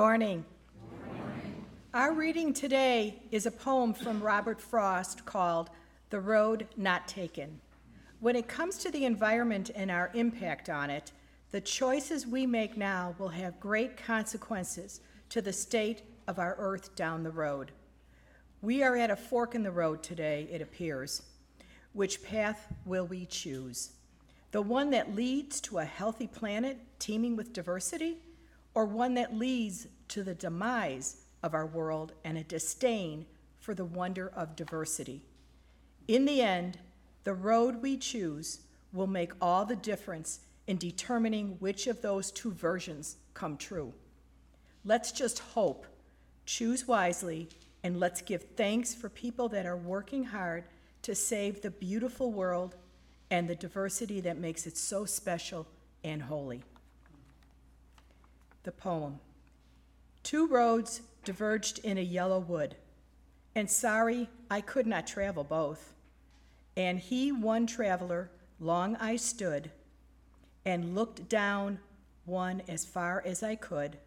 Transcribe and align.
Good 0.00 0.06
morning. 0.06 0.44
Our 1.92 2.14
reading 2.14 2.54
today 2.54 3.22
is 3.30 3.44
a 3.44 3.50
poem 3.50 3.92
from 3.92 4.22
Robert 4.22 4.58
Frost 4.58 5.26
called 5.26 5.68
The 6.08 6.20
Road 6.20 6.66
Not 6.74 7.06
Taken. 7.06 7.60
When 8.20 8.34
it 8.34 8.48
comes 8.48 8.78
to 8.78 8.90
the 8.90 9.04
environment 9.04 9.70
and 9.74 9.90
our 9.90 10.10
impact 10.14 10.70
on 10.70 10.88
it, 10.88 11.12
the 11.50 11.60
choices 11.60 12.26
we 12.26 12.46
make 12.46 12.78
now 12.78 13.14
will 13.18 13.28
have 13.28 13.60
great 13.60 13.98
consequences 13.98 15.02
to 15.28 15.42
the 15.42 15.52
state 15.52 16.00
of 16.26 16.38
our 16.38 16.56
earth 16.58 16.96
down 16.96 17.22
the 17.22 17.30
road. 17.30 17.70
We 18.62 18.82
are 18.82 18.96
at 18.96 19.10
a 19.10 19.16
fork 19.16 19.54
in 19.54 19.62
the 19.62 19.70
road 19.70 20.02
today, 20.02 20.48
it 20.50 20.62
appears. 20.62 21.24
Which 21.92 22.22
path 22.22 22.72
will 22.86 23.06
we 23.06 23.26
choose? 23.26 23.90
The 24.52 24.62
one 24.62 24.88
that 24.92 25.14
leads 25.14 25.60
to 25.60 25.76
a 25.76 25.84
healthy 25.84 26.26
planet 26.26 26.78
teeming 26.98 27.36
with 27.36 27.52
diversity, 27.52 28.16
or 28.74 28.84
one 28.84 29.14
that 29.14 29.36
leads 29.36 29.86
to 30.08 30.22
the 30.22 30.34
demise 30.34 31.16
of 31.42 31.54
our 31.54 31.66
world 31.66 32.12
and 32.24 32.38
a 32.38 32.44
disdain 32.44 33.26
for 33.58 33.74
the 33.74 33.84
wonder 33.84 34.30
of 34.34 34.56
diversity? 34.56 35.22
In 36.08 36.24
the 36.24 36.40
end, 36.40 36.78
the 37.24 37.34
road 37.34 37.82
we 37.82 37.96
choose 37.96 38.60
will 38.92 39.06
make 39.06 39.32
all 39.40 39.64
the 39.64 39.76
difference 39.76 40.40
in 40.66 40.76
determining 40.76 41.56
which 41.58 41.86
of 41.86 42.02
those 42.02 42.30
two 42.30 42.52
versions 42.52 43.16
come 43.34 43.56
true. 43.56 43.92
Let's 44.84 45.12
just 45.12 45.38
hope, 45.38 45.86
choose 46.46 46.86
wisely, 46.88 47.48
and 47.82 47.98
let's 47.98 48.22
give 48.22 48.44
thanks 48.56 48.94
for 48.94 49.08
people 49.08 49.48
that 49.50 49.66
are 49.66 49.76
working 49.76 50.24
hard 50.24 50.64
to 51.02 51.14
save 51.14 51.62
the 51.62 51.70
beautiful 51.70 52.32
world 52.32 52.76
and 53.30 53.48
the 53.48 53.54
diversity 53.54 54.20
that 54.20 54.38
makes 54.38 54.66
it 54.66 54.76
so 54.76 55.04
special 55.04 55.66
and 56.02 56.22
holy. 56.22 56.62
The 58.62 58.72
poem 58.72 59.20
Two 60.22 60.46
roads 60.46 61.00
diverged 61.24 61.78
in 61.78 61.96
a 61.98 62.02
yellow 62.02 62.38
wood, 62.38 62.76
and 63.54 63.70
sorry 63.70 64.28
I 64.50 64.60
could 64.60 64.86
not 64.86 65.06
travel 65.06 65.44
both. 65.44 65.94
And 66.76 66.98
he, 66.98 67.32
one 67.32 67.66
traveler, 67.66 68.30
long 68.58 68.96
I 68.96 69.16
stood, 69.16 69.70
and 70.64 70.94
looked 70.94 71.28
down 71.28 71.78
one 72.24 72.62
as 72.68 72.84
far 72.84 73.22
as 73.24 73.42
I 73.42 73.56
could 73.56 73.98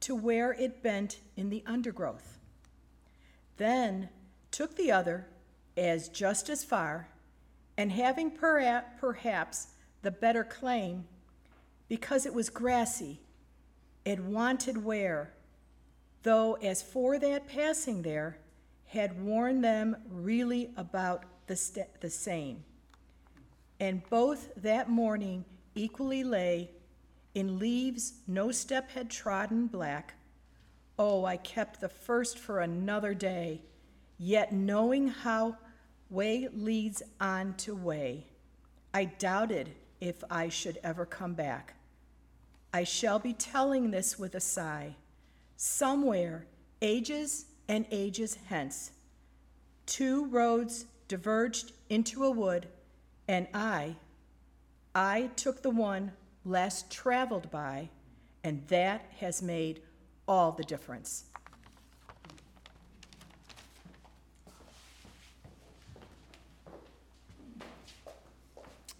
to 0.00 0.14
where 0.14 0.52
it 0.52 0.82
bent 0.82 1.18
in 1.36 1.50
the 1.50 1.62
undergrowth. 1.66 2.38
Then 3.56 4.08
took 4.50 4.76
the 4.76 4.90
other 4.90 5.26
as 5.76 6.08
just 6.08 6.48
as 6.48 6.64
far, 6.64 7.08
and 7.76 7.92
having 7.92 8.30
perhaps 8.30 9.68
the 10.02 10.10
better 10.10 10.44
claim, 10.44 11.04
because 11.88 12.24
it 12.26 12.34
was 12.34 12.48
grassy, 12.48 13.20
it 14.06 14.20
wanted 14.20 14.84
wear, 14.84 15.32
though 16.22 16.54
as 16.54 16.80
for 16.80 17.18
that 17.18 17.48
passing 17.48 18.02
there, 18.02 18.38
had 18.86 19.20
worn 19.20 19.60
them 19.60 19.96
really 20.08 20.70
about 20.76 21.24
the, 21.48 21.56
st- 21.56 22.00
the 22.00 22.08
same. 22.08 22.62
And 23.80 24.08
both 24.08 24.54
that 24.62 24.88
morning 24.88 25.44
equally 25.74 26.22
lay 26.22 26.70
in 27.34 27.58
leaves 27.58 28.14
no 28.28 28.52
step 28.52 28.90
had 28.92 29.10
trodden 29.10 29.66
black. 29.66 30.14
Oh, 30.98 31.24
I 31.24 31.36
kept 31.36 31.80
the 31.80 31.88
first 31.88 32.38
for 32.38 32.60
another 32.60 33.12
day, 33.12 33.60
yet 34.18 34.52
knowing 34.52 35.08
how 35.08 35.58
way 36.10 36.48
leads 36.54 37.02
on 37.20 37.54
to 37.54 37.74
way, 37.74 38.28
I 38.94 39.06
doubted 39.06 39.72
if 40.00 40.22
I 40.30 40.48
should 40.48 40.78
ever 40.84 41.04
come 41.04 41.34
back. 41.34 41.75
I 42.76 42.84
shall 42.84 43.18
be 43.18 43.32
telling 43.32 43.90
this 43.90 44.18
with 44.18 44.34
a 44.34 44.40
sigh. 44.40 44.96
Somewhere, 45.56 46.44
ages 46.82 47.46
and 47.68 47.86
ages 47.90 48.36
hence, 48.48 48.90
two 49.86 50.26
roads 50.26 50.84
diverged 51.08 51.72
into 51.88 52.22
a 52.22 52.30
wood, 52.30 52.68
and 53.28 53.48
I, 53.54 53.96
I 54.94 55.30
took 55.36 55.62
the 55.62 55.70
one 55.70 56.12
less 56.44 56.84
traveled 56.90 57.50
by, 57.50 57.88
and 58.44 58.62
that 58.68 59.06
has 59.20 59.40
made 59.40 59.80
all 60.28 60.52
the 60.52 60.64
difference. 60.64 61.24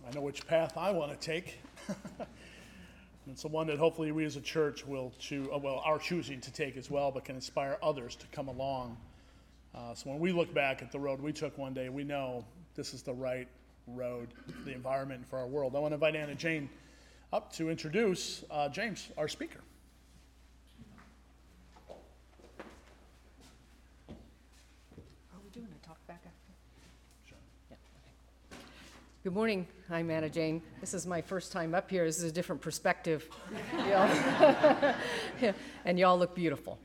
I 0.09 0.15
know 0.15 0.23
which 0.23 0.47
path 0.47 0.79
I 0.79 0.93
want 0.93 1.13
to 1.13 1.19
take. 1.19 1.59
it's 3.33 3.43
the 3.43 3.49
one 3.49 3.67
that 3.67 3.79
hopefully 3.79 4.13
we 4.13 4.25
as 4.25 4.37
a 4.37 4.41
church 4.41 4.87
will 4.87 5.13
choose, 5.19 5.49
uh, 5.53 5.59
well, 5.59 5.83
are 5.85 5.99
choosing 5.99 6.41
to 6.41 6.53
take 6.53 6.77
as 6.77 6.91
well, 6.91 7.11
but 7.11 7.25
can 7.25 7.35
inspire 7.35 7.77
others 7.83 8.15
to 8.17 8.27
come 8.29 8.49
along. 8.49 8.97
Uh, 9.75 9.95
so 9.95 10.11
when 10.11 10.21
we 10.21 10.33
look 10.33 10.55
back 10.55 10.81
at 10.81 10.93
the 10.93 10.99
road 10.99 11.21
we 11.21 11.33
took 11.33 11.59
one 11.59 11.75
day, 11.75 11.89
we 11.89 12.05
know 12.05 12.45
this 12.77 12.95
is 12.95 13.03
the 13.03 13.13
right 13.13 13.49
road 13.89 14.29
for 14.47 14.65
the 14.65 14.73
environment 14.73 15.21
and 15.21 15.29
for 15.29 15.39
our 15.39 15.47
world. 15.47 15.75
I 15.77 15.81
want 15.81 15.91
to 15.91 15.95
invite 15.95 16.17
Anna 16.17 16.35
Jane 16.35 16.71
up 17.33 17.53
to 17.55 17.69
introduce 17.69 18.45
uh, 18.51 18.69
James, 18.69 19.09
our 19.19 19.29
speaker. 19.29 19.61
Are 24.09 24.15
we 25.45 25.51
doing 25.53 25.67
a 25.67 25.87
talk 25.87 25.99
back 26.07 26.23
after? 26.25 26.53
Yeah, 27.71 27.77
okay. 28.53 28.61
Good 29.27 29.35
morning. 29.35 29.67
I'm 29.91 30.09
Anna 30.09 30.31
Jane. 30.31 30.63
This 30.81 30.95
is 30.95 31.05
my 31.05 31.21
first 31.21 31.51
time 31.51 31.75
up 31.75 31.91
here. 31.91 32.05
This 32.05 32.19
is 32.19 32.31
a 32.31 32.31
different 32.31 32.63
perspective. 32.63 33.29
And 35.85 35.99
y'all 35.99 36.17
look 36.17 36.37
beautiful. 36.37 36.79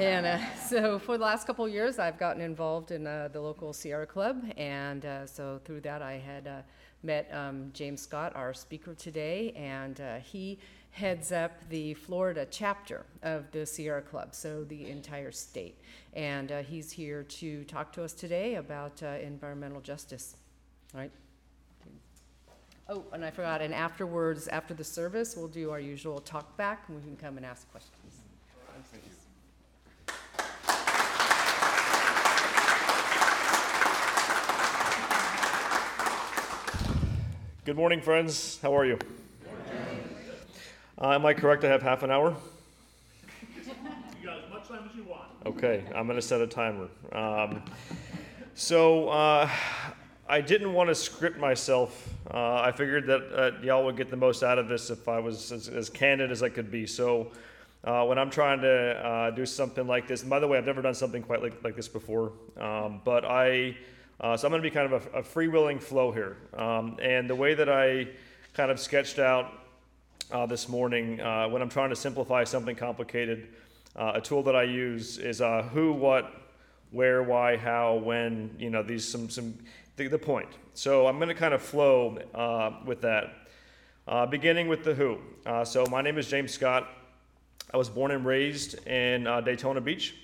And 0.00 0.26
uh, 0.26 0.38
so, 0.56 0.98
for 0.98 1.16
the 1.16 1.22
last 1.22 1.46
couple 1.46 1.64
of 1.64 1.72
years, 1.72 2.00
I've 2.00 2.18
gotten 2.18 2.42
involved 2.42 2.90
in 2.90 3.06
uh, 3.06 3.28
the 3.32 3.40
local 3.40 3.72
Sierra 3.72 4.08
Club. 4.08 4.42
And 4.56 5.06
uh, 5.06 5.26
so, 5.26 5.60
through 5.64 5.82
that, 5.82 6.02
I 6.02 6.14
had 6.14 6.48
uh, 6.48 6.62
met 7.04 7.32
um, 7.32 7.70
James 7.72 8.00
Scott, 8.00 8.34
our 8.34 8.52
speaker 8.52 8.96
today, 8.96 9.52
and 9.52 10.00
uh, 10.00 10.16
he 10.16 10.58
heads 10.90 11.30
up 11.30 11.52
the 11.68 11.94
Florida 11.94 12.44
chapter 12.50 13.06
of 13.22 13.48
the 13.52 13.64
Sierra 13.64 14.02
Club, 14.02 14.34
so 14.34 14.64
the 14.64 14.90
entire 14.90 15.30
state. 15.30 15.80
And 16.12 16.50
uh, 16.50 16.62
he's 16.62 16.90
here 16.90 17.22
to 17.22 17.62
talk 17.62 17.92
to 17.92 18.02
us 18.02 18.12
today 18.12 18.56
about 18.56 19.00
uh, 19.00 19.10
environmental 19.22 19.80
justice. 19.80 20.34
All 20.92 21.00
right? 21.00 21.12
Oh, 22.86 23.02
and 23.14 23.24
I 23.24 23.30
forgot, 23.30 23.62
and 23.62 23.72
afterwards, 23.72 24.46
after 24.48 24.74
the 24.74 24.84
service, 24.84 25.36
we'll 25.38 25.48
do 25.48 25.70
our 25.70 25.80
usual 25.80 26.18
talk 26.20 26.54
back, 26.58 26.84
and 26.88 26.98
we 26.98 27.02
can 27.02 27.16
come 27.16 27.38
and 27.38 27.46
ask 27.46 27.70
questions. 27.70 28.20
Thanks. 28.92 29.08
Good 37.64 37.76
morning, 37.76 38.02
friends. 38.02 38.58
How 38.60 38.76
are 38.76 38.84
you? 38.84 38.98
Uh, 41.00 41.12
am 41.12 41.24
I 41.24 41.32
correct? 41.32 41.64
I 41.64 41.68
have 41.68 41.80
half 41.80 42.02
an 42.02 42.10
hour? 42.10 42.36
You 43.56 44.26
got 44.26 44.44
as 44.44 44.50
much 44.50 44.68
time 44.68 44.86
as 44.90 44.94
you 44.94 45.04
want. 45.04 45.30
Okay, 45.46 45.84
I'm 45.94 46.04
going 46.06 46.18
to 46.18 46.22
set 46.22 46.42
a 46.42 46.46
timer. 46.46 46.88
Um, 47.12 47.62
so, 48.54 49.08
uh, 49.08 49.48
I 50.26 50.40
didn't 50.40 50.72
want 50.72 50.88
to 50.88 50.94
script 50.94 51.38
myself. 51.38 52.08
Uh, 52.32 52.54
I 52.62 52.72
figured 52.72 53.06
that 53.08 53.38
uh, 53.38 53.62
y'all 53.62 53.84
would 53.84 53.98
get 53.98 54.08
the 54.08 54.16
most 54.16 54.42
out 54.42 54.58
of 54.58 54.68
this 54.68 54.88
if 54.88 55.06
I 55.06 55.18
was 55.18 55.52
as, 55.52 55.68
as 55.68 55.90
candid 55.90 56.30
as 56.32 56.42
I 56.42 56.48
could 56.48 56.70
be. 56.70 56.86
So, 56.86 57.30
uh, 57.84 58.06
when 58.06 58.18
I'm 58.18 58.30
trying 58.30 58.62
to 58.62 59.06
uh, 59.06 59.30
do 59.32 59.44
something 59.44 59.86
like 59.86 60.08
this, 60.08 60.22
and 60.22 60.30
by 60.30 60.38
the 60.38 60.48
way, 60.48 60.56
I've 60.56 60.64
never 60.64 60.80
done 60.80 60.94
something 60.94 61.22
quite 61.22 61.42
like, 61.42 61.62
like 61.62 61.76
this 61.76 61.88
before, 61.88 62.32
um, 62.58 63.02
but 63.04 63.26
I, 63.26 63.76
uh, 64.18 64.34
so 64.38 64.46
I'm 64.46 64.52
going 64.52 64.62
to 64.62 64.66
be 64.66 64.74
kind 64.74 64.90
of 64.90 65.06
a, 65.14 65.18
a 65.18 65.22
freewheeling 65.22 65.82
flow 65.82 66.10
here. 66.10 66.38
Um, 66.56 66.96
and 67.02 67.28
the 67.28 67.34
way 67.34 67.52
that 67.52 67.68
I 67.68 68.08
kind 68.54 68.70
of 68.70 68.80
sketched 68.80 69.18
out 69.18 69.52
uh, 70.32 70.46
this 70.46 70.70
morning 70.70 71.18
when 71.18 71.60
I'm 71.60 71.68
trying 71.68 71.90
to 71.90 71.96
simplify 71.96 72.44
something 72.44 72.76
complicated. 72.76 73.48
A 73.94 74.22
tool 74.22 74.42
that 74.44 74.56
I 74.56 74.62
use 74.62 75.18
is 75.18 75.42
who, 75.72 75.92
what, 75.92 76.32
where, 76.92 77.22
why, 77.22 77.58
how, 77.58 77.96
when. 77.96 78.56
You 78.58 78.70
know, 78.70 78.82
these 78.82 79.06
some 79.06 79.28
some 79.28 79.58
the, 79.96 80.08
the 80.08 80.18
point. 80.18 80.48
So 80.74 81.06
I'm 81.06 81.16
going 81.16 81.28
to 81.28 81.34
kind 81.34 81.54
of 81.54 81.62
flow 81.62 82.18
uh, 82.34 82.72
with 82.84 83.00
that. 83.02 83.34
Uh, 84.06 84.26
beginning 84.26 84.68
with 84.68 84.84
the 84.84 84.94
who. 84.94 85.18
Uh, 85.46 85.64
so 85.64 85.86
my 85.90 86.02
name 86.02 86.18
is 86.18 86.28
James 86.28 86.52
Scott. 86.52 86.88
I 87.72 87.76
was 87.76 87.88
born 87.88 88.10
and 88.10 88.26
raised 88.26 88.86
in 88.86 89.26
uh, 89.26 89.40
Daytona 89.40 89.80
Beach. 89.80 90.14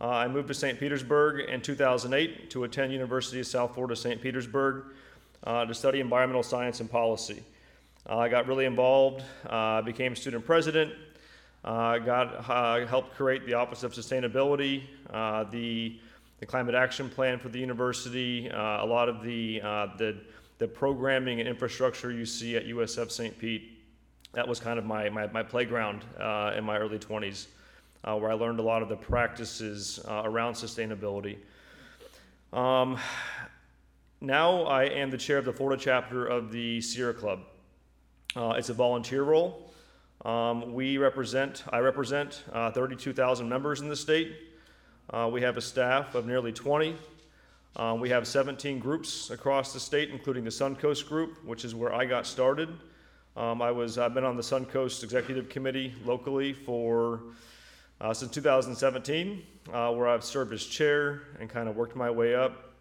Uh, 0.00 0.08
I 0.08 0.28
moved 0.28 0.48
to 0.48 0.54
St. 0.54 0.78
Petersburg 0.78 1.48
in 1.48 1.60
2008 1.60 2.50
to 2.50 2.64
attend 2.64 2.92
University 2.92 3.40
of 3.40 3.46
South 3.46 3.74
Florida 3.74 3.96
St. 3.96 4.20
Petersburg 4.20 4.84
uh, 5.44 5.64
to 5.64 5.74
study 5.74 6.00
environmental 6.00 6.42
science 6.42 6.80
and 6.80 6.90
policy. 6.90 7.42
I 8.08 8.28
got 8.28 8.46
really 8.46 8.66
involved, 8.66 9.24
became 9.84 10.14
student 10.14 10.46
president, 10.46 10.92
got 11.64 12.44
helped 12.88 13.16
create 13.16 13.44
the 13.46 13.54
Office 13.54 13.82
of 13.82 13.94
Sustainability, 13.94 14.82
the 15.50 15.98
the 16.40 16.46
climate 16.46 16.74
action 16.74 17.08
plan 17.08 17.38
for 17.38 17.48
the 17.48 17.58
university, 17.58 18.50
uh, 18.50 18.84
a 18.84 18.86
lot 18.86 19.08
of 19.08 19.22
the, 19.22 19.60
uh, 19.62 19.88
the 19.96 20.16
the 20.58 20.66
programming 20.66 21.38
and 21.38 21.48
infrastructure 21.48 22.10
you 22.10 22.24
see 22.24 22.56
at 22.56 22.64
USF 22.66 23.10
St. 23.10 23.38
Pete. 23.38 23.78
That 24.32 24.48
was 24.48 24.58
kind 24.58 24.78
of 24.78 24.84
my 24.86 25.08
my, 25.10 25.26
my 25.26 25.42
playground 25.42 26.04
uh, 26.18 26.54
in 26.56 26.64
my 26.64 26.78
early 26.78 26.98
20s. 26.98 27.46
uh, 28.06 28.16
where 28.16 28.30
I 28.30 28.34
learned 28.34 28.60
a 28.60 28.62
lot 28.62 28.82
of 28.82 28.88
the 28.88 28.96
practices 28.96 29.98
uh, 30.06 30.22
around 30.24 30.54
sustainability. 30.54 31.38
Um, 32.52 32.98
now 34.20 34.62
I 34.62 34.84
am 34.84 35.10
the 35.10 35.18
chair 35.18 35.38
of 35.38 35.44
the 35.44 35.52
Florida 35.52 35.80
chapter 35.82 36.24
of 36.24 36.52
the 36.52 36.80
Sierra 36.80 37.14
Club. 37.14 37.40
Uh, 38.34 38.54
it's 38.56 38.68
a 38.68 38.74
volunteer 38.74 39.24
role. 39.24 39.72
Um, 40.24 40.72
we 40.72 40.98
represent, 40.98 41.64
I 41.70 41.78
represent 41.78 42.44
uh, 42.52 42.70
32,000 42.70 43.48
members 43.48 43.80
in 43.80 43.88
the 43.88 43.96
state. 43.96 44.34
Uh, 45.08 45.30
we 45.32 45.40
have 45.40 45.56
a 45.56 45.60
staff 45.60 46.16
of 46.16 46.26
nearly 46.26 46.52
20. 46.52 46.96
Uh, 47.76 47.96
we 48.00 48.10
have 48.10 48.26
17 48.26 48.80
groups 48.80 49.30
across 49.30 49.72
the 49.72 49.78
state, 49.78 50.10
including 50.10 50.42
the 50.42 50.50
Suncoast 50.50 51.06
Group, 51.06 51.44
which 51.44 51.64
is 51.64 51.76
where 51.76 51.94
I 51.94 52.04
got 52.06 52.26
started. 52.26 52.68
Um, 53.36 53.62
I 53.62 53.70
was, 53.70 53.98
I've 53.98 54.14
been 54.14 54.24
on 54.24 54.36
the 54.36 54.42
Suncoast 54.42 55.04
Executive 55.04 55.48
Committee 55.48 55.94
locally 56.04 56.52
for 56.52 57.20
uh, 58.00 58.12
since 58.12 58.32
2017, 58.32 59.42
uh, 59.72 59.92
where 59.92 60.08
I've 60.08 60.24
served 60.24 60.52
as 60.52 60.64
chair 60.64 61.22
and 61.38 61.48
kind 61.48 61.68
of 61.68 61.76
worked 61.76 61.94
my 61.94 62.10
way 62.10 62.34
up. 62.34 62.72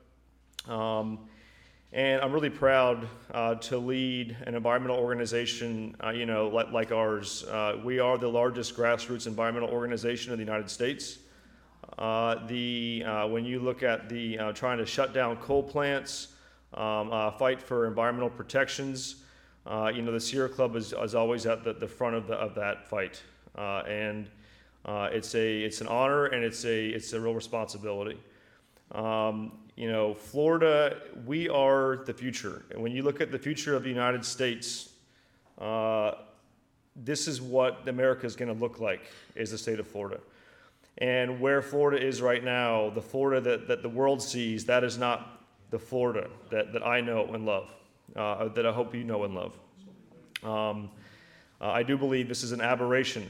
Um, 0.68 1.28
and 1.94 2.22
I'm 2.22 2.34
really 2.34 2.50
proud 2.50 3.08
uh, 3.36 3.56
to 3.56 3.78
lead 3.78 4.36
an 4.48 4.56
environmental 4.56 4.98
organization, 4.98 5.96
uh, 6.04 6.10
you 6.10 6.26
know, 6.26 6.48
like, 6.48 6.72
like 6.72 6.92
ours. 6.92 7.44
Uh, 7.44 7.80
we 7.84 8.00
are 8.00 8.18
the 8.18 8.28
largest 8.28 8.76
grassroots 8.76 9.28
environmental 9.28 9.70
organization 9.70 10.34
in 10.34 10.40
the 10.40 10.44
United 10.44 10.72
States. 10.72 11.20
Uh, 11.98 12.46
the 12.48 13.04
uh, 13.06 13.28
when 13.28 13.46
you 13.46 13.60
look 13.60 13.82
at 13.82 14.10
the 14.10 14.38
uh, 14.38 14.52
trying 14.52 14.78
to 14.78 14.86
shut 14.86 15.14
down 15.14 15.38
coal 15.38 15.64
plants, 15.64 16.30
um, 16.74 17.12
uh, 17.12 17.32
fight 17.32 17.62
for 17.62 17.88
environmental 17.88 18.30
protections, 18.30 19.24
uh, 19.66 19.90
you 19.94 20.02
know, 20.02 20.12
the 20.12 20.20
Sierra 20.20 20.50
Club 20.50 20.76
is, 20.76 20.94
is 20.94 21.16
always 21.16 21.46
at 21.46 21.64
the, 21.64 21.74
the 21.74 21.88
front 21.88 22.16
of, 22.16 22.28
the, 22.28 22.34
of 22.34 22.54
that 22.56 22.90
fight, 22.90 23.24
and 23.58 24.30
it's 24.86 25.36
a 25.36 25.62
it's 25.62 25.80
an 25.80 25.88
honor 25.88 26.26
and 26.26 26.44
it's 26.44 26.66
a 26.66 26.88
it's 26.88 27.14
a 27.14 27.20
real 27.20 27.34
responsibility. 27.34 28.20
Um, 28.92 29.54
you 29.78 29.90
know, 29.90 30.14
Florida, 30.14 31.02
we 31.26 31.50
are 31.50 32.04
the 32.06 32.14
future. 32.14 32.66
And 32.72 32.82
when 32.82 32.92
you 32.92 33.04
look 33.04 33.20
at 33.20 33.32
the 33.32 33.40
future 33.40 33.76
of 33.76 33.84
the 33.84 33.90
United 33.90 34.24
States, 34.26 34.90
this 36.96 37.28
is 37.28 37.42
what 37.42 37.88
America 37.88 38.26
is 38.26 38.36
going 38.36 38.54
to 38.54 38.60
look 38.60 38.82
like, 38.82 39.12
is 39.36 39.52
the 39.52 39.58
state 39.58 39.80
of 39.80 39.88
Florida. 39.88 40.20
And 41.00 41.42
where 41.42 41.62
Florida 41.62 42.06
is 42.06 42.22
right 42.22 42.44
now, 42.44 42.90
the 42.90 43.02
Florida 43.02 43.42
that, 43.42 43.68
that 43.68 43.82
the 43.82 43.90
world 43.90 44.22
sees, 44.22 44.66
that 44.66 44.84
is 44.84 44.98
not 44.98 45.44
the 45.72 45.80
Florida 45.80 46.30
that, 46.52 46.72
that 46.72 46.86
I 46.86 47.02
know 47.02 47.26
and 47.34 47.46
love, 47.46 47.70
uh, 48.16 48.48
that 48.50 48.66
I 48.66 48.72
hope 48.72 48.96
you 48.96 49.04
know 49.04 49.24
and 49.26 49.36
love. 49.36 49.58
Um, 50.44 50.90
uh, 51.60 51.70
I 51.70 51.84
do 51.84 51.98
believe 51.98 52.30
this 52.30 52.44
is 52.44 52.52
an 52.52 52.62
aberration, 52.62 53.30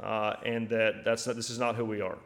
uh, 0.00 0.34
and 0.44 0.68
that 0.70 1.04
that's 1.04 1.26
not, 1.26 1.36
this 1.36 1.50
is 1.50 1.58
not 1.58 1.76
who 1.76 1.84
we 1.84 2.00
are. 2.00 2.18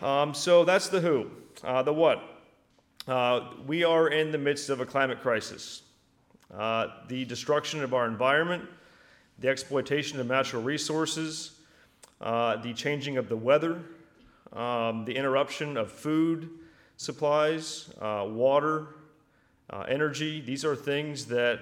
Um, 0.00 0.34
so 0.34 0.64
that's 0.64 0.88
the 0.88 1.00
who. 1.00 1.30
Uh, 1.64 1.82
the 1.82 1.92
what? 1.92 2.22
Uh, 3.08 3.50
we 3.66 3.82
are 3.82 4.08
in 4.08 4.30
the 4.30 4.38
midst 4.38 4.70
of 4.70 4.80
a 4.80 4.86
climate 4.86 5.20
crisis. 5.20 5.82
Uh, 6.56 6.88
the 7.08 7.24
destruction 7.24 7.82
of 7.82 7.94
our 7.94 8.06
environment, 8.06 8.64
the 9.38 9.48
exploitation 9.48 10.20
of 10.20 10.26
natural 10.26 10.62
resources, 10.62 11.58
uh, 12.22 12.56
the 12.56 12.72
changing 12.72 13.16
of 13.16 13.28
the 13.28 13.36
weather, 13.36 13.82
um, 14.52 15.04
the 15.04 15.14
interruption 15.14 15.76
of 15.76 15.90
food 15.90 16.48
supplies, 16.96 17.90
uh, 18.00 18.24
water, 18.28 18.88
uh, 19.70 19.84
energy. 19.88 20.40
These 20.40 20.64
are 20.64 20.76
things 20.76 21.26
that 21.26 21.60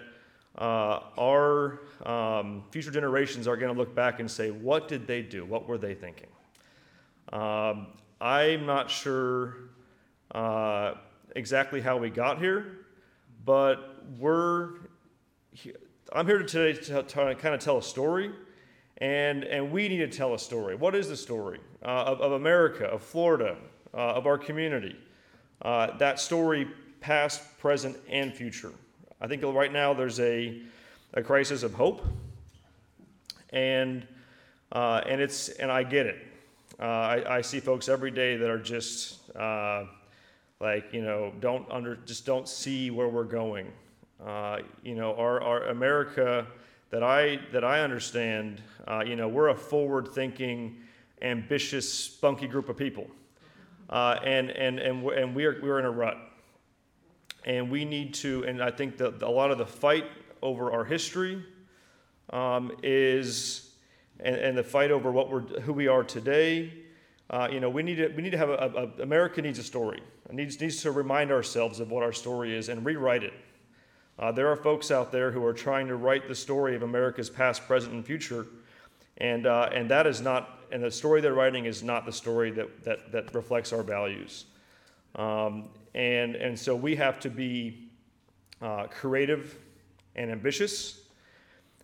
uh, 0.59 1.01
our 1.19 1.81
um, 2.05 2.65
future 2.71 2.91
generations 2.91 3.49
are 3.49 3.57
going 3.57 3.73
to 3.73 3.79
look 3.79 3.95
back 3.95 4.21
and 4.21 4.31
say, 4.31 4.51
what 4.51 4.89
did 4.89 5.07
they 5.07 5.23
do? 5.23 5.45
What 5.45 5.67
were 5.67 5.79
they 5.79 5.95
thinking? 5.95 6.29
Um, 7.33 7.87
I'm 8.21 8.67
not 8.67 8.91
sure 8.91 9.57
uh, 10.33 10.95
exactly 11.37 11.81
how 11.81 11.97
we 11.97 12.11
got 12.11 12.39
here, 12.39 12.79
but 13.45 14.05
we're. 14.19 14.71
I'm 16.13 16.27
here 16.27 16.43
today 16.43 16.79
to, 16.81 17.03
to 17.03 17.35
kind 17.37 17.55
of 17.55 17.61
tell 17.61 17.79
a 17.79 17.83
story, 17.83 18.31
and 19.01 19.45
and 19.45 19.73
we 19.73 19.89
need 19.89 19.99
to 19.99 20.09
tell 20.09 20.35
a 20.35 20.39
story. 20.39 20.75
What 20.75 20.95
is 20.95 21.09
the 21.09 21.17
story 21.17 21.61
uh, 21.83 22.05
of, 22.07 22.21
of 22.21 22.33
America, 22.33 22.85
of 22.85 23.03
Florida, 23.03 23.57
uh, 23.95 23.97
of 23.97 24.27
our 24.27 24.39
community? 24.39 24.97
Uh, 25.63 25.97
that 25.99 26.21
story, 26.21 26.69
past, 27.01 27.59
present, 27.59 27.97
and 28.09 28.35
future. 28.35 28.73
I 29.21 29.27
think 29.27 29.43
right 29.43 29.73
now 29.73 29.95
there's 29.95 30.21
a 30.21 30.63
a 31.15 31.23
crisis 31.23 31.63
of 31.63 31.75
hope, 31.75 32.05
and 33.51 34.07
uh, 34.73 35.01
and 35.07 35.21
it's 35.21 35.49
and 35.49 35.71
I 35.71 35.83
get 35.83 36.07
it. 36.07 36.27
Uh, 36.79 36.85
I, 36.85 37.37
I 37.37 37.41
see 37.41 37.61
folks 37.61 37.89
every 37.89 38.11
day 38.11 38.37
that 38.37 38.49
are 38.49 38.59
just 38.59 39.35
uh, 39.35 39.85
like 40.61 40.93
you 40.93 41.03
know 41.03 41.33
don't 41.41 41.71
under 41.71 41.97
just 41.97 42.27
don't 42.27 42.49
see 42.49 42.91
where 42.91 43.09
we're 43.09 43.25
going. 43.25 43.73
You 44.83 44.95
know 44.95 45.15
our, 45.17 45.41
our 45.41 45.63
America 45.69 46.47
that 46.91 47.03
I 47.03 47.41
that 47.53 47.65
I 47.65 47.81
understand. 47.81 48.63
Uh, 48.87 49.03
you 49.07 49.17
know 49.17 49.29
we're 49.29 49.49
a 49.49 49.55
forward-thinking, 49.55 50.77
ambitious, 51.23 51.93
spunky 51.93 52.47
group 52.47 52.69
of 52.69 52.77
people, 52.77 53.07
uh, 53.89 54.17
and 54.25 54.51
and 54.51 54.79
and 54.79 55.03
we're, 55.03 55.15
and 55.15 55.35
we're 55.35 55.61
we're 55.63 55.79
in 55.79 55.85
a 55.85 55.91
rut, 55.91 56.17
and 57.45 57.71
we 57.71 57.85
need 57.85 58.15
to. 58.15 58.45
And 58.45 58.63
I 58.63 58.71
think 58.71 58.99
that 58.99 59.23
a 59.23 59.31
lot 59.31 59.51
of 59.51 59.59
the 59.59 59.67
fight 59.67 60.05
over 60.43 60.73
our 60.73 60.85
history 60.85 61.45
um, 62.31 62.73
is 62.83 63.71
and, 64.23 64.37
and 64.37 64.59
the 64.59 64.63
fight 64.63 64.91
over 64.91 65.11
what 65.11 65.31
we're, 65.31 65.41
who 65.61 65.73
we 65.73 65.89
are 65.89 66.05
today. 66.05 66.73
Uh, 67.29 67.49
you 67.51 67.61
know, 67.61 67.71
we 67.71 67.83
need 67.83 67.97
to, 67.97 68.09
we 68.09 68.23
need 68.23 68.31
to 68.31 68.39
have 68.39 68.51
a, 68.51 68.93
a, 68.99 69.03
America 69.03 69.41
needs 69.41 69.59
a 69.59 69.63
story. 69.63 70.03
It 70.29 70.35
needs, 70.35 70.61
needs 70.61 70.83
to 70.83 70.91
remind 70.91 71.31
ourselves 71.31 71.81
of 71.81 71.91
what 71.91 72.03
our 72.03 72.13
story 72.13 72.57
is 72.57 72.69
and 72.69 72.85
rewrite 72.85 73.23
it. 73.23 73.33
Uh, 74.21 74.31
there 74.31 74.49
are 74.49 74.57
folks 74.57 74.91
out 74.91 75.11
there 75.11 75.31
who 75.31 75.43
are 75.43 75.55
trying 75.55 75.89
to 75.89 75.97
write 75.97 76.29
the 76.29 76.35
story 76.35 76.77
of 76.77 76.83
America's 76.83 77.31
past, 77.31 77.67
present, 77.67 77.95
and 77.95 78.05
future, 78.05 78.47
and, 79.17 79.47
uh, 79.47 79.71
and 79.73 79.91
that 79.91 80.07
is 80.07 80.21
not, 80.21 80.61
and 80.71 80.83
the 80.85 80.91
story 80.91 81.23
they're 81.23 81.33
writing 81.33 81.65
is 81.65 81.83
not 81.83 82.05
the 82.05 82.13
story 82.13 82.51
that, 82.51 82.85
that, 82.85 83.11
that 83.13 83.35
reflects 83.35 83.73
our 83.73 83.83
values. 83.83 84.45
Um, 85.17 85.71
and, 85.95 86.37
and 86.37 86.59
so 86.59 86.77
we 86.77 86.95
have 86.97 87.19
to 87.21 87.31
be 87.31 87.89
uh, 88.61 88.89
creative 88.89 89.59
and 90.17 90.31
ambitious 90.31 91.01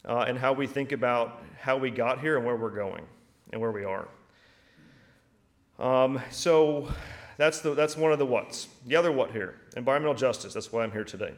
uh, 0.04 0.26
and 0.28 0.38
how 0.38 0.52
we 0.52 0.66
think 0.66 0.92
about 0.92 1.42
how 1.58 1.78
we 1.78 1.90
got 1.90 2.20
here 2.20 2.36
and 2.36 2.44
where 2.44 2.56
we're 2.56 2.68
going 2.68 3.06
and 3.52 3.62
where 3.62 3.72
we 3.72 3.84
are. 3.84 4.08
Um, 5.78 6.20
so 6.30 6.92
that's, 7.38 7.60
the, 7.60 7.72
that's 7.72 7.96
one 7.96 8.12
of 8.12 8.18
the 8.18 8.26
what's. 8.26 8.68
The 8.86 8.96
other 8.96 9.10
what 9.10 9.30
here 9.30 9.54
environmental 9.74 10.14
justice. 10.14 10.52
That's 10.52 10.70
why 10.70 10.82
I'm 10.82 10.92
here 10.92 11.04
today. 11.04 11.32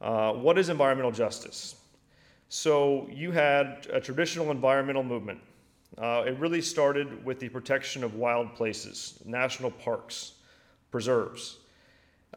Uh, 0.00 0.32
what 0.32 0.58
is 0.58 0.68
environmental 0.68 1.12
justice? 1.12 1.76
So 2.48 3.08
you 3.12 3.30
had 3.30 3.86
a 3.92 4.00
traditional 4.00 4.50
environmental 4.50 5.02
movement. 5.02 5.40
Uh, 5.98 6.24
it 6.26 6.38
really 6.38 6.62
started 6.62 7.24
with 7.24 7.38
the 7.38 7.48
protection 7.48 8.02
of 8.02 8.14
wild 8.14 8.54
places, 8.54 9.20
national 9.24 9.70
parks, 9.70 10.32
preserves. 10.90 11.58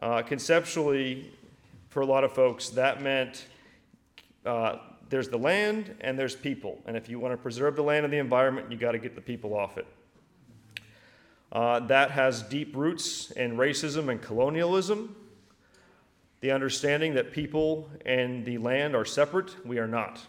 Uh, 0.02 0.22
conceptually, 0.22 1.32
for 1.88 2.00
a 2.00 2.06
lot 2.06 2.24
of 2.24 2.32
folks, 2.32 2.68
that 2.70 3.02
meant 3.02 3.46
uh, 4.44 4.76
there's 5.08 5.28
the 5.28 5.38
land 5.38 5.94
and 6.00 6.18
there's 6.18 6.34
people. 6.34 6.80
And 6.86 6.96
if 6.96 7.08
you 7.08 7.18
want 7.18 7.32
to 7.32 7.38
preserve 7.38 7.76
the 7.76 7.82
land 7.82 8.04
and 8.04 8.12
the 8.12 8.18
environment, 8.18 8.70
you 8.70 8.76
got 8.76 8.92
to 8.92 8.98
get 8.98 9.14
the 9.14 9.20
people 9.20 9.54
off 9.54 9.78
it. 9.78 9.86
Uh, 11.52 11.78
that 11.80 12.10
has 12.10 12.42
deep 12.42 12.74
roots 12.74 13.30
in 13.30 13.56
racism 13.56 14.10
and 14.10 14.20
colonialism. 14.20 15.14
The 16.44 16.52
understanding 16.52 17.14
that 17.14 17.32
people 17.32 17.88
and 18.04 18.44
the 18.44 18.58
land 18.58 18.94
are 18.94 19.06
separate, 19.06 19.56
we 19.64 19.78
are 19.78 19.86
not. 19.86 20.20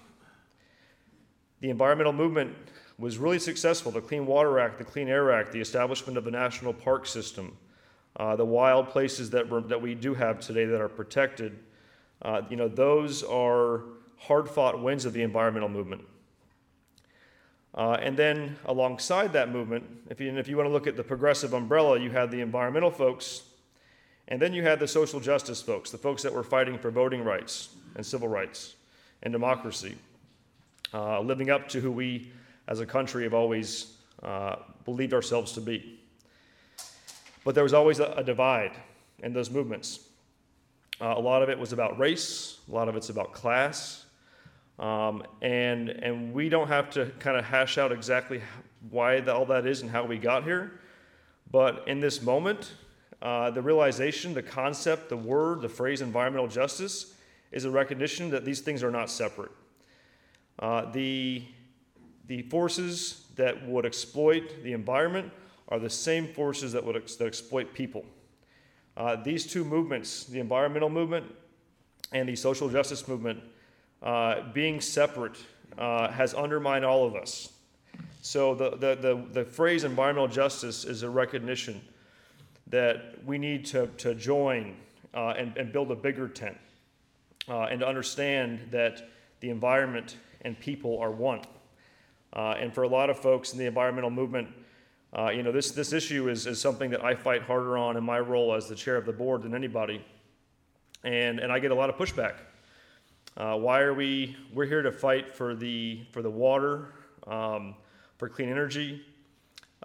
The 1.60 1.70
environmental 1.70 2.14
movement 2.14 2.56
was 2.98 3.18
really 3.18 3.38
successful. 3.38 3.92
The 3.92 4.00
Clean 4.00 4.26
Water 4.26 4.58
Act, 4.58 4.78
the 4.78 4.86
Clean 4.86 5.10
Air 5.10 5.34
Act, 5.34 5.52
the 5.52 5.60
establishment 5.60 6.18
of 6.18 6.24
the 6.24 6.32
national 6.32 6.74
park 6.74 7.06
system, 7.06 7.58
uh, 8.16 8.38
the 8.38 8.46
wild 8.46 8.88
places 8.88 9.30
that, 9.32 9.50
that 9.68 9.82
we 9.82 9.94
do 9.94 10.14
have 10.14 10.40
today 10.40 10.64
that 10.64 10.80
are 10.80 10.88
protected, 10.88 11.60
uh, 12.22 12.44
you 12.50 12.56
know, 12.56 12.70
those 12.70 13.22
are 13.22 13.84
hard 14.16 14.48
fought 14.48 14.82
wins 14.82 15.04
of 15.04 15.12
the 15.12 15.22
environmental 15.22 15.68
movement. 15.68 16.02
Uh, 17.74 17.98
and 18.00 18.16
then 18.16 18.56
alongside 18.68 19.34
that 19.34 19.52
movement, 19.52 19.84
if 20.10 20.22
you, 20.22 20.34
if 20.38 20.48
you 20.48 20.56
want 20.56 20.66
to 20.66 20.72
look 20.72 20.88
at 20.88 20.96
the 20.96 21.04
progressive 21.04 21.54
umbrella, 21.54 22.00
you 22.00 22.10
had 22.10 22.32
the 22.32 22.40
environmental 22.40 22.90
folks, 22.90 23.42
and 24.28 24.42
then 24.42 24.54
you 24.54 24.64
had 24.64 24.80
the 24.80 24.88
social 24.88 25.20
justice 25.20 25.62
folks, 25.62 25.92
the 25.92 25.98
folks 25.98 26.24
that 26.24 26.34
were 26.34 26.44
fighting 26.44 26.78
for 26.78 26.92
voting 26.92 27.24
rights 27.24 27.70
and 27.96 28.06
civil 28.06 28.28
rights 28.28 28.76
and 29.24 29.32
democracy, 29.32 29.96
uh, 30.94 31.20
living 31.22 31.50
up 31.50 31.68
to 31.70 31.80
who 31.80 31.92
we 31.92 32.32
as 32.68 32.80
a 32.80 32.86
country 32.86 33.24
have 33.24 33.34
always 33.34 33.94
uh, 34.24 34.56
believed 34.86 35.14
ourselves 35.14 35.52
to 35.54 35.62
be. 35.62 36.00
But 37.44 37.54
there 37.54 37.64
was 37.64 37.74
always 37.74 38.00
a, 38.00 38.14
a 38.18 38.24
divide 38.24 38.72
in 39.20 39.34
those 39.34 39.52
movements. 39.52 40.00
Uh, 41.00 41.14
a 41.16 41.20
lot 41.20 41.44
of 41.44 41.50
it 41.50 41.60
was 41.60 41.74
about 41.74 42.00
race, 42.00 42.60
a 42.70 42.74
lot 42.74 42.90
of 42.90 42.96
it's 42.96 43.10
about 43.10 43.34
class, 43.34 44.06
Um, 44.78 45.24
and, 45.42 45.90
and 45.90 46.34
we 46.34 46.50
don't 46.50 46.68
have 46.68 46.90
to 46.92 47.06
kind 47.20 47.38
of 47.38 47.46
hash 47.46 47.78
out 47.78 47.92
exactly 47.92 48.42
why 48.90 49.22
the, 49.22 49.34
all 49.34 49.46
that 49.46 49.66
is 49.66 49.82
and 49.82 49.90
how 49.90 50.04
we 50.04 50.18
got 50.18 50.44
here. 50.44 50.82
But 51.50 51.88
in 51.88 52.02
this 52.02 52.22
moment, 52.22 52.74
uh, 53.22 53.50
the 53.52 53.62
realization, 53.62 54.34
the 54.34 54.44
concept, 54.44 55.10
the 55.10 55.18
word, 55.18 55.62
the 55.62 55.70
phrase 55.70 56.02
environmental 56.02 56.48
justice 56.48 57.14
is 57.52 57.66
a 57.66 57.72
recognition 57.72 58.30
that 58.30 58.46
these 58.46 58.60
things 58.60 58.84
are 58.84 58.92
not 58.92 59.10
separate. 59.10 59.52
Uh, 60.60 60.92
the, 60.92 61.44
the 62.28 62.42
forces 62.44 63.26
that 63.36 63.68
would 63.68 63.86
exploit 63.86 64.64
the 64.64 64.74
environment 64.74 65.32
are 65.70 65.80
the 65.80 65.90
same 65.90 66.28
forces 66.28 66.74
that 66.74 66.84
would 66.84 66.96
ex- 66.96 67.16
that 67.16 67.26
exploit 67.26 67.74
people. 67.74 68.06
Uh, 68.98 69.16
these 69.16 69.46
two 69.46 69.66
movements, 69.66 70.26
the 70.26 70.40
environmental 70.40 70.90
movement 70.90 71.26
and 72.12 72.30
the 72.30 72.36
social 72.36 72.70
justice 72.70 73.08
movement, 73.08 73.42
uh, 74.04 74.42
being 74.54 74.80
separate 74.80 75.38
uh, 75.78 76.10
has 76.12 76.34
undermined 76.34 76.86
all 76.86 77.06
of 77.06 77.16
us. 77.16 77.52
So 78.22 78.56
the, 78.56 78.72
the, 78.72 78.96
the, 78.96 79.26
the 79.32 79.46
phrase 79.46 79.84
environmental 79.84 80.28
justice 80.28 80.86
is 80.86 81.04
a 81.04 81.10
recognition 81.10 81.82
that 82.68 83.24
we 83.26 83.38
need 83.38 83.66
to, 83.66 83.88
to 83.98 84.16
join 84.16 84.76
uh, 85.14 85.34
and, 85.38 85.56
and 85.58 85.72
build 85.72 85.92
a 85.92 85.96
bigger 85.96 86.28
tent 86.28 86.58
uh, 87.48 87.64
and 87.64 87.80
to 87.80 87.88
understand 87.88 88.60
that 88.72 89.10
the 89.40 89.50
environment 89.50 90.18
and 90.42 90.60
people 90.60 90.98
are 91.00 91.12
one. 91.12 91.42
Uh, 92.34 92.56
and 92.60 92.74
for 92.74 92.84
a 92.84 92.88
lot 92.88 93.10
of 93.10 93.18
folks 93.18 93.54
in 93.54 93.60
the 93.60 93.66
environmental 93.66 94.10
movement, 94.10 94.48
uh, 95.18 95.30
you 95.30 95.44
know, 95.44 95.52
this, 95.52 95.72
this 95.72 95.94
issue 95.94 96.28
is, 96.28 96.46
is 96.46 96.60
something 96.60 96.90
that 96.90 97.04
I 97.04 97.16
fight 97.16 97.42
harder 97.42 97.78
on 97.78 97.96
in 97.96 98.04
my 98.04 98.20
role 98.20 98.54
as 98.54 98.68
the 98.68 98.76
chair 98.76 98.98
of 98.98 99.06
the 99.06 99.14
board 99.14 99.44
than 99.44 99.56
anybody. 99.56 100.04
And, 101.04 101.40
and 101.40 101.52
I 101.52 101.60
get 101.60 101.72
a 101.72 101.76
lot 101.76 101.90
of 101.90 101.96
pushback. 101.96 102.36
Uh, 103.38 103.56
why 103.56 103.82
are 103.82 103.94
we, 103.94 104.36
we're 104.54 104.66
here 104.66 104.82
to 104.82 104.92
fight 104.92 105.34
for 105.34 105.56
the, 105.56 106.02
for 106.12 106.22
the 106.22 106.30
water, 106.30 106.94
um, 107.28 107.76
for 108.18 108.28
clean 108.28 108.50
energy, 108.50 109.06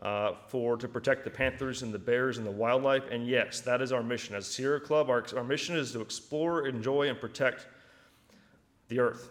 uh, 0.03 0.33
for, 0.47 0.77
to 0.77 0.89
protect 0.89 1.25
the 1.25 1.31
panthers 1.31 1.83
and 1.83 1.93
the 1.93 1.99
bears 1.99 2.39
and 2.39 2.47
the 2.47 2.51
wildlife. 2.51 3.05
And 3.11 3.27
yes, 3.27 3.61
that 3.61 3.83
is 3.83 3.93
our 3.93 4.03
mission. 4.03 4.35
As 4.35 4.47
Sierra 4.47 4.81
Club, 4.81 5.11
our, 5.11 5.25
our 5.37 5.45
mission 5.45 5.77
is 5.77 5.93
to 5.93 6.01
explore, 6.01 6.67
enjoy, 6.67 7.09
and 7.09 7.21
protect 7.21 7.67
the 8.89 8.99
earth. 8.99 9.29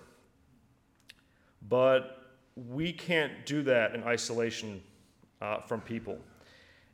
But 1.67 2.35
we 2.55 2.93
can't 2.93 3.45
do 3.45 3.63
that 3.63 3.95
in 3.95 4.03
isolation 4.03 4.81
uh, 5.41 5.61
from 5.61 5.81
people. 5.81 6.17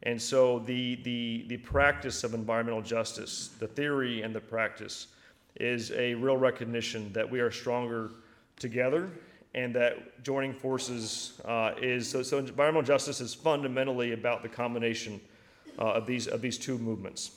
And 0.04 0.22
so 0.22 0.60
the, 0.60 0.96
the, 1.04 1.46
the 1.48 1.58
practice 1.58 2.24
of 2.24 2.34
environmental 2.34 2.82
justice, 2.82 3.52
the 3.60 3.68
theory 3.68 4.22
and 4.22 4.34
the 4.34 4.40
practice, 4.40 5.08
is 5.60 5.92
a 5.92 6.14
real 6.16 6.38
recognition 6.38 7.12
that 7.14 7.30
we 7.30 7.40
are 7.40 7.52
stronger 7.52 8.12
together 8.58 9.10
and 9.56 9.74
that 9.74 10.22
joining 10.22 10.54
forces 10.54 11.42
uh, 11.46 11.72
is 11.82 12.10
so, 12.10 12.22
so 12.22 12.38
environmental 12.38 12.86
justice 12.86 13.22
is 13.22 13.34
fundamentally 13.34 14.12
about 14.12 14.44
the 14.44 14.50
combination 14.50 15.20
uh, 15.80 15.94
of 15.94 16.06
these 16.06 16.28
of 16.28 16.42
these 16.42 16.58
two 16.58 16.78
movements. 16.78 17.32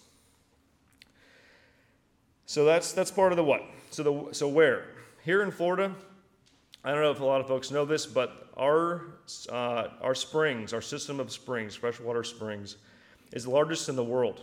So 2.45 2.65
that's 2.65 2.93
that's 2.93 3.13
part 3.13 3.33
of 3.33 3.37
the 3.37 3.45
what. 3.45 3.63
So 3.91 4.03
the 4.03 4.35
so 4.35 4.49
where 4.49 4.87
here 5.25 5.43
in 5.43 5.53
Florida, 5.53 5.95
I 6.85 6.91
don't 6.93 7.03
know 7.03 7.13
if 7.13 7.21
a 7.21 7.25
lot 7.25 7.41
of 7.41 7.47
folks 7.47 7.71
know 7.71 7.85
this, 7.85 8.05
but 8.05 8.49
our 8.57 9.03
uh, 9.49 9.89
our 10.03 10.15
springs, 10.15 10.73
our 10.73 10.83
system 10.83 11.21
of 11.21 11.31
springs, 11.31 11.77
freshwater 11.77 12.25
springs, 12.25 12.79
is 13.33 13.45
the 13.45 13.51
largest 13.51 13.89
in 13.89 13.95
the 13.95 14.05
world. 14.05 14.41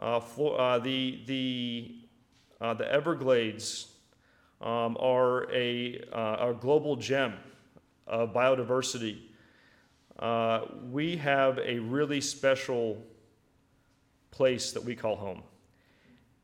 Uh, 0.00 0.16
uh, 0.16 0.78
the 0.80 1.20
the 1.26 1.94
uh, 2.60 2.74
the 2.74 2.90
Everglades 2.92 3.89
um, 4.60 4.96
are 5.00 5.50
a, 5.52 6.00
uh, 6.12 6.50
a 6.50 6.56
global 6.58 6.96
gem 6.96 7.34
of 8.06 8.32
biodiversity. 8.32 9.18
Uh, 10.18 10.66
we 10.90 11.16
have 11.16 11.58
a 11.58 11.78
really 11.78 12.20
special 12.20 13.02
place 14.30 14.72
that 14.72 14.84
we 14.84 14.94
call 14.94 15.16
home. 15.16 15.42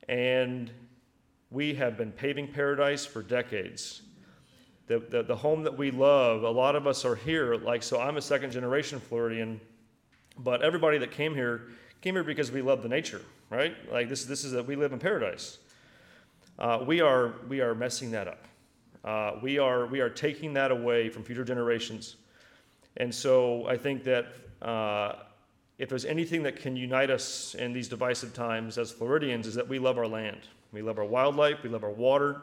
And 0.08 0.70
we 1.50 1.74
have 1.74 1.96
been 1.96 2.12
paving 2.12 2.48
paradise 2.48 3.04
for 3.04 3.22
decades. 3.22 4.02
The, 4.86 5.00
the, 5.00 5.22
the 5.22 5.36
home 5.36 5.64
that 5.64 5.76
we 5.76 5.90
love, 5.90 6.42
a 6.42 6.50
lot 6.50 6.76
of 6.76 6.86
us 6.86 7.04
are 7.04 7.16
here. 7.16 7.56
Like, 7.56 7.82
so 7.82 8.00
I'm 8.00 8.16
a 8.16 8.22
second 8.22 8.52
generation 8.52 9.00
Floridian, 9.00 9.60
but 10.38 10.62
everybody 10.62 10.98
that 10.98 11.10
came 11.10 11.34
here 11.34 11.68
came 12.02 12.14
here 12.14 12.24
because 12.24 12.52
we 12.52 12.62
love 12.62 12.82
the 12.82 12.88
nature, 12.88 13.22
right? 13.50 13.74
Like, 13.90 14.08
this, 14.08 14.24
this 14.24 14.44
is 14.44 14.52
that 14.52 14.66
we 14.66 14.76
live 14.76 14.92
in 14.92 14.98
paradise. 14.98 15.58
Uh, 16.58 16.82
we, 16.86 17.00
are, 17.00 17.34
we 17.48 17.60
are 17.60 17.74
messing 17.74 18.10
that 18.10 18.28
up. 18.28 18.44
Uh, 19.04 19.32
we, 19.42 19.58
are, 19.58 19.86
we 19.86 20.00
are 20.00 20.08
taking 20.08 20.52
that 20.54 20.70
away 20.70 21.08
from 21.08 21.22
future 21.22 21.44
generations. 21.44 22.16
And 22.96 23.14
so 23.14 23.66
I 23.68 23.76
think 23.76 24.04
that 24.04 24.26
uh, 24.62 25.16
if 25.78 25.88
there's 25.88 26.06
anything 26.06 26.42
that 26.44 26.56
can 26.56 26.74
unite 26.76 27.10
us 27.10 27.54
in 27.54 27.72
these 27.72 27.88
divisive 27.88 28.32
times 28.32 28.78
as 28.78 28.90
Floridians, 28.90 29.46
is 29.46 29.54
that 29.54 29.68
we 29.68 29.78
love 29.78 29.98
our 29.98 30.06
land. 30.06 30.40
We 30.72 30.82
love 30.82 30.98
our 30.98 31.04
wildlife, 31.04 31.62
we 31.62 31.68
love 31.68 31.84
our 31.84 31.90
water. 31.90 32.42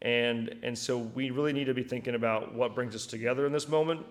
And, 0.00 0.54
and 0.62 0.76
so 0.76 0.98
we 0.98 1.30
really 1.30 1.52
need 1.52 1.66
to 1.66 1.74
be 1.74 1.82
thinking 1.82 2.14
about 2.14 2.54
what 2.54 2.74
brings 2.74 2.94
us 2.94 3.04
together 3.04 3.46
in 3.46 3.52
this 3.52 3.68
moment. 3.68 4.04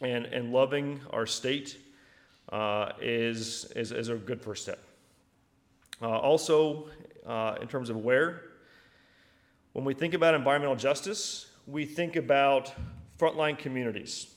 And, 0.00 0.24
and 0.26 0.50
loving 0.50 1.00
our 1.10 1.26
state 1.26 1.76
uh, 2.48 2.92
is, 3.02 3.70
is, 3.76 3.92
is 3.92 4.08
a 4.08 4.14
good 4.14 4.40
first 4.40 4.62
step. 4.62 4.82
Uh, 6.02 6.08
also, 6.08 6.88
uh, 7.26 7.56
in 7.60 7.68
terms 7.68 7.90
of 7.90 7.96
where. 7.96 8.42
When 9.72 9.84
we 9.84 9.94
think 9.94 10.14
about 10.14 10.34
environmental 10.34 10.76
justice, 10.76 11.50
we 11.66 11.84
think 11.84 12.16
about 12.16 12.72
frontline 13.18 13.58
communities. 13.58 14.34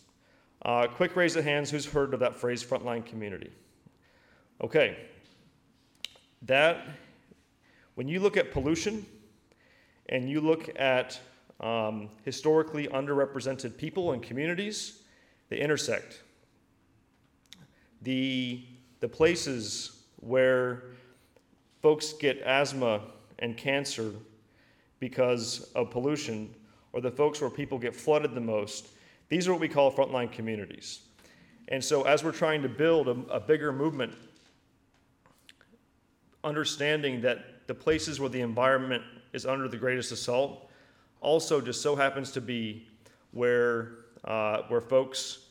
Uh, 0.63 0.88
quick 0.88 1.15
raise 1.15 1.36
of 1.36 1.43
hands 1.43 1.72
who's 1.72 1.86
heard 1.86 2.13
of 2.13 2.20
that 2.20 2.36
phrase, 2.36 2.63
frontline 2.63 3.05
community? 3.05 3.51
Okay. 4.62 4.98
That, 6.43 6.86
when 7.96 8.08
you 8.08 8.20
look 8.20 8.38
at 8.38 8.51
pollution 8.51 9.05
and 10.10 10.29
you 10.29 10.41
look 10.41 10.70
at 10.77 11.20
um, 11.62 12.10
historically 12.24 12.88
underrepresented 12.88 13.77
people 13.77 14.12
and 14.12 14.22
communities, 14.22 15.03
they 15.50 15.58
intersect. 15.58 16.22
The, 18.01 18.63
the 19.00 19.08
places 19.08 20.03
where 20.17 20.84
folks 21.83 22.13
get 22.13 22.39
asthma 22.43 23.01
and 23.39 23.57
cancer 23.57 24.13
because 25.01 25.69
of 25.75 25.91
pollution, 25.91 26.49
or 26.93 27.01
the 27.01 27.11
folks 27.11 27.41
where 27.41 27.49
people 27.49 27.77
get 27.77 27.93
flooded 27.93 28.33
the 28.33 28.41
most, 28.41 28.87
these 29.27 29.49
are 29.49 29.51
what 29.51 29.59
we 29.59 29.67
call 29.67 29.91
frontline 29.91 30.31
communities. 30.31 31.01
And 31.67 31.83
so, 31.83 32.03
as 32.03 32.23
we're 32.23 32.31
trying 32.31 32.61
to 32.61 32.69
build 32.69 33.09
a, 33.09 33.17
a 33.29 33.39
bigger 33.39 33.73
movement, 33.73 34.13
understanding 36.45 37.19
that 37.21 37.67
the 37.67 37.75
places 37.75 38.17
where 38.17 38.29
the 38.29 38.39
environment 38.39 39.03
is 39.33 39.45
under 39.45 39.67
the 39.67 39.77
greatest 39.77 40.13
assault 40.13 40.69
also 41.19 41.59
just 41.59 41.81
so 41.81 41.97
happens 41.97 42.31
to 42.31 42.41
be 42.41 42.87
where, 43.31 44.05
uh, 44.23 44.61
where 44.69 44.81
folks, 44.81 45.47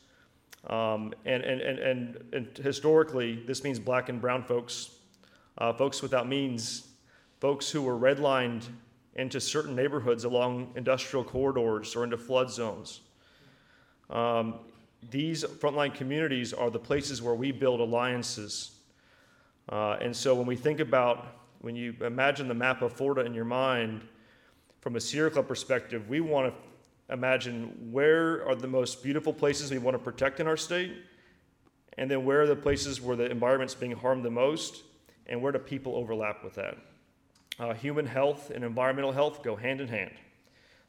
um, 0.67 1.13
and, 1.25 1.43
and, 1.43 1.61
and, 1.61 1.79
and, 1.79 2.33
and 2.33 2.57
historically, 2.57 3.43
this 3.45 3.63
means 3.63 3.77
black 3.77 4.09
and 4.09 4.19
brown 4.19 4.43
folks 4.43 4.95
uh, 5.57 5.73
folks 5.73 6.01
without 6.01 6.27
means, 6.27 6.87
folks 7.39 7.69
who 7.69 7.81
were 7.81 7.97
redlined 7.97 8.63
into 9.15 9.39
certain 9.39 9.75
neighborhoods 9.75 10.23
along 10.23 10.71
industrial 10.75 11.23
corridors 11.23 11.95
or 11.95 12.03
into 12.03 12.17
flood 12.17 12.49
zones. 12.49 13.01
Um, 14.09 14.55
these 15.11 15.43
frontline 15.43 15.93
communities 15.93 16.53
are 16.53 16.69
the 16.69 16.79
places 16.79 17.21
where 17.21 17.35
we 17.35 17.51
build 17.51 17.79
alliances. 17.79 18.71
Uh, 19.69 19.97
and 20.01 20.15
so 20.15 20.33
when 20.35 20.45
we 20.45 20.55
think 20.55 20.79
about, 20.79 21.37
when 21.61 21.75
you 21.75 21.95
imagine 22.01 22.47
the 22.47 22.53
map 22.53 22.81
of 22.81 22.93
Florida 22.93 23.25
in 23.25 23.33
your 23.33 23.45
mind, 23.45 24.01
from 24.81 24.95
a 24.95 24.99
Sierra 24.99 25.31
Club 25.31 25.47
perspective, 25.47 26.09
we 26.09 26.19
want 26.19 26.53
to 26.53 27.13
imagine 27.13 27.89
where 27.91 28.45
are 28.47 28.55
the 28.55 28.67
most 28.67 29.03
beautiful 29.03 29.31
places 29.31 29.71
we 29.71 29.77
want 29.77 29.95
to 29.95 29.99
protect 29.99 30.39
in 30.39 30.47
our 30.47 30.57
state, 30.57 30.93
and 31.97 32.09
then 32.09 32.25
where 32.25 32.41
are 32.41 32.47
the 32.47 32.55
places 32.55 32.99
where 32.99 33.15
the 33.15 33.29
environment's 33.29 33.75
being 33.75 33.91
harmed 33.91 34.25
the 34.25 34.31
most, 34.31 34.83
and 35.27 35.41
where 35.41 35.51
do 35.51 35.59
people 35.59 35.95
overlap 35.95 36.43
with 36.43 36.55
that? 36.55 36.77
Uh, 37.59 37.73
human 37.73 38.05
health 38.05 38.49
and 38.49 38.63
environmental 38.63 39.11
health 39.11 39.43
go 39.43 39.55
hand 39.55 39.79
in 39.79 39.87
hand. 39.87 40.11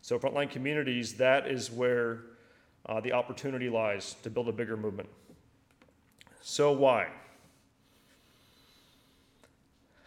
So, 0.01 0.19
frontline 0.19 0.51
communities, 0.51 1.15
that 1.15 1.47
is 1.47 1.71
where 1.71 2.21
uh, 2.87 3.01
the 3.01 3.13
opportunity 3.13 3.69
lies 3.69 4.17
to 4.23 4.31
build 4.31 4.49
a 4.49 4.53
bigger 4.53 4.77
movement. 4.77 5.09
So, 6.43 6.73
why? 6.73 7.09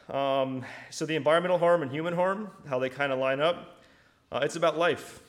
Um, 0.10 0.64
so, 0.90 1.06
the 1.06 1.16
environmental 1.16 1.58
harm 1.58 1.82
and 1.82 1.92
human 1.92 2.14
harm, 2.14 2.52
how 2.68 2.80
they 2.80 2.90
kind 2.90 3.12
of 3.12 3.20
line 3.20 3.40
up, 3.40 3.82
uh, 4.32 4.42
it's 4.44 4.56
about 4.56 4.78
life. 4.78 5.20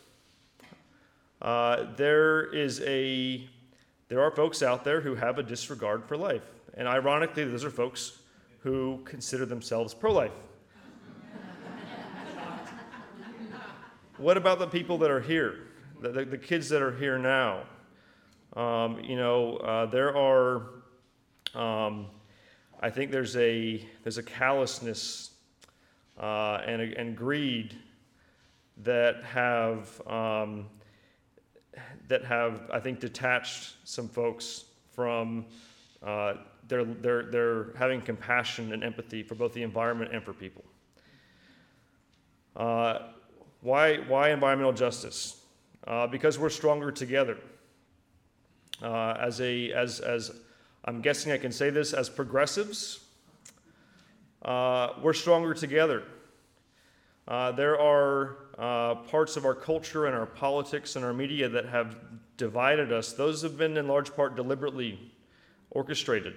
Uh, 1.41 1.87
there 1.97 2.53
is 2.53 2.81
a 2.83 3.49
there 4.09 4.23
are 4.23 4.31
folks 4.31 4.63
out 4.63 4.85
there 4.85 5.03
who 5.03 5.15
have 5.15 5.39
a 5.39 5.43
disregard 5.43 6.05
for 6.05 6.17
life, 6.17 6.43
and 6.75 6.89
ironically, 6.89 7.45
those 7.45 7.65
are 7.65 7.71
folks 7.71 8.18
who 8.69 9.01
consider 9.07 9.47
themselves 9.47 9.95
pro 9.95 10.13
life. 10.13 10.31
what 14.19 14.37
about 14.37 14.59
the 14.59 14.67
people 14.67 14.99
that 14.99 15.11
are 15.11 15.23
here, 15.23 15.69
the, 16.03 16.11
the, 16.11 16.25
the 16.27 16.37
kids 16.37 16.69
that 16.69 16.83
are 16.83 16.95
here 16.95 17.19
now? 17.19 17.63
Um, 18.55 19.01
you 19.01 19.17
know, 19.17 19.57
uh, 19.57 19.87
there 19.87 20.15
are, 20.15 20.67
um, 21.55 22.09
I 22.79 22.91
think 22.91 23.11
there's 23.11 23.37
a 23.37 23.83
there's 24.03 24.19
a 24.19 24.23
callousness 24.23 25.31
uh, 26.21 26.61
and 26.67 26.83
and 26.83 27.17
greed 27.17 27.75
that 28.83 29.25
have 29.25 30.07
um, 30.07 30.67
that 32.09 32.23
have 32.23 32.71
I 32.71 32.81
think 32.81 33.01
detached 33.01 33.77
some 33.85 34.09
folks 34.09 34.67
from 34.95 35.47
uh, 36.03 36.35
their 36.69 36.85
their 36.85 37.23
their 37.25 37.73
having 37.77 38.01
compassion 38.01 38.73
and 38.73 38.85
empathy 38.85 39.23
for 39.23 39.35
both 39.35 39.53
the 39.53 39.63
environment 39.63 40.13
and 40.13 40.23
for 40.23 40.33
people. 40.33 40.65
Uh, 42.57 42.99
why 43.61 43.97
why 43.97 44.31
environmental 44.31 44.73
justice? 44.73 45.43
Uh, 45.87 46.07
because 46.07 46.39
we're 46.39 46.51
stronger 46.51 46.93
together. 46.93 47.39
Uh, 48.83 49.17
as 49.19 49.41
a 49.41 49.73
as 49.73 50.01
as 50.01 50.31
I'm 50.85 51.01
guessing 51.01 51.33
I 51.33 51.39
can 51.39 51.53
say 51.53 51.71
this 51.71 51.93
as 51.93 52.09
progressives, 52.09 53.01
uh, 54.43 54.95
we're 55.03 55.15
stronger 55.15 55.55
together. 55.55 56.05
Uh, 57.27 57.53
there 57.53 57.79
are 57.79 58.37
uh, 58.59 58.95
parts 58.95 59.37
of 59.37 59.45
our 59.45 59.55
culture 59.55 60.07
and 60.07 60.15
our 60.15 60.27
politics 60.27 60.97
and 60.97 61.05
our 61.05 61.13
media 61.13 61.49
that 61.49 61.67
have 61.67 61.97
divided 62.37 62.93
us. 62.93 63.13
Those 63.13 63.43
have 63.43 63.59
been 63.59 63.77
in 63.77 63.87
large 63.87 64.15
part 64.15 64.35
deliberately 64.35 65.13
orchestrated. 65.71 66.35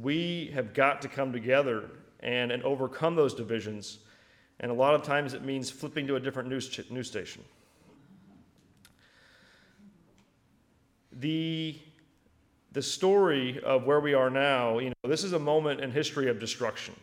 We 0.00 0.50
have 0.54 0.74
got 0.74 1.02
to 1.02 1.08
come 1.08 1.32
together 1.32 1.90
and, 2.20 2.50
and 2.50 2.62
overcome 2.62 3.14
those 3.14 3.34
divisions. 3.34 3.98
And 4.60 4.70
a 4.70 4.74
lot 4.74 4.94
of 4.94 5.02
times 5.02 5.34
it 5.34 5.44
means 5.44 5.70
flipping 5.70 6.06
to 6.06 6.16
a 6.16 6.20
different 6.20 6.48
news, 6.48 6.68
ch- 6.68 6.90
news 6.90 7.08
station. 7.08 7.42
The, 11.12 11.78
the 12.72 12.82
story 12.82 13.60
of 13.62 13.84
where 13.84 14.00
we 14.00 14.14
are 14.14 14.30
now, 14.30 14.78
you 14.78 14.88
know, 14.88 15.10
this 15.10 15.24
is 15.24 15.34
a 15.34 15.38
moment 15.38 15.80
in 15.80 15.90
history 15.90 16.28
of 16.28 16.40
destruction 16.40 16.94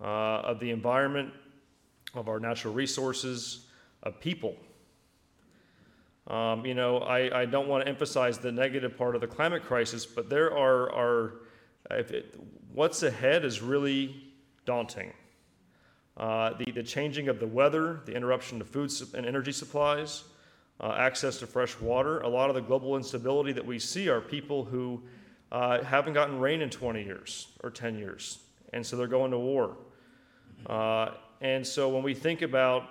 uh, 0.00 0.04
of 0.04 0.60
the 0.60 0.70
environment, 0.70 1.32
of 2.14 2.28
our 2.28 2.38
natural 2.38 2.72
resources, 2.72 3.66
of 4.02 4.20
people. 4.20 4.56
Um, 6.26 6.64
you 6.64 6.74
know, 6.74 6.98
I, 6.98 7.40
I 7.42 7.44
don't 7.46 7.68
want 7.68 7.84
to 7.84 7.88
emphasize 7.88 8.38
the 8.38 8.52
negative 8.52 8.96
part 8.96 9.14
of 9.14 9.20
the 9.20 9.26
climate 9.26 9.64
crisis, 9.64 10.06
but 10.06 10.30
there 10.30 10.56
are, 10.56 10.92
are 10.92 11.32
it, 11.90 12.34
what's 12.72 13.02
ahead 13.02 13.44
is 13.44 13.62
really 13.62 14.32
daunting. 14.64 15.12
Uh, 16.16 16.52
the, 16.58 16.70
the 16.72 16.82
changing 16.82 17.28
of 17.28 17.40
the 17.40 17.46
weather, 17.46 18.00
the 18.04 18.14
interruption 18.14 18.60
of 18.60 18.68
food 18.68 18.92
and 19.14 19.24
energy 19.24 19.52
supplies, 19.52 20.24
uh, 20.80 20.94
access 20.98 21.38
to 21.38 21.46
fresh 21.46 21.78
water. 21.80 22.20
A 22.20 22.28
lot 22.28 22.50
of 22.50 22.54
the 22.54 22.60
global 22.60 22.96
instability 22.96 23.52
that 23.52 23.64
we 23.64 23.78
see 23.78 24.08
are 24.08 24.20
people 24.20 24.64
who 24.64 25.02
uh, 25.52 25.82
haven't 25.82 26.14
gotten 26.14 26.38
rain 26.38 26.62
in 26.62 26.70
20 26.70 27.02
years 27.02 27.48
or 27.62 27.70
10 27.70 27.98
years, 27.98 28.40
and 28.72 28.84
so 28.84 28.96
they're 28.96 29.06
going 29.06 29.30
to 29.30 29.38
war. 29.38 29.76
Uh, 30.66 31.10
and 31.40 31.66
so 31.66 31.88
when 31.88 32.02
we 32.02 32.14
think 32.14 32.42
about 32.42 32.84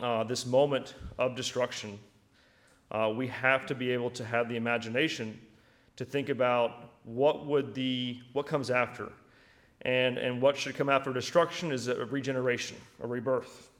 uh, 0.00 0.24
this 0.24 0.46
moment 0.46 0.94
of 1.18 1.36
destruction, 1.36 1.98
uh, 2.90 3.12
we 3.14 3.26
have 3.26 3.66
to 3.66 3.74
be 3.74 3.90
able 3.90 4.10
to 4.10 4.24
have 4.24 4.48
the 4.48 4.56
imagination 4.56 5.38
to 5.96 6.04
think 6.04 6.28
about 6.28 6.87
what 7.08 7.46
would 7.46 7.74
the 7.74 8.18
what 8.34 8.46
comes 8.46 8.70
after, 8.70 9.10
and 9.82 10.18
and 10.18 10.42
what 10.42 10.56
should 10.56 10.74
come 10.74 10.90
after 10.90 11.12
destruction 11.12 11.72
is 11.72 11.88
a 11.88 12.04
regeneration, 12.06 12.76
a 13.02 13.06
rebirth. 13.06 13.70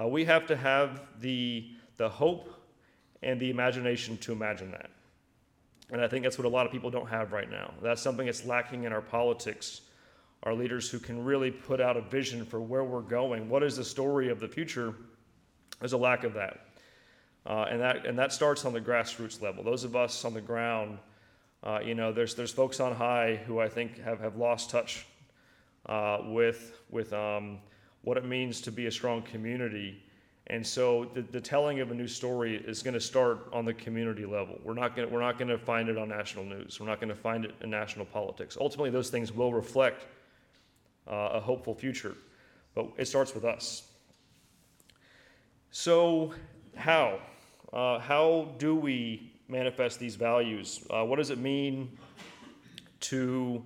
Uh, 0.00 0.06
we 0.06 0.24
have 0.24 0.46
to 0.46 0.56
have 0.56 1.02
the 1.20 1.68
the 1.98 2.08
hope 2.08 2.48
and 3.22 3.38
the 3.38 3.50
imagination 3.50 4.16
to 4.18 4.32
imagine 4.32 4.70
that, 4.70 4.88
and 5.90 6.00
I 6.00 6.08
think 6.08 6.24
that's 6.24 6.38
what 6.38 6.46
a 6.46 6.48
lot 6.48 6.64
of 6.64 6.72
people 6.72 6.90
don't 6.90 7.08
have 7.08 7.32
right 7.32 7.50
now. 7.50 7.74
That's 7.82 8.00
something 8.00 8.24
that's 8.24 8.46
lacking 8.46 8.84
in 8.84 8.92
our 8.92 9.02
politics. 9.02 9.82
Our 10.44 10.54
leaders 10.54 10.88
who 10.88 11.00
can 11.00 11.24
really 11.24 11.50
put 11.50 11.80
out 11.80 11.96
a 11.96 12.00
vision 12.00 12.46
for 12.46 12.60
where 12.60 12.84
we're 12.84 13.00
going. 13.00 13.48
What 13.48 13.64
is 13.64 13.76
the 13.76 13.84
story 13.84 14.30
of 14.30 14.38
the 14.38 14.46
future? 14.46 14.94
There's 15.80 15.94
a 15.94 15.98
lack 15.98 16.22
of 16.22 16.32
that. 16.34 16.60
Uh, 17.44 17.66
and 17.68 17.80
that 17.80 18.06
and 18.06 18.18
that 18.18 18.32
starts 18.32 18.64
on 18.64 18.72
the 18.72 18.80
grassroots 18.80 19.42
level. 19.42 19.64
Those 19.64 19.84
of 19.84 19.96
us 19.96 20.24
on 20.24 20.32
the 20.32 20.40
ground, 20.40 20.98
uh, 21.62 21.80
you 21.84 21.94
know, 21.94 22.12
there's 22.12 22.34
there's 22.34 22.52
folks 22.52 22.80
on 22.80 22.94
high 22.94 23.40
who 23.46 23.58
I 23.58 23.68
think 23.68 24.00
have, 24.02 24.20
have 24.20 24.36
lost 24.36 24.70
touch 24.70 25.06
uh, 25.86 26.18
with 26.26 26.78
with 26.90 27.12
um, 27.12 27.58
what 28.02 28.16
it 28.16 28.24
means 28.24 28.60
to 28.62 28.72
be 28.72 28.86
a 28.86 28.92
strong 28.92 29.22
community. 29.22 30.02
And 30.50 30.66
so 30.66 31.10
the, 31.12 31.20
the 31.20 31.40
telling 31.40 31.80
of 31.80 31.90
a 31.90 31.94
new 31.94 32.08
story 32.08 32.56
is 32.56 32.82
going 32.82 32.94
to 32.94 33.00
start 33.00 33.50
on 33.52 33.66
the 33.66 33.74
community 33.74 34.24
level. 34.24 34.58
We're 34.64 34.74
not 34.74 34.96
going 34.96 35.10
we're 35.10 35.20
not 35.20 35.36
going 35.36 35.48
to 35.48 35.58
find 35.58 35.88
it 35.88 35.98
on 35.98 36.08
national 36.08 36.44
news. 36.44 36.78
We're 36.80 36.86
not 36.86 37.00
going 37.00 37.10
to 37.10 37.20
find 37.20 37.44
it 37.44 37.54
in 37.60 37.70
national 37.70 38.06
politics. 38.06 38.56
Ultimately, 38.58 38.90
those 38.90 39.10
things 39.10 39.32
will 39.32 39.52
reflect 39.52 40.06
uh, 41.10 41.30
a 41.34 41.40
hopeful 41.40 41.74
future, 41.74 42.14
but 42.74 42.86
it 42.96 43.06
starts 43.06 43.34
with 43.34 43.44
us. 43.44 43.88
So 45.70 46.34
how? 46.76 47.18
Uh, 47.72 47.98
how 47.98 48.54
do 48.58 48.74
we 48.74 49.32
manifest 49.48 49.98
these 49.98 50.16
values? 50.16 50.86
Uh, 50.90 51.04
what 51.04 51.16
does 51.16 51.30
it 51.30 51.38
mean 51.38 51.96
to, 53.00 53.62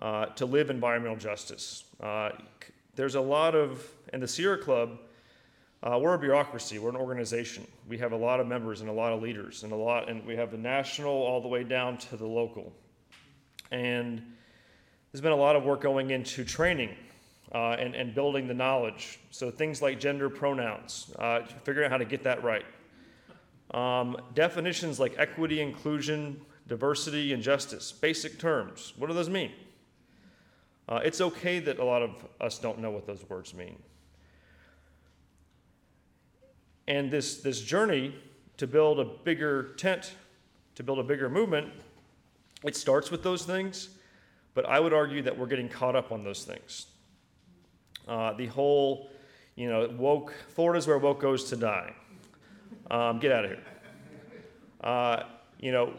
uh, 0.00 0.26
to 0.26 0.46
live 0.46 0.70
environmental 0.70 1.16
justice? 1.16 1.84
Uh, 2.00 2.30
there's 2.94 3.14
a 3.14 3.20
lot 3.20 3.54
of, 3.54 3.86
in 4.12 4.20
the 4.20 4.28
Sierra 4.28 4.58
Club, 4.58 4.98
uh, 5.84 5.98
we're 6.00 6.14
a 6.14 6.18
bureaucracy, 6.18 6.78
we're 6.78 6.90
an 6.90 6.96
organization. 6.96 7.66
We 7.88 7.98
have 7.98 8.12
a 8.12 8.16
lot 8.16 8.38
of 8.38 8.46
members 8.46 8.82
and 8.82 8.90
a 8.90 8.92
lot 8.92 9.12
of 9.12 9.20
leaders, 9.20 9.64
and 9.64 9.72
a 9.72 9.76
lot, 9.76 10.08
and 10.08 10.24
we 10.24 10.36
have 10.36 10.52
the 10.52 10.58
national 10.58 11.12
all 11.12 11.40
the 11.40 11.48
way 11.48 11.64
down 11.64 11.98
to 11.98 12.16
the 12.16 12.26
local. 12.26 12.72
And 13.72 14.22
there's 15.10 15.20
been 15.20 15.32
a 15.32 15.36
lot 15.36 15.56
of 15.56 15.64
work 15.64 15.80
going 15.80 16.10
into 16.10 16.44
training 16.44 16.90
uh, 17.52 17.72
and, 17.72 17.96
and 17.96 18.14
building 18.14 18.46
the 18.46 18.54
knowledge. 18.54 19.18
So 19.30 19.50
things 19.50 19.82
like 19.82 19.98
gender 19.98 20.30
pronouns, 20.30 21.12
uh, 21.18 21.40
figuring 21.64 21.86
out 21.86 21.90
how 21.90 21.98
to 21.98 22.04
get 22.04 22.22
that 22.24 22.44
right. 22.44 22.64
Um, 23.72 24.16
definitions 24.34 25.00
like 25.00 25.14
equity, 25.18 25.60
inclusion, 25.60 26.40
diversity, 26.68 27.32
and 27.32 27.42
justice, 27.42 27.92
basic 27.92 28.38
terms. 28.38 28.92
What 28.96 29.06
do 29.08 29.14
those 29.14 29.30
mean? 29.30 29.52
Uh, 30.88 31.00
it's 31.04 31.20
okay 31.20 31.58
that 31.60 31.78
a 31.78 31.84
lot 31.84 32.02
of 32.02 32.10
us 32.40 32.58
don't 32.58 32.78
know 32.78 32.90
what 32.90 33.06
those 33.06 33.24
words 33.28 33.54
mean. 33.54 33.78
And 36.86 37.10
this, 37.10 37.38
this 37.38 37.60
journey 37.60 38.14
to 38.58 38.66
build 38.66 39.00
a 39.00 39.04
bigger 39.04 39.74
tent, 39.76 40.14
to 40.74 40.82
build 40.82 40.98
a 40.98 41.02
bigger 41.02 41.30
movement, 41.30 41.68
it 42.64 42.76
starts 42.76 43.10
with 43.10 43.22
those 43.22 43.44
things, 43.44 43.90
but 44.54 44.66
I 44.66 44.80
would 44.80 44.92
argue 44.92 45.22
that 45.22 45.36
we're 45.36 45.46
getting 45.46 45.68
caught 45.68 45.96
up 45.96 46.12
on 46.12 46.24
those 46.24 46.44
things. 46.44 46.86
Uh, 48.06 48.32
the 48.34 48.46
whole, 48.46 49.10
you 49.56 49.68
know, 49.68 49.88
woke, 49.96 50.34
Florida's 50.48 50.86
where 50.86 50.98
woke 50.98 51.20
goes 51.20 51.44
to 51.50 51.56
die. 51.56 51.94
Um, 52.90 53.18
get 53.18 53.32
out 53.32 53.44
of 53.44 53.50
here. 53.50 53.62
Uh, 54.80 55.22
you 55.58 55.72
know, 55.72 55.94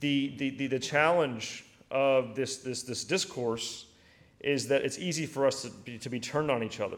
the, 0.00 0.34
the, 0.36 0.50
the, 0.50 0.66
the 0.66 0.78
challenge 0.78 1.64
of 1.90 2.34
this, 2.34 2.58
this, 2.58 2.82
this 2.82 3.04
discourse 3.04 3.86
is 4.40 4.68
that 4.68 4.82
it's 4.82 4.98
easy 4.98 5.26
for 5.26 5.46
us 5.46 5.62
to 5.62 5.70
be, 5.70 5.98
to 5.98 6.08
be 6.08 6.20
turned 6.20 6.50
on 6.50 6.62
each 6.62 6.80
other. 6.80 6.96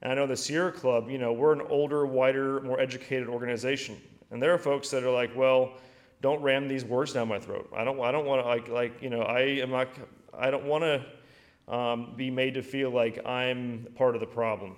And 0.00 0.12
I 0.12 0.14
know 0.14 0.26
the 0.26 0.36
Sierra 0.36 0.72
Club, 0.72 1.10
you 1.10 1.18
know, 1.18 1.32
we're 1.32 1.52
an 1.52 1.62
older, 1.68 2.06
wider, 2.06 2.60
more 2.60 2.80
educated 2.80 3.28
organization. 3.28 3.96
And 4.30 4.42
there 4.42 4.52
are 4.52 4.58
folks 4.58 4.90
that 4.90 5.04
are 5.04 5.10
like, 5.10 5.30
well, 5.36 5.74
don't 6.20 6.40
ram 6.42 6.68
these 6.68 6.84
words 6.84 7.12
down 7.12 7.28
my 7.28 7.38
throat. 7.38 7.70
I 7.76 7.84
don't, 7.84 8.00
I 8.00 8.10
don't 8.10 8.26
want 8.26 8.42
to, 8.42 8.48
like, 8.48 8.68
like, 8.68 9.02
you 9.02 9.10
know, 9.10 9.22
I 9.22 9.40
am 9.40 9.70
not, 9.70 9.88
I 10.32 10.50
don't 10.50 10.64
want 10.64 10.84
to 10.84 11.74
um, 11.74 12.14
be 12.16 12.30
made 12.30 12.54
to 12.54 12.62
feel 12.62 12.90
like 12.90 13.24
I'm 13.26 13.86
part 13.94 14.14
of 14.14 14.20
the 14.20 14.26
problem. 14.26 14.76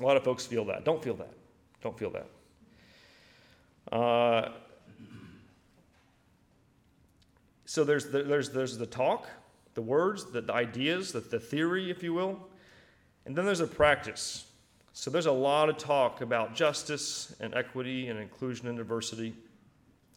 A 0.00 0.02
lot 0.02 0.16
of 0.16 0.24
folks 0.24 0.46
feel 0.46 0.64
that. 0.66 0.84
Don't 0.84 1.02
feel 1.02 1.14
that. 1.14 1.32
Don't 1.82 1.98
feel 1.98 2.10
that. 2.10 2.26
Uh, 3.90 4.50
so 7.64 7.84
there's 7.84 8.06
the, 8.10 8.22
there's, 8.22 8.50
there's 8.50 8.78
the 8.78 8.86
talk, 8.86 9.28
the 9.74 9.82
words, 9.82 10.30
the, 10.32 10.40
the 10.40 10.52
ideas, 10.52 11.12
the, 11.12 11.20
the 11.20 11.40
theory, 11.40 11.90
if 11.90 12.02
you 12.02 12.12
will. 12.12 12.38
And 13.26 13.36
then 13.36 13.44
there's 13.44 13.60
a 13.60 13.66
practice. 13.66 14.46
So 14.92 15.10
there's 15.10 15.26
a 15.26 15.32
lot 15.32 15.68
of 15.68 15.78
talk 15.78 16.20
about 16.22 16.54
justice 16.54 17.34
and 17.40 17.54
equity 17.54 18.08
and 18.08 18.18
inclusion 18.18 18.68
and 18.68 18.76
diversity. 18.76 19.34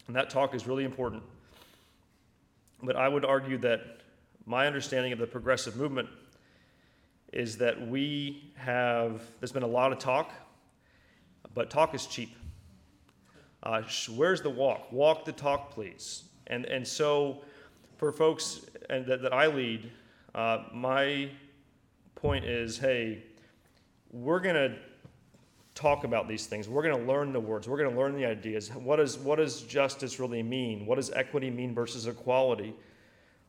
And 0.08 0.16
that 0.16 0.30
talk 0.30 0.56
is 0.56 0.66
really 0.66 0.86
important. 0.86 1.24
But 2.82 2.96
I 2.96 3.08
would 3.08 3.24
argue 3.24 3.58
that 3.60 4.02
my 4.46 4.66
understanding 4.66 5.14
of 5.14 5.20
the 5.20 5.28
progressive 5.28 5.76
movement 5.76 6.10
is 7.32 7.58
that 7.58 7.88
we 7.88 8.52
have, 8.56 9.22
there's 9.40 9.52
been 9.52 9.64
a 9.64 9.68
lot 9.68 9.92
of 9.92 10.00
talk, 10.00 10.34
but 11.54 11.70
talk 11.70 11.94
is 11.94 12.08
cheap. 12.08 12.36
Uh, 13.64 13.84
where's 14.16 14.42
the 14.42 14.50
walk? 14.50 14.92
Walk 14.92 15.26
the 15.26 15.32
talk, 15.32 15.72
please. 15.72 16.24
And, 16.48 16.66
and 16.66 16.88
so, 16.88 17.44
for 17.98 18.12
folks 18.12 18.66
and 18.90 19.06
that, 19.06 19.22
that 19.22 19.34
I 19.34 19.48
lead, 19.48 19.92
uh, 20.34 20.64
my 20.74 21.30
point 22.16 22.46
is 22.46 22.78
hey, 22.78 23.24
we're 24.12 24.40
going 24.40 24.56
to 24.56 24.76
talk 25.76 26.04
about 26.04 26.28
these 26.28 26.48
things. 26.48 26.68
We're 26.68 26.84
going 26.84 26.98
to 26.98 27.12
learn 27.12 27.32
the 27.32 27.40
words. 27.40 27.68
We're 27.68 27.78
going 27.78 27.92
to 27.92 27.98
learn 27.98 28.16
the 28.16 28.26
ideas. 28.26 28.70
What, 28.74 29.00
is, 29.00 29.18
what 29.18 29.38
does 29.38 29.62
justice 29.62 30.20
really 30.20 30.44
mean? 30.44 30.86
What 30.86 30.96
does 30.96 31.12
equity 31.12 31.50
mean 31.50 31.74
versus 31.74 32.08
equality? 32.08 32.74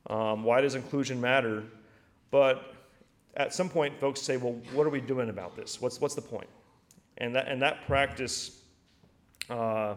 Um, 0.09 0.45
why 0.45 0.61
does 0.61 0.75
inclusion 0.75 1.21
matter? 1.21 1.65
But 2.31 2.75
at 3.37 3.53
some 3.53 3.69
point, 3.69 3.99
folks 3.99 4.21
say, 4.21 4.37
well, 4.37 4.57
what 4.73 4.87
are 4.87 4.91
we 4.91 5.01
doing 5.01 5.31
about 5.31 5.57
this? 5.57 5.81
What's, 5.81 6.01
what's 6.01 6.15
the 6.15 6.23
point? 6.23 6.49
And 7.19 7.35
that, 7.35 7.49
and 7.49 7.61
that 7.63 7.87
practice 7.87 8.62
uh, 9.51 9.95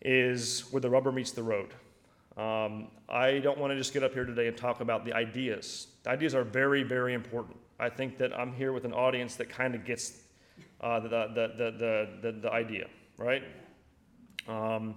is 0.00 0.62
where 0.70 0.80
the 0.80 0.90
rubber 0.90 1.12
meets 1.12 1.32
the 1.32 1.42
road. 1.42 1.74
Um, 2.36 2.88
I 3.08 3.40
don't 3.40 3.58
want 3.58 3.72
to 3.72 3.76
just 3.76 3.92
get 3.92 4.04
up 4.04 4.12
here 4.14 4.24
today 4.24 4.46
and 4.46 4.56
talk 4.56 4.80
about 4.80 5.04
the 5.04 5.12
ideas. 5.12 5.88
The 6.04 6.10
ideas 6.10 6.34
are 6.34 6.44
very, 6.44 6.84
very 6.84 7.14
important. 7.14 7.56
I 7.80 7.88
think 7.88 8.16
that 8.18 8.36
I'm 8.38 8.52
here 8.52 8.72
with 8.72 8.84
an 8.84 8.92
audience 8.92 9.34
that 9.36 9.48
kind 9.48 9.74
of 9.74 9.84
gets 9.84 10.22
uh, 10.80 11.00
the, 11.00 11.08
the, 11.08 11.52
the, 11.56 12.08
the, 12.22 12.32
the, 12.40 12.52
idea, 12.52 12.86
right? 13.16 13.42
Um, 14.46 14.94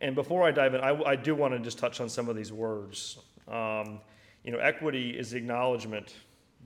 and 0.00 0.14
before 0.14 0.42
I 0.42 0.50
dive 0.50 0.74
in, 0.74 0.80
I, 0.82 1.02
I 1.02 1.16
do 1.16 1.34
want 1.34 1.54
to 1.54 1.60
just 1.60 1.78
touch 1.78 2.00
on 2.00 2.08
some 2.10 2.28
of 2.28 2.36
these 2.36 2.52
words. 2.52 3.18
Um, 3.48 4.00
you 4.42 4.52
know, 4.52 4.58
equity 4.58 5.10
is 5.10 5.32
acknowledgement 5.32 6.14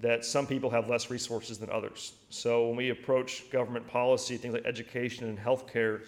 that 0.01 0.25
some 0.25 0.47
people 0.47 0.71
have 0.71 0.89
less 0.89 1.11
resources 1.11 1.59
than 1.59 1.71
others. 1.71 2.13
So 2.31 2.69
when 2.69 2.77
we 2.77 2.91
approach 2.91 3.51
government 3.51 3.87
policy, 3.87 4.37
things 4.37 4.55
like 4.55 4.65
education 4.65 5.29
and 5.29 5.39
healthcare 5.39 6.03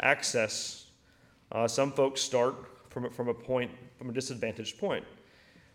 access, 0.00 0.86
uh, 1.52 1.66
some 1.66 1.90
folks 1.92 2.20
start 2.20 2.54
from, 2.90 3.10
from 3.10 3.28
a 3.28 3.34
point, 3.34 3.70
from 3.96 4.10
a 4.10 4.12
disadvantaged 4.12 4.78
point. 4.78 5.04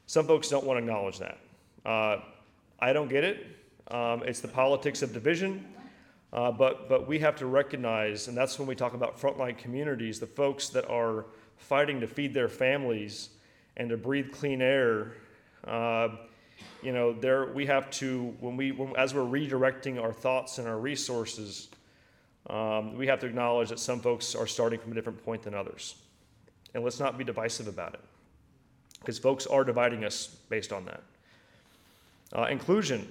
Some 0.06 0.28
folks 0.28 0.48
don't 0.50 0.66
want 0.66 0.78
to 0.78 0.84
acknowledge 0.84 1.20
that. 1.20 1.40
Uh, 1.86 2.18
I 2.80 2.94
don't 2.94 3.10
get 3.10 3.24
it. 3.24 3.48
Um, 3.90 4.24
it's 4.24 4.40
the 4.42 4.48
politics 4.48 5.02
of 5.02 5.14
division. 5.14 5.66
Uh, 6.32 6.52
but, 6.52 6.88
but 6.88 7.08
we 7.08 7.18
have 7.18 7.36
to 7.36 7.48
recognize, 7.48 8.28
and 8.28 8.38
that's 8.38 8.60
when 8.60 8.68
we 8.68 8.76
talk 8.76 8.94
about 8.94 9.20
frontline 9.20 9.58
communities, 9.58 10.20
the 10.20 10.28
folks 10.28 10.70
that 10.70 10.88
are 10.88 11.26
fighting 11.58 12.00
to 12.00 12.08
feed 12.08 12.34
their 12.34 12.48
families 12.48 13.30
and 13.78 13.90
to 13.90 13.98
breathe 13.98 14.32
clean 14.32 14.62
air. 14.62 15.14
You 16.82 16.94
know, 16.94 17.14
there 17.14 17.46
we 17.48 17.66
have 17.66 17.90
to 17.92 18.36
when 18.40 18.56
we 18.58 18.72
when, 18.72 18.96
as 18.96 19.14
we're 19.14 19.22
redirecting 19.22 20.02
our 20.02 20.14
thoughts 20.14 20.58
and 20.60 20.68
our 20.68 20.80
resources, 20.80 21.70
um, 22.50 22.96
we 22.96 23.08
have 23.08 23.20
to 23.20 23.26
acknowledge 23.26 23.70
that 23.70 23.80
some 23.80 24.00
folks 24.00 24.36
are 24.36 24.48
starting 24.48 24.80
from 24.80 24.92
a 24.92 24.96
different 24.96 25.24
point 25.26 25.44
than 25.44 25.54
others, 25.54 25.96
and 26.74 26.84
let's 26.84 27.00
not 27.00 27.18
be 27.18 27.24
divisive 27.24 27.68
about 27.68 27.94
it, 27.94 28.02
because 29.00 29.20
folks 29.20 29.46
are 29.46 29.64
dividing 29.64 30.06
us 30.06 30.28
based 30.50 30.72
on 30.72 30.86
that. 30.86 31.04
Uh, 32.34 32.46
inclusion. 32.46 33.08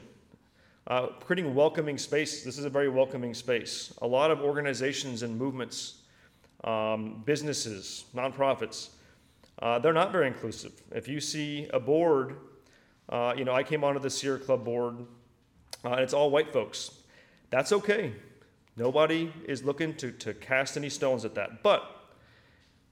Uh, 0.87 1.09
creating 1.21 1.55
welcoming 1.55 1.99
space. 1.99 2.43
This 2.43 2.57
is 2.57 2.65
a 2.65 2.71
very 2.71 2.89
welcoming 2.89 3.35
space. 3.35 3.93
A 4.01 4.07
lot 4.07 4.31
of 4.31 4.41
organizations 4.41 5.23
and 5.23 5.37
movements, 5.37 5.97
um, 6.65 7.23
businesses, 7.27 8.05
nonprofits, 8.15 8.89
uh, 9.61 9.79
they're 9.79 9.93
not 9.93 10.13
very 10.13 10.27
inclusive. 10.27 10.73
If 10.93 11.07
you 11.07 11.21
see 11.21 11.69
a 11.75 11.81
board, 11.81 12.37
uh, 13.09 13.35
you 13.37 13.45
know, 13.45 13.55
I 13.55 13.63
came 13.63 13.85
onto 13.85 14.01
the 14.01 14.11
Sierra 14.11 14.39
Club 14.39 14.65
board, 14.65 14.97
uh, 15.85 15.91
and 15.91 16.01
it's 16.01 16.13
all 16.13 16.31
white 16.31 16.53
folks. 16.53 16.91
That's 17.51 17.73
okay. 17.73 18.13
Nobody 18.77 19.33
is 19.47 19.65
looking 19.65 19.95
to, 19.97 20.13
to 20.13 20.35
cast 20.35 20.77
any 20.77 20.89
stones 20.89 21.25
at 21.25 21.35
that. 21.35 21.63
But 21.63 21.95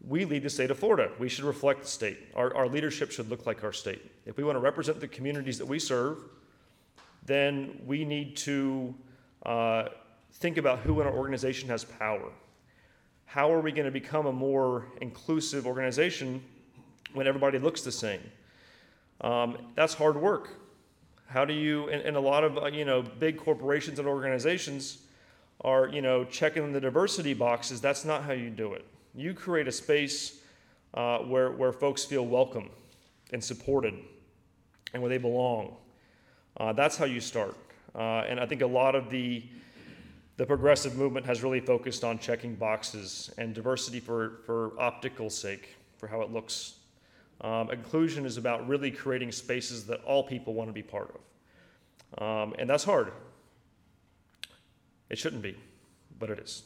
we 0.07 0.25
lead 0.25 0.43
the 0.43 0.51
state 0.51 0.71
of 0.71 0.79
Florida. 0.79 1.11
We 1.19 1.29
should 1.29 1.45
reflect 1.45 1.83
the 1.83 1.89
state. 1.89 2.19
Our, 2.35 2.55
our 2.57 2.69
leadership 2.69 3.11
should 3.11 3.29
look 3.29 3.47
like 3.47 3.63
our 3.63 3.73
state. 3.73 4.03
If 4.25 4.37
we 4.37 4.45
want 4.45 4.57
to 4.57 4.61
represent 4.61 5.01
the 5.01 5.09
communities 5.09 5.59
that 5.59 5.67
we 5.67 5.79
serve, 5.79 6.19
then 7.25 7.81
we 7.87 8.05
need 8.05 8.37
to 8.39 8.95
uh, 9.45 9.85
think 10.35 10.57
about 10.57 10.79
who 10.81 11.01
in 11.01 11.07
our 11.07 11.13
organization 11.15 11.69
has 11.69 11.85
power. 11.85 12.31
How 13.27 13.53
are 13.53 13.61
we 13.61 13.73
going 13.73 13.87
to 13.87 13.91
become 13.91 14.27
a 14.27 14.33
more 14.33 14.87
inclusive 15.01 15.67
organization 15.67 16.43
when 17.13 17.27
everybody 17.27 17.59
looks 17.59 17.83
the 17.83 17.93
same? 17.93 18.21
Um, 19.21 19.59
that's 19.75 19.95
hard 19.95 20.17
work. 20.17 20.51
How 21.27 21.45
do 21.45 21.53
you, 21.53 21.89
and, 21.89 22.03
and 22.03 22.17
a 22.17 22.21
lot 22.21 22.45
of, 22.45 22.59
uh, 22.59 22.67
you 22.67 22.85
know, 22.85 23.03
big 23.03 23.37
corporations 23.37 23.99
and 23.99 24.07
organizations 24.07 24.99
are, 25.63 25.89
you 25.89 26.03
know, 26.03 26.25
checking 26.25 26.73
the 26.73 26.81
diversity 26.81 27.35
boxes. 27.35 27.81
That's 27.81 28.05
not 28.05 28.23
how 28.23 28.33
you 28.33 28.51
do 28.51 28.75
it. 28.75 28.85
You 29.15 29.35
create 29.35 29.67
a 29.67 29.73
space 29.73 30.41
uh, 30.95 31.19
where, 31.19 31.51
where 31.51 31.73
folks 31.73 32.05
feel 32.05 32.27
welcome 32.27 32.71
and 33.33 33.43
supported 33.43 33.95
and 34.93 35.03
where 35.03 35.09
they 35.09 35.19
belong. 35.19 35.77
Uh, 36.59 36.73
that's 36.73 36.97
how 36.97 37.07
you 37.07 37.21
start. 37.21 37.57
Uh, 37.95 38.25
and 38.29 38.39
I 38.39 38.47
think 38.47 38.63
a 38.63 38.67
lot 38.67 38.95
of 38.95 39.11
the, 39.11 39.43
the 40.37 40.47
progressive 40.47 40.97
movement 40.97 41.27
has 41.27 41.43
really 41.43 41.61
focused 41.61 42.05
on 42.05 42.19
checking 42.19 42.55
boxes 42.55 43.31
and 43.39 43.55
diversity 43.55 44.01
for, 44.01 44.41
for 44.45 44.79
optical 44.79 45.31
sake, 45.31 45.77
for 45.97 46.07
how 46.07 46.21
it 46.21 46.31
looks. 46.31 46.75
Um, 47.41 47.71
inclusion 47.71 48.25
is 48.25 48.37
about 48.37 48.67
really 48.67 48.91
creating 48.91 49.33
spaces 49.33 49.87
that 49.87 50.03
all 50.05 50.23
people 50.23 50.55
want 50.55 50.69
to 50.69 50.73
be 50.73 50.83
part 50.83 51.15
of. 51.15 52.23
Um, 52.23 52.55
and 52.59 52.69
that's 52.69 52.85
hard. 52.85 53.13
It 55.11 55.19
shouldn't 55.19 55.43
be, 55.43 55.57
but 56.19 56.31
it 56.31 56.39
is. 56.39 56.63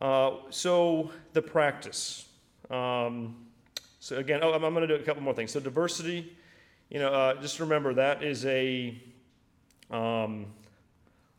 Uh, 0.00 0.32
so, 0.50 1.10
the 1.32 1.42
practice. 1.42 2.26
Um, 2.70 3.46
so, 4.00 4.16
again, 4.16 4.40
oh, 4.42 4.52
I'm, 4.52 4.64
I'm 4.64 4.74
going 4.74 4.88
to 4.88 4.96
do 4.96 5.00
a 5.00 5.04
couple 5.04 5.22
more 5.22 5.34
things. 5.34 5.52
So, 5.52 5.60
diversity 5.60 6.36
you 6.92 6.98
know, 6.98 7.08
uh, 7.08 7.40
just 7.40 7.58
remember 7.58 7.94
that 7.94 8.22
is 8.22 8.44
a. 8.44 9.00
Um, 9.90 10.44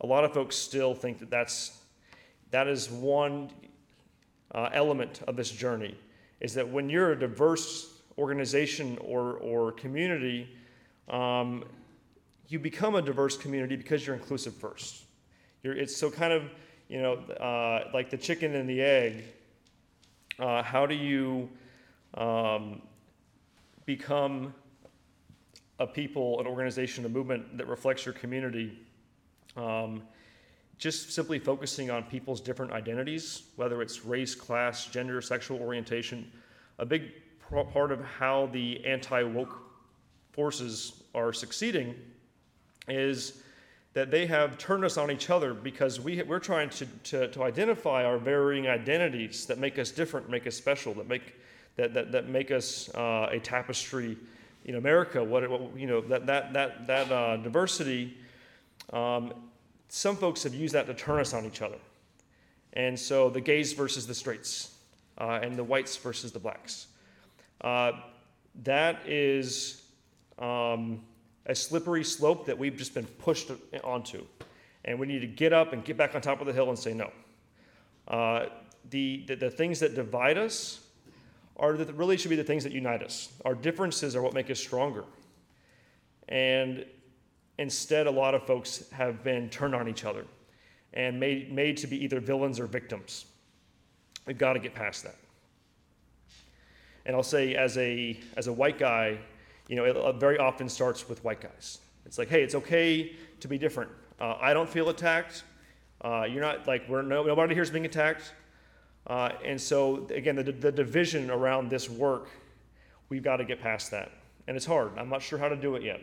a 0.00 0.06
lot 0.06 0.24
of 0.24 0.34
folks 0.34 0.56
still 0.56 0.96
think 0.96 1.20
that 1.20 1.30
that's 1.30 1.78
that 2.50 2.66
is 2.66 2.90
one 2.90 3.50
uh, 4.52 4.70
element 4.72 5.22
of 5.28 5.36
this 5.36 5.52
journey. 5.52 5.96
Is 6.44 6.52
that 6.54 6.68
when 6.68 6.90
you're 6.90 7.12
a 7.12 7.18
diverse 7.18 7.90
organization 8.18 8.98
or 9.00 9.38
or 9.38 9.72
community, 9.72 10.54
um, 11.08 11.64
you 12.48 12.58
become 12.58 12.96
a 12.96 13.00
diverse 13.00 13.34
community 13.38 13.76
because 13.76 14.06
you're 14.06 14.14
inclusive 14.14 14.54
first. 14.54 15.04
You're, 15.62 15.74
it's 15.74 15.96
so 15.96 16.10
kind 16.10 16.34
of 16.34 16.42
you 16.90 17.00
know 17.00 17.14
uh, 17.14 17.88
like 17.94 18.10
the 18.10 18.18
chicken 18.18 18.54
and 18.56 18.68
the 18.68 18.82
egg. 18.82 19.24
Uh, 20.38 20.62
how 20.62 20.84
do 20.84 20.94
you 20.94 21.48
um, 22.12 22.82
become 23.86 24.52
a 25.78 25.86
people, 25.86 26.40
an 26.40 26.46
organization, 26.46 27.06
a 27.06 27.08
movement 27.08 27.56
that 27.56 27.68
reflects 27.68 28.04
your 28.04 28.12
community, 28.12 28.78
um, 29.56 30.02
just 30.78 31.12
simply 31.12 31.38
focusing 31.38 31.90
on 31.90 32.02
people's 32.04 32.40
different 32.40 32.72
identities, 32.72 33.44
whether 33.56 33.80
it's 33.82 34.04
race, 34.04 34.34
class, 34.34 34.86
gender, 34.86 35.20
sexual 35.20 35.60
orientation, 35.60 36.30
a 36.78 36.86
big 36.86 37.12
part 37.72 37.92
of 37.92 38.04
how 38.04 38.46
the 38.46 38.84
anti 38.84 39.22
woke 39.22 39.58
forces 40.32 41.04
are 41.14 41.32
succeeding 41.32 41.94
is 42.88 43.42
that 43.92 44.10
they 44.10 44.26
have 44.26 44.58
turned 44.58 44.84
us 44.84 44.96
on 44.96 45.10
each 45.10 45.30
other 45.30 45.54
because 45.54 46.00
we, 46.00 46.20
we're 46.24 46.40
trying 46.40 46.68
to, 46.68 46.84
to, 47.04 47.28
to 47.28 47.42
identify 47.44 48.04
our 48.04 48.18
varying 48.18 48.66
identities 48.66 49.46
that 49.46 49.58
make 49.58 49.78
us 49.78 49.92
different, 49.92 50.28
make 50.28 50.46
us 50.48 50.56
special, 50.56 50.92
that 50.94 51.08
make, 51.08 51.36
that, 51.76 51.94
that, 51.94 52.10
that 52.10 52.28
make 52.28 52.50
us 52.50 52.92
uh, 52.94 53.28
a 53.30 53.38
tapestry 53.38 54.16
in 54.64 54.74
America, 54.74 55.22
what, 55.22 55.48
what 55.48 55.76
you 55.76 55.86
know, 55.86 56.00
that, 56.00 56.26
that, 56.26 56.52
that, 56.52 56.86
that 56.88 57.12
uh, 57.12 57.36
diversity, 57.36 58.16
um, 58.92 59.32
some 59.94 60.16
folks 60.16 60.42
have 60.42 60.52
used 60.52 60.74
that 60.74 60.88
to 60.88 60.92
turn 60.92 61.20
us 61.20 61.32
on 61.32 61.44
each 61.44 61.62
other. 61.62 61.78
And 62.72 62.98
so 62.98 63.30
the 63.30 63.40
gays 63.40 63.74
versus 63.74 64.08
the 64.08 64.14
straights, 64.14 64.74
uh, 65.18 65.38
and 65.40 65.54
the 65.54 65.62
whites 65.62 65.96
versus 65.96 66.32
the 66.32 66.40
blacks. 66.40 66.88
Uh, 67.60 67.92
that 68.64 69.06
is 69.06 69.84
um, 70.40 71.00
a 71.46 71.54
slippery 71.54 72.02
slope 72.02 72.44
that 72.46 72.58
we've 72.58 72.76
just 72.76 72.92
been 72.92 73.06
pushed 73.06 73.52
onto. 73.84 74.24
And 74.84 74.98
we 74.98 75.06
need 75.06 75.20
to 75.20 75.28
get 75.28 75.52
up 75.52 75.72
and 75.72 75.84
get 75.84 75.96
back 75.96 76.16
on 76.16 76.20
top 76.20 76.40
of 76.40 76.48
the 76.48 76.52
hill 76.52 76.70
and 76.70 76.78
say 76.78 76.92
no. 76.92 77.12
Uh, 78.08 78.46
the, 78.90 79.22
the, 79.28 79.36
the 79.36 79.50
things 79.50 79.78
that 79.78 79.94
divide 79.94 80.38
us 80.38 80.80
are 81.56 81.74
that 81.74 81.94
really 81.94 82.16
should 82.16 82.30
be 82.30 82.36
the 82.36 82.42
things 82.42 82.64
that 82.64 82.72
unite 82.72 83.04
us. 83.04 83.32
Our 83.44 83.54
differences 83.54 84.16
are 84.16 84.22
what 84.22 84.34
make 84.34 84.50
us 84.50 84.58
stronger. 84.58 85.04
And 86.28 86.84
instead, 87.58 88.06
a 88.06 88.10
lot 88.10 88.34
of 88.34 88.46
folks 88.46 88.90
have 88.90 89.22
been 89.22 89.48
turned 89.48 89.74
on 89.74 89.88
each 89.88 90.04
other 90.04 90.24
and 90.92 91.18
made, 91.18 91.52
made 91.52 91.76
to 91.78 91.86
be 91.86 92.02
either 92.04 92.20
villains 92.20 92.60
or 92.60 92.66
victims. 92.66 93.26
We've 94.26 94.38
got 94.38 94.54
to 94.54 94.58
get 94.58 94.74
past 94.74 95.04
that. 95.04 95.16
And 97.06 97.14
I'll 97.14 97.22
say, 97.22 97.54
as 97.54 97.76
a, 97.76 98.18
as 98.36 98.46
a 98.46 98.52
white 98.52 98.78
guy, 98.78 99.18
you 99.68 99.76
know, 99.76 99.84
it 99.84 100.16
very 100.16 100.38
often 100.38 100.68
starts 100.68 101.08
with 101.08 101.22
white 101.24 101.40
guys. 101.40 101.78
It's 102.06 102.18
like, 102.18 102.28
hey, 102.28 102.42
it's 102.42 102.54
okay 102.54 103.14
to 103.40 103.48
be 103.48 103.58
different. 103.58 103.90
Uh, 104.20 104.36
I 104.40 104.54
don't 104.54 104.68
feel 104.68 104.88
attacked. 104.88 105.44
Uh, 106.00 106.26
you're 106.30 106.42
not 106.42 106.66
like, 106.66 106.88
we're, 106.88 107.02
no, 107.02 107.22
nobody 107.22 107.54
here 107.54 107.62
is 107.62 107.70
being 107.70 107.86
attacked. 107.86 108.32
Uh, 109.06 109.30
and 109.44 109.60
so, 109.60 110.06
again, 110.14 110.36
the, 110.36 110.44
the 110.44 110.72
division 110.72 111.30
around 111.30 111.68
this 111.68 111.90
work, 111.90 112.28
we've 113.08 113.22
got 113.22 113.36
to 113.36 113.44
get 113.44 113.60
past 113.60 113.90
that. 113.90 114.10
And 114.46 114.56
it's 114.56 114.66
hard. 114.66 114.92
I'm 114.98 115.08
not 115.08 115.22
sure 115.22 115.38
how 115.38 115.48
to 115.48 115.56
do 115.56 115.74
it 115.76 115.82
yet. 115.82 116.00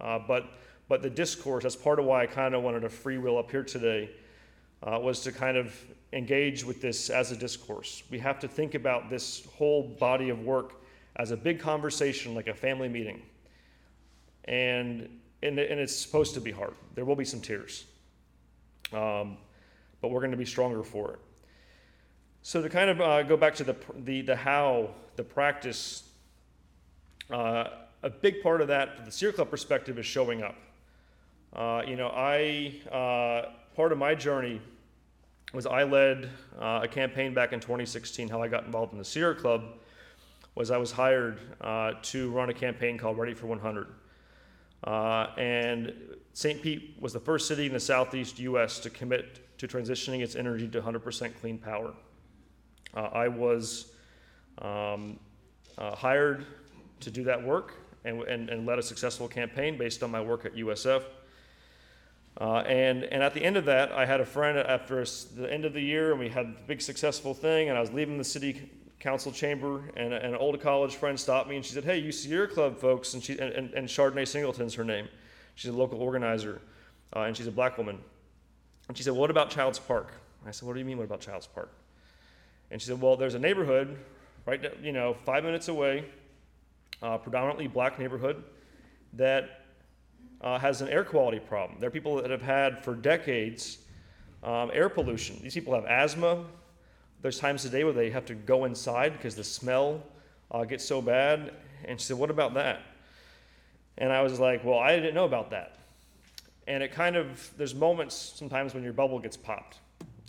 Uh, 0.00 0.18
but, 0.18 0.54
but 0.92 1.00
the 1.00 1.08
discourse, 1.08 1.62
that's 1.62 1.74
part 1.74 1.98
of 1.98 2.04
why 2.04 2.22
I 2.22 2.26
kind 2.26 2.54
of 2.54 2.62
wanted 2.62 2.80
to 2.80 2.90
free 2.90 3.16
will 3.16 3.38
up 3.38 3.50
here 3.50 3.62
today, 3.62 4.10
uh, 4.82 4.98
was 5.00 5.20
to 5.20 5.32
kind 5.32 5.56
of 5.56 5.74
engage 6.12 6.66
with 6.66 6.82
this 6.82 7.08
as 7.08 7.32
a 7.32 7.34
discourse. 7.34 8.02
We 8.10 8.18
have 8.18 8.38
to 8.40 8.46
think 8.46 8.74
about 8.74 9.08
this 9.08 9.46
whole 9.56 9.84
body 9.84 10.28
of 10.28 10.40
work 10.40 10.82
as 11.16 11.30
a 11.30 11.36
big 11.38 11.60
conversation, 11.60 12.34
like 12.34 12.46
a 12.46 12.52
family 12.52 12.90
meeting. 12.90 13.22
And, 14.44 15.08
and, 15.42 15.58
and 15.58 15.80
it's 15.80 15.96
supposed 15.96 16.34
to 16.34 16.42
be 16.42 16.50
hard. 16.50 16.74
There 16.94 17.06
will 17.06 17.16
be 17.16 17.24
some 17.24 17.40
tears. 17.40 17.86
Um, 18.92 19.38
but 20.02 20.10
we're 20.10 20.20
going 20.20 20.32
to 20.32 20.36
be 20.36 20.44
stronger 20.44 20.82
for 20.82 21.14
it. 21.14 21.18
So 22.42 22.60
to 22.60 22.68
kind 22.68 22.90
of 22.90 23.00
uh, 23.00 23.22
go 23.22 23.38
back 23.38 23.54
to 23.54 23.64
the, 23.64 23.76
the, 24.04 24.20
the 24.20 24.36
how, 24.36 24.90
the 25.16 25.24
practice, 25.24 26.02
uh, 27.30 27.68
a 28.02 28.10
big 28.10 28.42
part 28.42 28.60
of 28.60 28.68
that, 28.68 28.96
from 28.96 29.06
the 29.06 29.10
Sierra 29.10 29.32
Club 29.32 29.48
perspective, 29.48 29.98
is 29.98 30.04
showing 30.04 30.42
up. 30.42 30.54
Uh, 31.54 31.82
you 31.86 31.96
know, 31.96 32.08
I, 32.08 32.72
uh, 32.90 33.50
part 33.76 33.92
of 33.92 33.98
my 33.98 34.14
journey 34.14 34.60
was 35.52 35.66
I 35.66 35.82
led 35.82 36.30
uh, 36.58 36.80
a 36.82 36.88
campaign 36.88 37.34
back 37.34 37.52
in 37.52 37.60
2016. 37.60 38.28
How 38.28 38.42
I 38.42 38.48
got 38.48 38.64
involved 38.64 38.92
in 38.92 38.98
the 38.98 39.04
Sierra 39.04 39.34
Club 39.34 39.64
was 40.54 40.70
I 40.70 40.78
was 40.78 40.90
hired 40.90 41.40
uh, 41.60 41.92
to 42.02 42.30
run 42.30 42.48
a 42.48 42.54
campaign 42.54 42.96
called 42.96 43.18
Ready 43.18 43.34
for 43.34 43.46
100. 43.48 43.86
Uh, 44.84 45.26
and 45.36 45.92
St. 46.32 46.62
Pete 46.62 46.96
was 47.00 47.12
the 47.12 47.20
first 47.20 47.46
city 47.46 47.66
in 47.66 47.72
the 47.72 47.80
southeast 47.80 48.38
U.S. 48.38 48.78
to 48.80 48.90
commit 48.90 49.58
to 49.58 49.68
transitioning 49.68 50.20
its 50.22 50.36
energy 50.36 50.66
to 50.68 50.80
100% 50.80 51.38
clean 51.40 51.58
power. 51.58 51.92
Uh, 52.94 53.00
I 53.12 53.28
was 53.28 53.92
um, 54.58 55.18
hired 55.78 56.46
to 57.00 57.10
do 57.10 57.24
that 57.24 57.42
work 57.42 57.74
and, 58.04 58.22
and, 58.22 58.48
and 58.48 58.66
led 58.66 58.78
a 58.78 58.82
successful 58.82 59.28
campaign 59.28 59.76
based 59.76 60.02
on 60.02 60.10
my 60.10 60.20
work 60.20 60.46
at 60.46 60.54
USF. 60.54 61.04
Uh, 62.40 62.58
and, 62.60 63.04
and 63.04 63.22
at 63.22 63.34
the 63.34 63.44
end 63.44 63.56
of 63.56 63.66
that, 63.66 63.92
I 63.92 64.06
had 64.06 64.20
a 64.20 64.24
friend 64.24 64.56
after 64.58 65.04
the 65.36 65.52
end 65.52 65.64
of 65.64 65.74
the 65.74 65.82
year, 65.82 66.12
and 66.12 66.20
we 66.20 66.28
had 66.28 66.46
a 66.46 66.54
big 66.66 66.80
successful 66.80 67.34
thing, 67.34 67.68
and 67.68 67.76
I 67.76 67.80
was 67.80 67.92
leaving 67.92 68.16
the 68.16 68.24
city 68.24 68.70
council 69.02 69.32
chamber, 69.32 69.90
and, 69.96 70.14
and 70.14 70.34
an 70.34 70.36
old 70.36 70.58
college 70.60 70.94
friend 70.94 71.18
stopped 71.18 71.48
me, 71.48 71.56
and 71.56 71.64
she 71.64 71.72
said, 71.72 71.84
"Hey, 71.84 71.98
you 71.98 72.12
Sierra 72.12 72.48
Club 72.48 72.78
folks," 72.78 73.14
and 73.14 73.22
she 73.22 73.38
and, 73.38 73.52
and, 73.52 73.74
and 73.74 73.88
Chardonnay 73.88 74.26
Singleton's 74.26 74.74
her 74.74 74.84
name. 74.84 75.08
She's 75.56 75.70
a 75.70 75.76
local 75.76 76.00
organizer, 76.00 76.62
uh, 77.14 77.20
and 77.22 77.36
she's 77.36 77.48
a 77.48 77.52
black 77.52 77.76
woman. 77.76 77.98
And 78.88 78.96
she 78.96 79.02
said, 79.02 79.12
"What 79.12 79.30
about 79.30 79.50
Childs 79.50 79.78
Park?" 79.78 80.12
I 80.46 80.52
said, 80.52 80.66
"What 80.66 80.74
do 80.74 80.78
you 80.78 80.84
mean? 80.84 80.98
What 80.98 81.04
about 81.04 81.20
Childs 81.20 81.46
Park?" 81.46 81.70
And 82.70 82.80
she 82.80 82.86
said, 82.86 83.00
"Well, 83.00 83.16
there's 83.16 83.34
a 83.34 83.40
neighborhood, 83.40 83.98
right, 84.46 84.62
you 84.82 84.92
know, 84.92 85.14
five 85.24 85.44
minutes 85.44 85.68
away, 85.68 86.04
uh, 87.02 87.18
predominantly 87.18 87.66
black 87.66 87.98
neighborhood, 87.98 88.42
that 89.14 89.61
uh, 90.42 90.58
has 90.58 90.80
an 90.80 90.88
air 90.88 91.04
quality 91.04 91.38
problem. 91.38 91.78
There 91.78 91.88
are 91.88 91.92
people 91.92 92.16
that 92.16 92.30
have 92.30 92.42
had 92.42 92.82
for 92.84 92.94
decades 92.94 93.78
um, 94.42 94.70
air 94.72 94.88
pollution. 94.88 95.38
These 95.42 95.54
people 95.54 95.74
have 95.74 95.84
asthma. 95.84 96.44
There's 97.20 97.38
times 97.38 97.64
a 97.64 97.70
day 97.70 97.84
where 97.84 97.92
they 97.92 98.10
have 98.10 98.26
to 98.26 98.34
go 98.34 98.64
inside 98.64 99.12
because 99.12 99.36
the 99.36 99.44
smell 99.44 100.02
uh, 100.50 100.64
gets 100.64 100.84
so 100.84 101.00
bad. 101.00 101.52
And 101.84 102.00
she 102.00 102.06
said, 102.06 102.18
What 102.18 102.30
about 102.30 102.54
that? 102.54 102.82
And 103.98 104.12
I 104.12 104.22
was 104.22 104.40
like, 104.40 104.64
Well, 104.64 104.78
I 104.78 104.96
didn't 104.96 105.14
know 105.14 105.24
about 105.24 105.50
that. 105.50 105.76
And 106.66 106.82
it 106.82 106.92
kind 106.92 107.16
of, 107.16 107.50
there's 107.56 107.74
moments 107.74 108.32
sometimes 108.36 108.74
when 108.74 108.82
your 108.82 108.92
bubble 108.92 109.18
gets 109.18 109.36
popped 109.36 109.78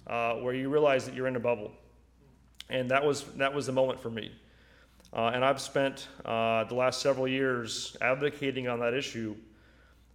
uh, 0.07 0.35
where 0.35 0.53
you 0.53 0.69
realize 0.69 1.05
that 1.05 1.15
you're 1.15 1.27
in 1.27 1.35
a 1.35 1.39
bubble. 1.39 1.71
And 2.69 2.89
that 2.91 3.03
was, 3.03 3.23
that 3.35 3.53
was 3.53 3.65
the 3.65 3.71
moment 3.71 3.99
for 3.99 4.09
me. 4.09 4.31
Uh, 5.11 5.31
and 5.33 5.45
I've 5.45 5.61
spent 5.61 6.07
uh, 6.25 6.63
the 6.63 6.73
last 6.73 7.01
several 7.01 7.27
years 7.27 7.95
advocating 8.01 8.67
on 8.67 8.79
that 8.79 8.93
issue 8.93 9.35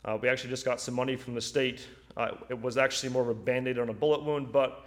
uh, 0.04 0.18
we 0.20 0.28
actually 0.28 0.50
just 0.50 0.64
got 0.64 0.80
some 0.80 0.94
money 0.94 1.16
from 1.16 1.34
the 1.34 1.40
state. 1.40 1.86
Uh, 2.16 2.30
it 2.48 2.60
was 2.60 2.76
actually 2.76 3.10
more 3.10 3.22
of 3.22 3.28
a 3.28 3.34
band 3.34 3.68
aid 3.68 3.78
on 3.78 3.88
a 3.88 3.92
bullet 3.92 4.22
wound, 4.22 4.52
but 4.52 4.86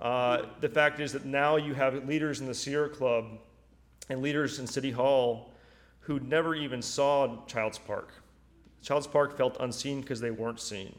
uh, 0.00 0.42
the 0.60 0.68
fact 0.68 1.00
is 1.00 1.12
that 1.12 1.24
now 1.24 1.56
you 1.56 1.74
have 1.74 2.06
leaders 2.06 2.40
in 2.40 2.46
the 2.46 2.54
Sierra 2.54 2.88
Club 2.88 3.26
and 4.08 4.22
leaders 4.22 4.58
in 4.58 4.66
City 4.66 4.90
Hall 4.90 5.52
who 6.00 6.18
never 6.20 6.54
even 6.54 6.82
saw 6.82 7.44
Childs 7.46 7.78
Park. 7.78 8.12
Childs 8.82 9.06
Park 9.06 9.36
felt 9.36 9.56
unseen 9.60 10.00
because 10.00 10.20
they 10.20 10.32
weren't 10.32 10.60
seen. 10.60 10.94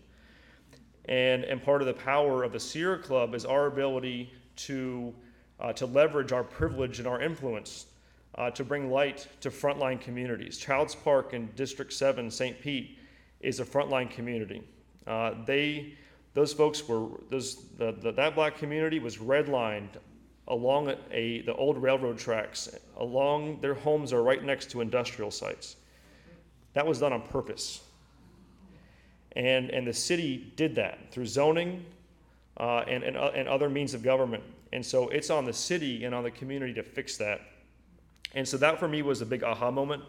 And, 1.05 1.43
and 1.43 1.61
part 1.61 1.81
of 1.81 1.87
the 1.87 1.93
power 1.93 2.43
of 2.43 2.53
the 2.53 2.59
Sierra 2.59 2.97
Club 2.97 3.35
is 3.35 3.45
our 3.45 3.65
ability 3.65 4.31
to, 4.55 5.13
uh, 5.59 5.73
to 5.73 5.85
leverage 5.85 6.31
our 6.31 6.43
privilege 6.43 6.99
and 6.99 7.07
our 7.07 7.21
influence 7.21 7.87
uh, 8.35 8.49
to 8.51 8.63
bring 8.63 8.89
light 8.89 9.27
to 9.41 9.49
frontline 9.49 9.99
communities. 9.99 10.57
Childs 10.57 10.95
Park 10.95 11.33
in 11.33 11.47
District 11.55 11.91
7, 11.91 12.31
St. 12.31 12.59
Pete, 12.61 12.97
is 13.43 13.59
a 13.59 13.65
frontline 13.65 14.09
community. 14.09 14.63
Uh, 15.05 15.33
they, 15.45 15.93
those 16.33 16.53
folks 16.53 16.87
were, 16.87 17.07
those, 17.29 17.67
the, 17.77 17.91
the, 17.91 18.11
that 18.11 18.35
black 18.35 18.57
community 18.57 18.99
was 18.99 19.17
redlined 19.17 19.97
along 20.47 20.93
a, 21.11 21.41
the 21.41 21.53
old 21.55 21.81
railroad 21.81 22.17
tracks. 22.17 22.69
Along 22.97 23.59
their 23.61 23.73
homes 23.73 24.13
are 24.13 24.23
right 24.23 24.43
next 24.43 24.71
to 24.71 24.81
industrial 24.81 25.31
sites. 25.31 25.75
That 26.73 26.85
was 26.85 26.99
done 26.99 27.13
on 27.13 27.21
purpose. 27.21 27.83
And, 29.35 29.69
and 29.69 29.85
the 29.87 29.93
city 29.93 30.51
did 30.55 30.75
that 30.75 31.11
through 31.11 31.25
zoning 31.25 31.85
uh, 32.57 32.83
and, 32.87 33.03
and, 33.03 33.17
uh, 33.17 33.31
and 33.35 33.47
other 33.47 33.69
means 33.69 33.93
of 33.93 34.03
government. 34.03 34.43
And 34.73 34.85
so 34.85 35.09
it's 35.09 35.29
on 35.29 35.45
the 35.45 35.53
city 35.53 36.03
and 36.05 36.15
on 36.15 36.23
the 36.23 36.31
community 36.31 36.73
to 36.73 36.83
fix 36.83 37.17
that. 37.17 37.41
And 38.35 38.47
so 38.47 38.57
that 38.57 38.79
for 38.79 38.87
me 38.87 39.01
was 39.01 39.21
a 39.21 39.25
big 39.25 39.43
aha 39.43 39.69
moment. 39.69 40.03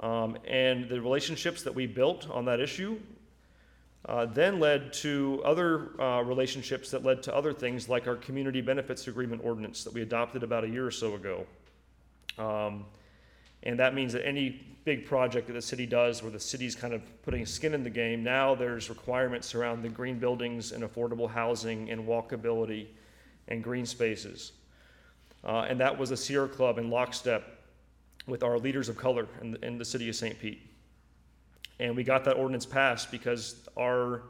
Um, 0.00 0.36
and 0.46 0.88
the 0.88 1.00
relationships 1.00 1.62
that 1.62 1.74
we 1.74 1.86
built 1.86 2.28
on 2.30 2.44
that 2.46 2.60
issue 2.60 2.98
uh, 4.06 4.26
then 4.26 4.58
led 4.58 4.92
to 4.92 5.40
other 5.44 6.00
uh, 6.00 6.22
relationships 6.22 6.90
that 6.90 7.04
led 7.04 7.22
to 7.22 7.34
other 7.34 7.52
things 7.52 7.88
like 7.88 8.08
our 8.08 8.16
community 8.16 8.60
benefits 8.60 9.06
agreement 9.06 9.40
ordinance 9.44 9.84
that 9.84 9.92
we 9.92 10.02
adopted 10.02 10.42
about 10.42 10.64
a 10.64 10.68
year 10.68 10.86
or 10.86 10.90
so 10.90 11.14
ago. 11.14 11.46
Um, 12.36 12.84
and 13.62 13.78
that 13.78 13.94
means 13.94 14.12
that 14.14 14.26
any 14.26 14.60
big 14.84 15.06
project 15.06 15.46
that 15.46 15.52
the 15.52 15.62
city 15.62 15.86
does 15.86 16.22
where 16.22 16.32
the 16.32 16.40
city's 16.40 16.74
kind 16.74 16.92
of 16.92 17.02
putting 17.22 17.46
skin 17.46 17.74
in 17.74 17.84
the 17.84 17.90
game, 17.90 18.24
now 18.24 18.56
there's 18.56 18.88
requirements 18.88 19.54
around 19.54 19.82
the 19.82 19.88
green 19.88 20.18
buildings 20.18 20.72
and 20.72 20.82
affordable 20.82 21.30
housing 21.30 21.88
and 21.90 22.04
walkability 22.04 22.86
and 23.46 23.62
green 23.62 23.86
spaces. 23.86 24.52
Uh, 25.44 25.66
and 25.68 25.78
that 25.78 25.96
was 25.96 26.10
a 26.10 26.16
Sierra 26.16 26.48
Club 26.48 26.78
in 26.78 26.90
lockstep 26.90 27.61
with 28.26 28.42
our 28.42 28.58
leaders 28.58 28.88
of 28.88 28.96
color 28.96 29.26
in 29.40 29.52
the, 29.52 29.64
in 29.64 29.78
the 29.78 29.84
city 29.84 30.08
of 30.08 30.14
St. 30.14 30.38
Pete. 30.38 30.60
And 31.80 31.96
we 31.96 32.04
got 32.04 32.24
that 32.24 32.36
ordinance 32.36 32.66
passed 32.66 33.10
because 33.10 33.68
our, 33.76 34.22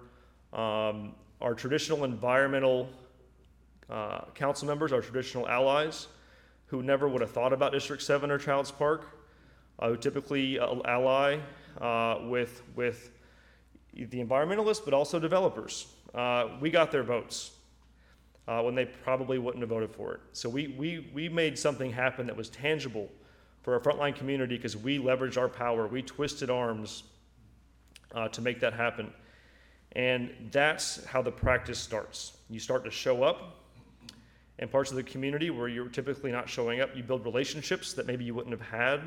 um, 0.52 1.14
our 1.40 1.54
traditional 1.54 2.04
environmental 2.04 2.88
uh, 3.90 4.22
council 4.34 4.66
members, 4.66 4.92
our 4.92 5.02
traditional 5.02 5.46
allies, 5.48 6.08
who 6.66 6.82
never 6.82 7.08
would 7.08 7.20
have 7.20 7.30
thought 7.30 7.52
about 7.52 7.72
District 7.72 8.02
7 8.02 8.30
or 8.30 8.38
Childs 8.38 8.70
Park, 8.70 9.18
uh, 9.78 9.90
who 9.90 9.96
typically 9.96 10.58
uh, 10.58 10.76
ally 10.86 11.38
uh, 11.80 12.20
with, 12.22 12.62
with 12.74 13.10
the 13.92 14.24
environmentalists, 14.24 14.82
but 14.82 14.94
also 14.94 15.18
developers. 15.18 15.86
Uh, 16.14 16.48
we 16.60 16.70
got 16.70 16.90
their 16.90 17.02
votes 17.02 17.52
uh, 18.48 18.62
when 18.62 18.74
they 18.74 18.86
probably 18.86 19.38
wouldn't 19.38 19.60
have 19.60 19.68
voted 19.68 19.90
for 19.90 20.14
it. 20.14 20.20
So 20.32 20.48
we, 20.48 20.68
we, 20.68 21.10
we 21.12 21.28
made 21.28 21.58
something 21.58 21.92
happen 21.92 22.26
that 22.26 22.36
was 22.36 22.48
tangible 22.48 23.10
for 23.62 23.74
our 23.74 23.80
frontline 23.80 24.14
community 24.14 24.56
because 24.56 24.76
we 24.76 24.98
leveraged 24.98 25.38
our 25.38 25.48
power. 25.48 25.86
We 25.86 26.02
twisted 26.02 26.50
arms 26.50 27.04
uh, 28.14 28.28
to 28.28 28.40
make 28.40 28.60
that 28.60 28.72
happen. 28.72 29.12
And 29.92 30.30
that's 30.50 31.04
how 31.04 31.22
the 31.22 31.30
practice 31.30 31.78
starts. 31.78 32.36
You 32.50 32.58
start 32.58 32.84
to 32.84 32.90
show 32.90 33.22
up 33.22 33.58
in 34.58 34.68
parts 34.68 34.90
of 34.90 34.96
the 34.96 35.02
community 35.02 35.50
where 35.50 35.68
you're 35.68 35.88
typically 35.88 36.32
not 36.32 36.48
showing 36.48 36.80
up. 36.80 36.96
You 36.96 37.02
build 37.02 37.24
relationships 37.24 37.92
that 37.94 38.06
maybe 38.06 38.24
you 38.24 38.34
wouldn't 38.34 38.52
have 38.52 38.68
had 38.68 39.00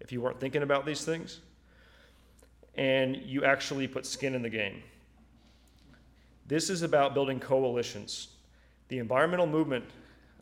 if 0.00 0.10
you 0.10 0.20
weren't 0.20 0.40
thinking 0.40 0.62
about 0.62 0.86
these 0.86 1.04
things. 1.04 1.40
And 2.74 3.16
you 3.16 3.44
actually 3.44 3.86
put 3.86 4.06
skin 4.06 4.34
in 4.34 4.42
the 4.42 4.48
game. 4.48 4.82
This 6.46 6.70
is 6.70 6.82
about 6.82 7.14
building 7.14 7.38
coalitions. 7.38 8.28
The 8.88 8.98
environmental 8.98 9.46
movement 9.46 9.84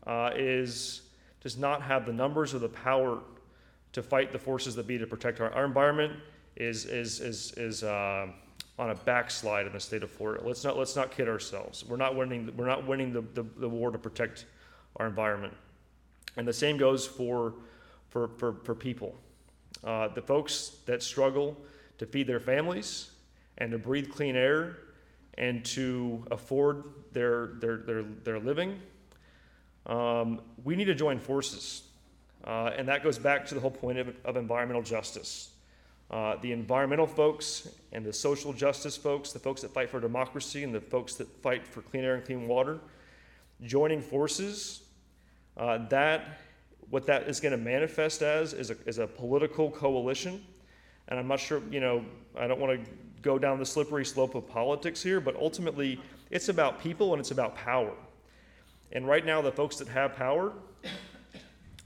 uh, 0.07 0.31
is, 0.35 1.03
does 1.40 1.57
not 1.59 1.83
have 1.83 2.07
the 2.07 2.12
numbers 2.12 2.55
or 2.55 2.59
the 2.59 2.68
power 2.68 3.20
to 3.92 4.03
fight 4.03 4.33
the 4.33 4.38
forces 4.38 4.74
that 4.76 4.87
be 4.87 4.98
to 4.98 5.07
protect 5.07 5.40
our, 5.40 5.53
our 5.53 5.64
environment 5.64 6.12
is, 6.57 6.85
is, 6.85 7.20
is, 7.20 7.53
is 7.57 7.83
uh, 7.83 8.26
on 8.79 8.90
a 8.90 8.94
backslide 8.94 9.66
in 9.66 9.72
the 9.72 9.81
state 9.81 10.03
of 10.03 10.11
Florida. 10.11 10.42
Let's 10.46 10.64
not, 10.64 10.79
let's 10.79 10.96
not 10.96 11.11
kid 11.11 11.29
ourselves. 11.29 11.85
We're 11.85 11.96
not 11.96 12.16
winning, 12.16 12.53
we're 12.57 12.66
not 12.66 12.87
winning 12.87 13.12
the, 13.12 13.22
the, 13.35 13.42
the 13.59 13.68
war 13.68 13.90
to 13.90 13.98
protect 13.98 14.46
our 14.96 15.07
environment. 15.07 15.55
And 16.37 16.46
the 16.46 16.53
same 16.53 16.76
goes 16.76 17.07
for, 17.07 17.55
for, 18.09 18.29
for, 18.29 18.55
for 18.64 18.74
people. 18.74 19.14
Uh, 19.85 20.09
the 20.09 20.22
folks 20.22 20.76
that 20.87 21.03
struggle 21.03 21.57
to 21.98 22.07
feed 22.07 22.26
their 22.26 22.40
families 22.40 23.11
and 23.59 23.70
to 23.72 23.79
breathe 23.79 24.11
clean 24.11 24.37
air 24.37 24.79
and 25.38 25.64
to 25.64 26.24
afford 26.31 26.85
their, 27.12 27.53
their, 27.61 27.79
their, 27.79 28.03
their 28.03 28.38
living, 28.38 28.81
um, 29.87 30.40
we 30.64 30.76
need 30.76 30.85
to 30.85 30.94
join 30.94 31.18
forces. 31.18 31.83
Uh, 32.51 32.73
and 32.77 32.89
that 32.89 33.05
goes 33.05 33.17
back 33.17 33.47
to 33.47 33.55
the 33.55 33.61
whole 33.61 33.71
point 33.71 33.97
of, 33.97 34.13
of 34.25 34.37
environmental 34.37 34.83
justice. 34.83 35.51
uh, 36.11 36.37
the 36.43 36.51
environmental 36.51 37.07
folks 37.07 37.69
and 37.93 38.05
the 38.05 38.13
social 38.13 38.53
justice 38.53 38.97
folks, 38.97 39.33
the 39.33 39.39
folks 39.39 39.63
that 39.63 39.73
fight 39.73 39.89
for 39.89 40.01
democracy 40.01 40.65
and 40.65 40.75
the 40.75 40.81
folks 40.81 41.15
that 41.15 41.29
fight 41.41 41.65
for 41.65 41.83
clean 41.83 42.05
air 42.05 42.17
and 42.17 42.25
clean 42.25 42.49
water, 42.49 42.81
joining 43.63 44.01
forces, 44.03 44.83
uh, 45.57 45.79
that 45.89 46.41
what 46.91 47.07
that 47.07 47.29
is 47.29 47.39
going 47.39 47.53
to 47.53 47.59
manifest 47.59 48.23
as 48.23 48.53
is 48.53 48.71
a, 48.71 48.77
is 48.87 48.99
a 48.99 49.07
political 49.07 49.71
coalition. 49.71 50.45
And 51.07 51.19
I'm 51.19 51.29
not 51.29 51.39
sure, 51.39 51.63
you 51.71 51.79
know, 51.79 52.05
I 52.37 52.49
don't 52.49 52.59
want 52.59 52.85
to 52.85 52.91
go 53.23 53.39
down 53.39 53.61
the 53.61 53.67
slippery 53.67 54.05
slope 54.05 54.35
of 54.35 54.49
politics 54.49 55.01
here, 55.01 55.21
but 55.21 55.37
ultimately 55.37 56.01
it's 56.31 56.49
about 56.49 56.83
people 56.83 57.13
and 57.13 57.21
it's 57.21 57.31
about 57.31 57.55
power. 57.55 57.93
And 58.93 59.07
right 59.07 59.25
now, 59.25 59.41
the 59.41 59.53
folks 59.53 59.77
that 59.77 59.87
have 59.87 60.17
power 60.17 60.53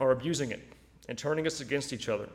are 0.00 0.10
abusing 0.10 0.50
it 0.50 0.60
and 1.08 1.16
turning 1.16 1.46
us 1.46 1.60
against 1.60 1.92
each 1.92 2.08
other. 2.08 2.28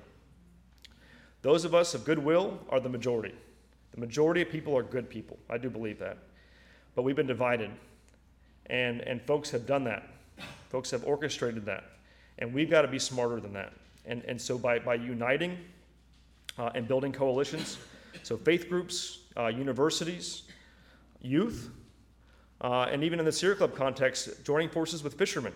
Those 1.42 1.66
of 1.66 1.74
us 1.74 1.94
of 1.94 2.04
goodwill 2.06 2.60
are 2.70 2.80
the 2.80 2.90
majority. 2.90 3.34
The 3.92 4.00
majority 4.00 4.42
of 4.42 4.50
people 4.50 4.78
are 4.78 4.84
good 4.84 5.10
people. 5.10 5.38
I 5.50 5.58
do 5.58 5.70
believe 5.70 6.00
that. 6.00 6.18
But 6.96 7.04
we've 7.04 7.16
been 7.16 7.28
divided. 7.28 7.72
And, 8.68 9.02
and 9.02 9.22
folks 9.22 9.50
have 9.52 9.66
done 9.66 9.84
that. 9.86 10.08
Folks 10.70 10.92
have 10.92 11.06
orchestrated 11.06 11.66
that. 11.66 11.86
And 12.38 12.54
we've 12.54 12.70
got 12.70 12.84
to 12.84 12.88
be 12.88 13.00
smarter 13.00 13.40
than 13.40 13.54
that. 13.54 13.74
And, 14.06 14.24
and 14.26 14.40
so 14.40 14.58
by, 14.58 14.80
by 14.80 14.96
uniting 14.96 15.58
uh, 16.58 16.72
and 16.76 16.88
building 16.88 17.12
coalitions, 17.12 17.78
so 18.24 18.38
faith 18.38 18.70
groups, 18.70 19.20
uh, 19.38 19.48
universities, 19.48 20.44
youth, 21.22 21.70
uh, 22.62 22.88
and 22.92 23.04
even 23.04 23.20
in 23.20 23.26
the 23.26 23.32
Sierra 23.32 23.56
Club 23.56 23.76
context, 23.76 24.44
joining 24.44 24.70
forces 24.70 25.04
with 25.04 25.14
fishermen 25.14 25.54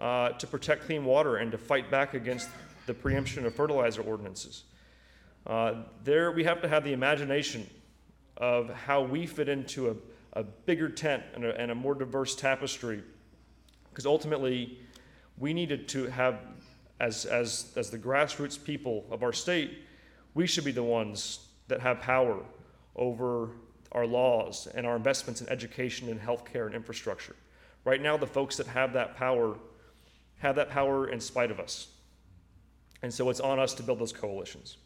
uh, 0.00 0.30
to 0.30 0.46
protect 0.46 0.86
clean 0.86 1.04
water 1.04 1.36
and 1.36 1.52
to 1.52 1.58
fight 1.58 1.90
back 1.90 2.14
against 2.14 2.48
the 2.86 2.94
preemption 2.94 3.46
of 3.46 3.54
fertilizer 3.54 4.02
ordinances. 4.02 4.64
Uh, 5.46 5.74
there, 6.04 6.32
we 6.32 6.44
have 6.44 6.62
to 6.62 6.68
have 6.68 6.84
the 6.84 6.92
imagination 6.92 7.68
of 8.36 8.70
how 8.70 9.02
we 9.02 9.26
fit 9.26 9.48
into 9.48 9.90
a, 9.90 10.40
a 10.40 10.42
bigger 10.42 10.88
tent 10.88 11.22
and 11.34 11.44
a, 11.44 11.60
and 11.60 11.70
a 11.70 11.74
more 11.74 11.94
diverse 11.94 12.34
tapestry, 12.34 13.02
because 13.90 14.06
ultimately, 14.06 14.78
we 15.38 15.52
needed 15.52 15.88
to 15.88 16.06
have, 16.06 16.40
as, 17.00 17.24
as, 17.24 17.72
as 17.76 17.90
the 17.90 17.98
grassroots 17.98 18.62
people 18.62 19.04
of 19.10 19.22
our 19.22 19.32
state, 19.32 19.78
we 20.34 20.46
should 20.46 20.64
be 20.64 20.72
the 20.72 20.82
ones 20.82 21.46
that 21.68 21.80
have 21.80 22.00
power 22.00 22.42
over 22.96 23.50
our 23.92 24.06
laws 24.06 24.68
and 24.74 24.86
our 24.86 24.96
investments 24.96 25.40
in 25.40 25.48
education 25.48 26.08
and 26.08 26.20
healthcare 26.20 26.66
and 26.66 26.74
infrastructure. 26.74 27.36
Right 27.84 28.00
now, 28.00 28.16
the 28.16 28.26
folks 28.26 28.56
that 28.56 28.66
have 28.66 28.92
that 28.94 29.16
power 29.16 29.56
have 30.42 30.56
that 30.56 30.70
power 30.70 31.08
in 31.08 31.20
spite 31.20 31.52
of 31.52 31.60
us. 31.60 31.86
And 33.00 33.14
so 33.14 33.30
it's 33.30 33.38
on 33.38 33.60
us 33.60 33.74
to 33.74 33.82
build 33.82 34.00
those 34.00 34.12
coalitions. 34.12 34.76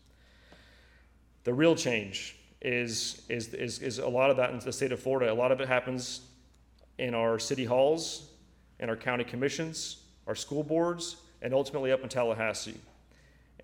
The 1.44 1.54
real 1.54 1.74
change 1.74 2.36
is, 2.60 3.22
is, 3.30 3.54
is, 3.54 3.78
is 3.78 3.98
a 3.98 4.08
lot 4.08 4.30
of 4.30 4.36
that 4.36 4.50
in 4.50 4.58
the 4.58 4.72
state 4.72 4.92
of 4.92 5.00
Florida. 5.00 5.32
A 5.32 5.34
lot 5.34 5.52
of 5.52 5.60
it 5.62 5.68
happens 5.68 6.20
in 6.98 7.14
our 7.14 7.38
city 7.38 7.64
halls, 7.64 8.32
in 8.80 8.90
our 8.90 8.96
county 8.96 9.24
commissions, 9.24 10.02
our 10.26 10.34
school 10.34 10.62
boards, 10.62 11.16
and 11.40 11.54
ultimately 11.54 11.90
up 11.90 12.02
in 12.02 12.10
Tallahassee. 12.10 12.78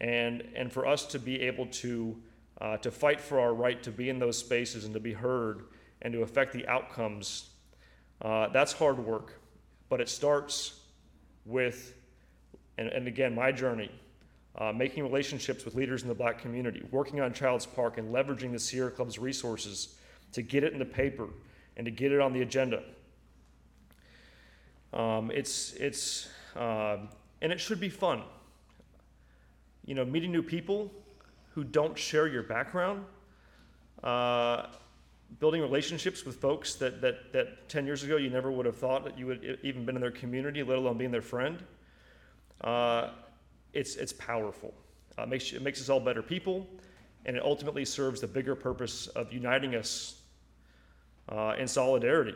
And, 0.00 0.42
and 0.56 0.72
for 0.72 0.86
us 0.86 1.04
to 1.06 1.18
be 1.18 1.42
able 1.42 1.66
to, 1.66 2.16
uh, 2.58 2.78
to 2.78 2.90
fight 2.90 3.20
for 3.20 3.38
our 3.38 3.52
right 3.52 3.82
to 3.82 3.90
be 3.90 4.08
in 4.08 4.18
those 4.18 4.38
spaces 4.38 4.86
and 4.86 4.94
to 4.94 5.00
be 5.00 5.12
heard 5.12 5.64
and 6.00 6.14
to 6.14 6.22
affect 6.22 6.54
the 6.54 6.66
outcomes, 6.68 7.50
uh, 8.22 8.48
that's 8.48 8.72
hard 8.72 8.98
work. 8.98 9.34
But 9.90 10.00
it 10.00 10.08
starts 10.08 10.78
with, 11.44 11.94
and, 12.78 12.88
and 12.88 13.06
again, 13.08 13.34
my 13.34 13.52
journey, 13.52 13.90
uh, 14.56 14.72
making 14.72 15.02
relationships 15.02 15.64
with 15.64 15.74
leaders 15.74 16.02
in 16.02 16.08
the 16.08 16.14
black 16.14 16.38
community, 16.38 16.82
working 16.90 17.20
on 17.20 17.32
Childs 17.32 17.66
Park, 17.66 17.98
and 17.98 18.12
leveraging 18.12 18.52
the 18.52 18.58
Sierra 18.58 18.90
Club's 18.90 19.18
resources 19.18 19.96
to 20.32 20.42
get 20.42 20.64
it 20.64 20.72
in 20.72 20.78
the 20.78 20.84
paper 20.84 21.28
and 21.76 21.84
to 21.84 21.90
get 21.90 22.12
it 22.12 22.20
on 22.20 22.32
the 22.32 22.42
agenda. 22.42 22.82
Um, 24.92 25.30
it's, 25.30 25.72
it's, 25.74 26.28
uh, 26.54 26.98
and 27.40 27.50
it 27.50 27.60
should 27.60 27.80
be 27.80 27.88
fun. 27.88 28.22
You 29.86 29.94
know, 29.94 30.04
meeting 30.04 30.30
new 30.30 30.42
people 30.42 30.92
who 31.54 31.64
don't 31.64 31.98
share 31.98 32.28
your 32.28 32.42
background, 32.42 33.04
uh, 34.04 34.66
building 35.38 35.60
relationships 35.60 36.24
with 36.24 36.36
folks 36.36 36.74
that, 36.76 37.00
that, 37.00 37.32
that 37.32 37.68
10 37.68 37.86
years 37.86 38.02
ago 38.02 38.16
you 38.16 38.30
never 38.30 38.50
would 38.50 38.66
have 38.66 38.76
thought 38.76 39.04
that 39.04 39.18
you 39.18 39.26
would 39.26 39.58
even 39.62 39.84
been 39.84 39.96
in 39.96 40.02
their 40.02 40.10
community, 40.10 40.62
let 40.62 40.78
alone 40.78 40.98
being 40.98 41.10
their 41.10 41.22
friend. 41.22 41.62
Uh, 42.60 43.10
it's, 43.72 43.96
it's 43.96 44.12
powerful. 44.12 44.74
Uh, 45.18 45.22
it, 45.22 45.28
makes, 45.28 45.52
it 45.52 45.62
makes 45.62 45.80
us 45.80 45.88
all 45.88 46.00
better 46.00 46.22
people, 46.22 46.66
and 47.26 47.36
it 47.36 47.42
ultimately 47.42 47.84
serves 47.84 48.20
the 48.20 48.26
bigger 48.26 48.54
purpose 48.54 49.06
of 49.08 49.32
uniting 49.32 49.74
us 49.74 50.20
uh, 51.28 51.54
in 51.58 51.66
solidarity 51.66 52.34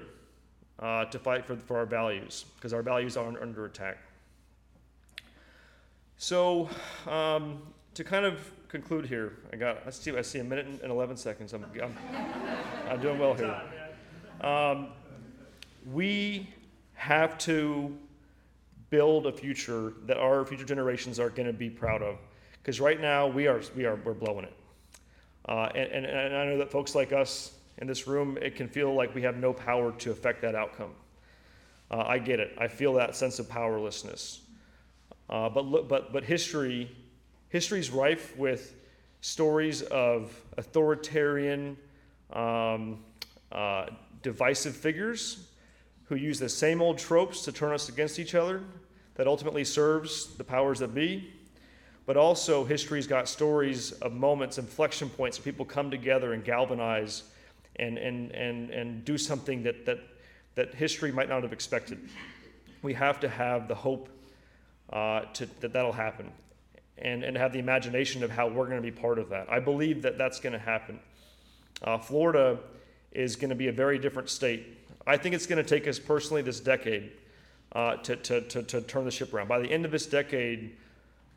uh, 0.78 1.04
to 1.06 1.18
fight 1.18 1.44
for, 1.44 1.56
for 1.56 1.78
our 1.78 1.86
values, 1.86 2.44
because 2.56 2.72
our 2.72 2.82
values 2.82 3.16
are 3.16 3.26
under 3.40 3.66
attack. 3.66 3.98
So, 6.18 6.70
um, 7.06 7.62
to 7.94 8.04
kind 8.04 8.24
of 8.24 8.50
conclude 8.76 9.06
here, 9.06 9.38
I 9.54 9.56
got, 9.56 9.78
I 9.86 9.90
see, 9.90 10.14
I 10.14 10.20
see 10.20 10.38
a 10.38 10.44
minute 10.44 10.66
and 10.66 10.92
11 10.92 11.16
seconds. 11.16 11.54
I'm, 11.54 11.64
I'm, 11.82 11.96
I'm 12.90 13.00
doing 13.00 13.18
well 13.18 13.32
here. 13.32 13.58
Um, 14.42 14.88
we 15.90 16.50
have 16.92 17.38
to 17.38 17.96
build 18.90 19.26
a 19.26 19.32
future 19.32 19.94
that 20.04 20.18
our 20.18 20.44
future 20.44 20.66
generations 20.66 21.18
are 21.18 21.30
going 21.30 21.46
to 21.46 21.54
be 21.54 21.70
proud 21.70 22.02
of. 22.02 22.18
Because 22.52 22.78
right 22.78 23.00
now 23.00 23.26
we 23.26 23.46
are, 23.46 23.62
we 23.74 23.86
are, 23.86 23.96
we're 23.96 24.12
blowing 24.12 24.44
it. 24.44 24.52
Uh, 25.48 25.70
and, 25.74 25.90
and, 25.90 26.04
and 26.04 26.36
I 26.36 26.44
know 26.44 26.58
that 26.58 26.70
folks 26.70 26.94
like 26.94 27.14
us 27.14 27.52
in 27.78 27.86
this 27.86 28.06
room, 28.06 28.36
it 28.42 28.56
can 28.56 28.68
feel 28.68 28.92
like 28.94 29.14
we 29.14 29.22
have 29.22 29.36
no 29.36 29.54
power 29.54 29.92
to 29.92 30.10
affect 30.10 30.42
that 30.42 30.54
outcome. 30.54 30.90
Uh, 31.90 32.04
I 32.06 32.18
get 32.18 32.40
it. 32.40 32.54
I 32.58 32.68
feel 32.68 32.92
that 32.94 33.16
sense 33.16 33.38
of 33.38 33.48
powerlessness. 33.48 34.42
Uh, 35.30 35.48
but, 35.48 35.64
look, 35.64 35.88
but, 35.88 36.12
but 36.12 36.24
history, 36.24 36.94
history's 37.56 37.88
rife 37.88 38.36
with 38.36 38.74
stories 39.22 39.80
of 39.80 40.30
authoritarian, 40.58 41.74
um, 42.34 43.02
uh, 43.50 43.86
divisive 44.22 44.76
figures 44.76 45.48
who 46.04 46.16
use 46.16 46.38
the 46.38 46.50
same 46.50 46.82
old 46.82 46.98
tropes 46.98 47.40
to 47.46 47.50
turn 47.50 47.72
us 47.72 47.88
against 47.88 48.18
each 48.18 48.34
other 48.34 48.62
that 49.14 49.26
ultimately 49.26 49.64
serves 49.64 50.34
the 50.36 50.44
powers 50.44 50.80
that 50.80 50.94
be. 50.94 51.32
But 52.04 52.18
also, 52.18 52.62
history's 52.62 53.06
got 53.06 53.26
stories 53.26 53.92
of 54.02 54.12
moments, 54.12 54.58
inflection 54.58 55.08
points, 55.08 55.38
where 55.38 55.44
people 55.44 55.64
come 55.64 55.90
together 55.90 56.34
and 56.34 56.44
galvanize 56.44 57.22
and, 57.76 57.96
and, 57.96 58.32
and, 58.32 58.68
and 58.68 59.02
do 59.02 59.16
something 59.16 59.62
that, 59.62 59.86
that, 59.86 60.00
that 60.56 60.74
history 60.74 61.10
might 61.10 61.30
not 61.30 61.42
have 61.42 61.54
expected. 61.54 62.06
We 62.82 62.92
have 62.92 63.18
to 63.20 63.30
have 63.30 63.66
the 63.66 63.74
hope 63.74 64.10
uh, 64.92 65.22
to, 65.32 65.46
that 65.60 65.72
that'll 65.72 65.92
happen 65.92 66.30
and, 66.98 67.22
and 67.22 67.36
have 67.36 67.52
the 67.52 67.58
imagination 67.58 68.22
of 68.22 68.30
how 68.30 68.48
we're 68.48 68.66
going 68.66 68.82
to 68.82 68.82
be 68.82 68.90
part 68.90 69.18
of 69.18 69.28
that. 69.30 69.50
I 69.50 69.60
believe 69.60 70.02
that 70.02 70.16
that's 70.18 70.40
going 70.40 70.52
to 70.52 70.58
happen. 70.58 70.98
Uh, 71.82 71.98
Florida 71.98 72.58
is 73.12 73.36
going 73.36 73.50
to 73.50 73.56
be 73.56 73.68
a 73.68 73.72
very 73.72 73.98
different 73.98 74.30
state. 74.30 74.78
I 75.06 75.16
think 75.16 75.34
it's 75.34 75.46
going 75.46 75.62
to 75.62 75.68
take 75.68 75.86
us 75.86 75.98
personally 75.98 76.42
this 76.42 76.60
decade 76.60 77.12
uh, 77.72 77.96
to, 77.96 78.16
to, 78.16 78.40
to, 78.42 78.62
to, 78.62 78.80
turn 78.82 79.04
the 79.04 79.10
ship 79.10 79.34
around. 79.34 79.48
By 79.48 79.58
the 79.58 79.70
end 79.70 79.84
of 79.84 79.90
this 79.90 80.06
decade, 80.06 80.76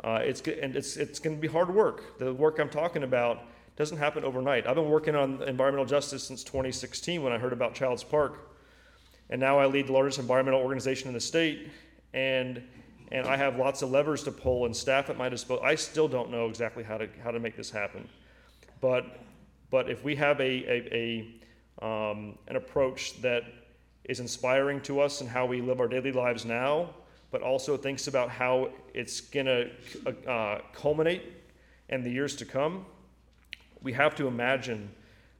uh, 0.03 0.19
it's, 0.23 0.41
and 0.41 0.75
it's, 0.75 0.95
it's 0.97 1.19
going 1.19 1.35
to 1.35 1.41
be 1.41 1.47
hard 1.47 1.73
work. 1.73 2.17
The 2.19 2.33
work 2.33 2.59
I'm 2.59 2.69
talking 2.69 3.03
about 3.03 3.43
doesn't 3.75 3.97
happen 3.97 4.23
overnight. 4.23 4.65
I've 4.65 4.75
been 4.75 4.89
working 4.89 5.15
on 5.15 5.41
environmental 5.43 5.85
justice 5.85 6.23
since 6.23 6.43
2016 6.43 7.21
when 7.21 7.33
I 7.33 7.37
heard 7.37 7.53
about 7.53 7.75
Childs 7.75 8.03
Park. 8.03 8.49
And 9.29 9.39
now 9.39 9.59
I 9.59 9.65
lead 9.65 9.87
the 9.87 9.93
largest 9.93 10.19
environmental 10.19 10.61
organization 10.61 11.07
in 11.09 11.13
the 11.13 11.19
state. 11.19 11.69
And, 12.13 12.63
and 13.11 13.25
I 13.25 13.37
have 13.37 13.57
lots 13.57 13.81
of 13.81 13.91
levers 13.91 14.23
to 14.23 14.31
pull 14.31 14.65
and 14.65 14.75
staff 14.75 15.09
at 15.09 15.17
my 15.17 15.29
disposal. 15.29 15.63
I 15.63 15.75
still 15.75 16.07
don't 16.07 16.29
know 16.29 16.47
exactly 16.47 16.83
how 16.83 16.97
to, 16.97 17.09
how 17.23 17.31
to 17.31 17.39
make 17.39 17.55
this 17.55 17.71
happen. 17.71 18.07
But, 18.81 19.05
but 19.71 19.89
if 19.89 20.03
we 20.03 20.15
have 20.15 20.39
a, 20.39 20.43
a, 20.43 20.95
a 20.95 21.39
um, 21.81 22.37
an 22.47 22.55
approach 22.55 23.21
that 23.21 23.43
is 24.03 24.19
inspiring 24.19 24.81
to 24.81 24.99
us 24.99 25.21
and 25.21 25.29
how 25.29 25.45
we 25.45 25.61
live 25.61 25.79
our 25.79 25.87
daily 25.87 26.11
lives 26.11 26.45
now, 26.45 26.89
but 27.31 27.41
also 27.41 27.77
thinks 27.77 28.07
about 28.07 28.29
how 28.29 28.69
it's 28.93 29.21
to 29.21 29.69
uh, 30.27 30.59
culminate 30.73 31.23
in 31.89 32.03
the 32.03 32.09
years 32.09 32.35
to 32.35 32.45
come, 32.45 32.85
we 33.81 33.93
have 33.93 34.15
to 34.15 34.27
imagine 34.27 34.89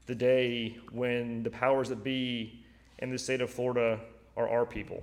the 0.06 0.14
day 0.14 0.78
when 0.92 1.42
the 1.42 1.50
powers 1.50 1.88
that 1.88 2.02
be 2.02 2.64
in 3.00 3.10
the 3.10 3.18
state 3.18 3.40
of 3.40 3.50
Florida 3.50 4.00
are 4.36 4.48
our 4.48 4.64
people. 4.64 5.02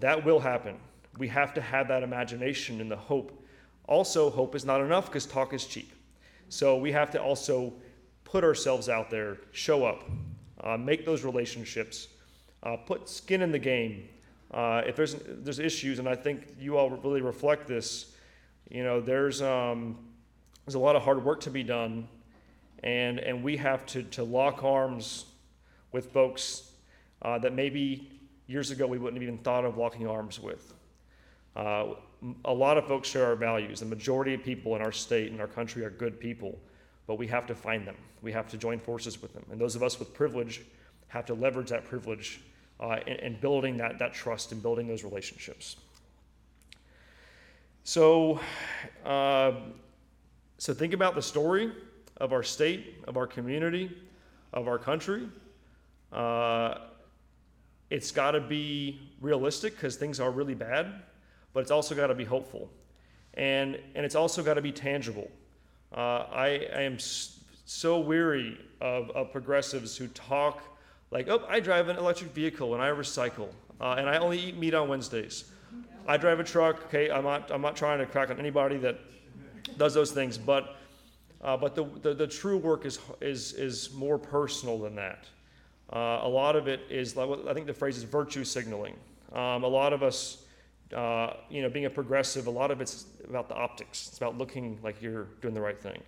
That 0.00 0.24
will 0.24 0.40
happen. 0.40 0.76
We 1.18 1.28
have 1.28 1.54
to 1.54 1.60
have 1.60 1.88
that 1.88 2.02
imagination 2.02 2.80
and 2.80 2.90
the 2.90 2.96
hope. 2.96 3.44
Also, 3.86 4.30
hope 4.30 4.54
is 4.54 4.64
not 4.64 4.80
enough 4.80 5.06
because 5.06 5.26
talk 5.26 5.52
is 5.52 5.64
cheap. 5.66 5.92
So 6.48 6.76
we 6.76 6.92
have 6.92 7.10
to 7.10 7.22
also 7.22 7.72
put 8.24 8.44
ourselves 8.44 8.88
out 8.88 9.10
there, 9.10 9.38
show 9.52 9.84
up, 9.84 10.04
uh, 10.62 10.76
make 10.76 11.04
those 11.04 11.24
relationships, 11.24 12.08
uh, 12.62 12.76
put 12.76 13.08
skin 13.08 13.42
in 13.42 13.52
the 13.52 13.58
game. 13.58 14.08
Uh, 14.52 14.82
if 14.86 14.96
there's 14.96 15.16
there's 15.26 15.58
issues, 15.58 15.98
and 15.98 16.08
I 16.08 16.16
think 16.16 16.54
you 16.58 16.76
all 16.76 16.90
really 16.90 17.22
reflect 17.22 17.66
this, 17.68 18.16
you 18.68 18.82
know, 18.82 19.00
there's 19.00 19.42
um, 19.42 19.96
There's 20.64 20.76
a 20.76 20.78
lot 20.78 20.94
of 20.94 21.02
hard 21.02 21.24
work 21.24 21.40
to 21.40 21.50
be 21.50 21.64
done, 21.64 22.06
and, 22.84 23.18
and 23.18 23.42
we 23.42 23.56
have 23.56 23.84
to, 23.86 24.02
to 24.04 24.22
lock 24.22 24.62
arms 24.62 25.24
with 25.90 26.12
folks 26.12 26.70
uh, 27.22 27.38
that 27.40 27.54
maybe 27.54 28.19
years 28.50 28.72
ago 28.72 28.86
we 28.86 28.98
wouldn't 28.98 29.22
have 29.22 29.22
even 29.22 29.38
thought 29.38 29.64
of 29.64 29.76
locking 29.76 30.08
arms 30.08 30.40
with. 30.40 30.74
Uh, 31.54 31.94
a 32.44 32.52
lot 32.52 32.76
of 32.76 32.86
folks 32.86 33.08
share 33.08 33.26
our 33.26 33.36
values. 33.36 33.80
The 33.80 33.86
majority 33.86 34.34
of 34.34 34.42
people 34.42 34.74
in 34.74 34.82
our 34.82 34.92
state 34.92 35.30
and 35.30 35.40
our 35.40 35.46
country 35.46 35.84
are 35.84 35.90
good 35.90 36.18
people, 36.18 36.58
but 37.06 37.14
we 37.14 37.26
have 37.28 37.46
to 37.46 37.54
find 37.54 37.86
them. 37.86 37.96
We 38.22 38.32
have 38.32 38.48
to 38.50 38.56
join 38.56 38.80
forces 38.80 39.22
with 39.22 39.32
them. 39.32 39.44
And 39.50 39.60
those 39.60 39.76
of 39.76 39.82
us 39.82 39.98
with 39.98 40.12
privilege 40.12 40.62
have 41.08 41.24
to 41.26 41.34
leverage 41.34 41.70
that 41.70 41.84
privilege 41.84 42.40
uh, 42.80 42.98
in, 43.06 43.16
in 43.16 43.40
building 43.40 43.76
that, 43.76 43.98
that 44.00 44.12
trust 44.12 44.52
and 44.52 44.60
building 44.60 44.88
those 44.88 45.04
relationships. 45.04 45.76
So, 47.84 48.40
uh, 49.04 49.52
so 50.58 50.74
think 50.74 50.92
about 50.92 51.14
the 51.14 51.22
story 51.22 51.72
of 52.18 52.32
our 52.32 52.42
state, 52.42 53.02
of 53.06 53.16
our 53.16 53.26
community, 53.26 53.96
of 54.52 54.68
our 54.68 54.78
country. 54.78 55.28
Uh, 56.12 56.74
it's 57.90 58.12
got 58.12 58.32
to 58.32 58.40
be 58.40 59.00
realistic 59.20 59.74
because 59.74 59.96
things 59.96 60.20
are 60.20 60.30
really 60.30 60.54
bad, 60.54 61.02
but 61.52 61.60
it's 61.60 61.72
also 61.72 61.94
got 61.94 62.06
to 62.06 62.14
be 62.14 62.24
hopeful, 62.24 62.70
and 63.34 63.78
and 63.94 64.06
it's 64.06 64.14
also 64.14 64.42
got 64.42 64.54
to 64.54 64.62
be 64.62 64.72
tangible. 64.72 65.30
Uh, 65.92 66.24
I, 66.32 66.68
I 66.74 66.82
am 66.82 66.98
so 67.00 67.98
weary 67.98 68.58
of, 68.80 69.10
of 69.10 69.32
progressives 69.32 69.96
who 69.96 70.06
talk 70.08 70.62
like, 71.10 71.28
oh, 71.28 71.44
I 71.48 71.58
drive 71.58 71.88
an 71.88 71.96
electric 71.96 72.30
vehicle 72.30 72.74
and 72.74 72.82
I 72.82 72.90
recycle, 72.90 73.48
uh, 73.80 73.96
and 73.98 74.08
I 74.08 74.18
only 74.18 74.38
eat 74.38 74.56
meat 74.56 74.74
on 74.74 74.88
Wednesdays. 74.88 75.50
I 76.06 76.16
drive 76.16 76.38
a 76.38 76.44
truck. 76.44 76.84
Okay, 76.86 77.10
I'm 77.10 77.24
not 77.24 77.50
I'm 77.50 77.62
not 77.62 77.76
trying 77.76 77.98
to 77.98 78.06
crack 78.06 78.30
on 78.30 78.38
anybody 78.38 78.76
that 78.78 78.98
does 79.76 79.94
those 79.94 80.12
things, 80.12 80.38
but 80.38 80.76
uh, 81.42 81.56
but 81.56 81.74
the, 81.74 81.84
the 82.02 82.14
the 82.14 82.26
true 82.26 82.56
work 82.56 82.86
is 82.86 82.98
is 83.20 83.52
is 83.54 83.92
more 83.92 84.18
personal 84.18 84.78
than 84.78 84.94
that. 84.96 85.26
Uh, 85.92 86.20
a 86.22 86.28
lot 86.28 86.54
of 86.54 86.68
it 86.68 86.80
is, 86.88 87.16
I 87.18 87.52
think 87.52 87.66
the 87.66 87.74
phrase 87.74 87.96
is 87.96 88.04
virtue 88.04 88.44
signaling. 88.44 88.94
Um, 89.32 89.64
a 89.64 89.68
lot 89.68 89.92
of 89.92 90.02
us, 90.02 90.44
uh, 90.94 91.34
you 91.48 91.62
know, 91.62 91.68
being 91.68 91.86
a 91.86 91.90
progressive, 91.90 92.46
a 92.46 92.50
lot 92.50 92.70
of 92.70 92.80
it's 92.80 93.06
about 93.28 93.48
the 93.48 93.56
optics. 93.56 94.08
It's 94.08 94.18
about 94.18 94.38
looking 94.38 94.78
like 94.82 95.02
you're 95.02 95.26
doing 95.40 95.54
the 95.54 95.60
right 95.60 95.80
thing. 95.80 96.00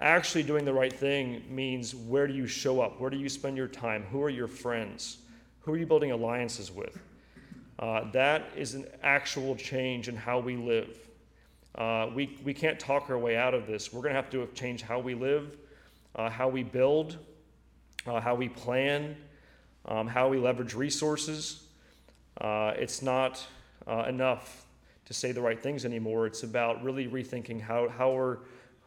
Actually, 0.00 0.42
doing 0.42 0.64
the 0.64 0.72
right 0.72 0.92
thing 0.92 1.42
means 1.48 1.94
where 1.94 2.26
do 2.26 2.34
you 2.34 2.46
show 2.46 2.80
up? 2.80 3.00
Where 3.00 3.10
do 3.10 3.16
you 3.16 3.28
spend 3.28 3.56
your 3.56 3.68
time? 3.68 4.04
Who 4.10 4.22
are 4.22 4.30
your 4.30 4.48
friends? 4.48 5.18
Who 5.60 5.72
are 5.72 5.76
you 5.76 5.86
building 5.86 6.10
alliances 6.10 6.70
with? 6.70 6.98
Uh, 7.78 8.10
that 8.12 8.50
is 8.56 8.74
an 8.74 8.86
actual 9.02 9.56
change 9.56 10.08
in 10.08 10.16
how 10.16 10.38
we 10.38 10.56
live. 10.56 10.98
Uh, 11.76 12.08
we, 12.14 12.38
we 12.44 12.52
can't 12.52 12.78
talk 12.78 13.08
our 13.08 13.18
way 13.18 13.36
out 13.36 13.54
of 13.54 13.66
this. 13.66 13.92
We're 13.92 14.02
going 14.02 14.14
to 14.14 14.20
have 14.20 14.30
to 14.30 14.46
change 14.54 14.82
how 14.82 14.98
we 14.98 15.14
live, 15.14 15.56
uh, 16.14 16.28
how 16.28 16.48
we 16.48 16.62
build, 16.62 17.18
uh, 18.06 18.20
how 18.20 18.34
we 18.34 18.48
plan, 18.48 19.16
um, 19.86 20.06
how 20.06 20.28
we 20.28 20.38
leverage 20.38 20.74
resources. 20.74 21.64
Uh, 22.40 22.72
it's 22.76 23.02
not 23.02 23.44
uh, 23.86 24.04
enough 24.08 24.66
to 25.04 25.14
say 25.14 25.32
the 25.32 25.40
right 25.40 25.62
things 25.62 25.84
anymore. 25.84 26.26
It's 26.26 26.42
about 26.42 26.82
really 26.82 27.06
rethinking 27.06 27.60
how, 27.60 27.88
how, 27.88 28.12
we're, 28.12 28.38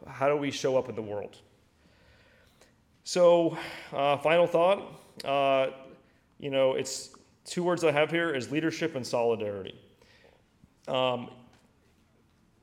how 0.07 0.27
do 0.27 0.35
we 0.35 0.51
show 0.51 0.77
up 0.77 0.89
in 0.89 0.95
the 0.95 1.01
world. 1.01 1.37
So, 3.03 3.57
uh, 3.93 4.17
final 4.17 4.47
thought. 4.47 5.01
Uh, 5.23 5.67
you 6.39 6.49
know, 6.49 6.73
it's 6.73 7.15
two 7.45 7.63
words 7.63 7.83
I 7.83 7.91
have 7.91 8.11
here 8.11 8.33
is 8.33 8.51
leadership 8.51 8.95
and 8.95 9.05
solidarity. 9.05 9.79
Um, 10.87 11.29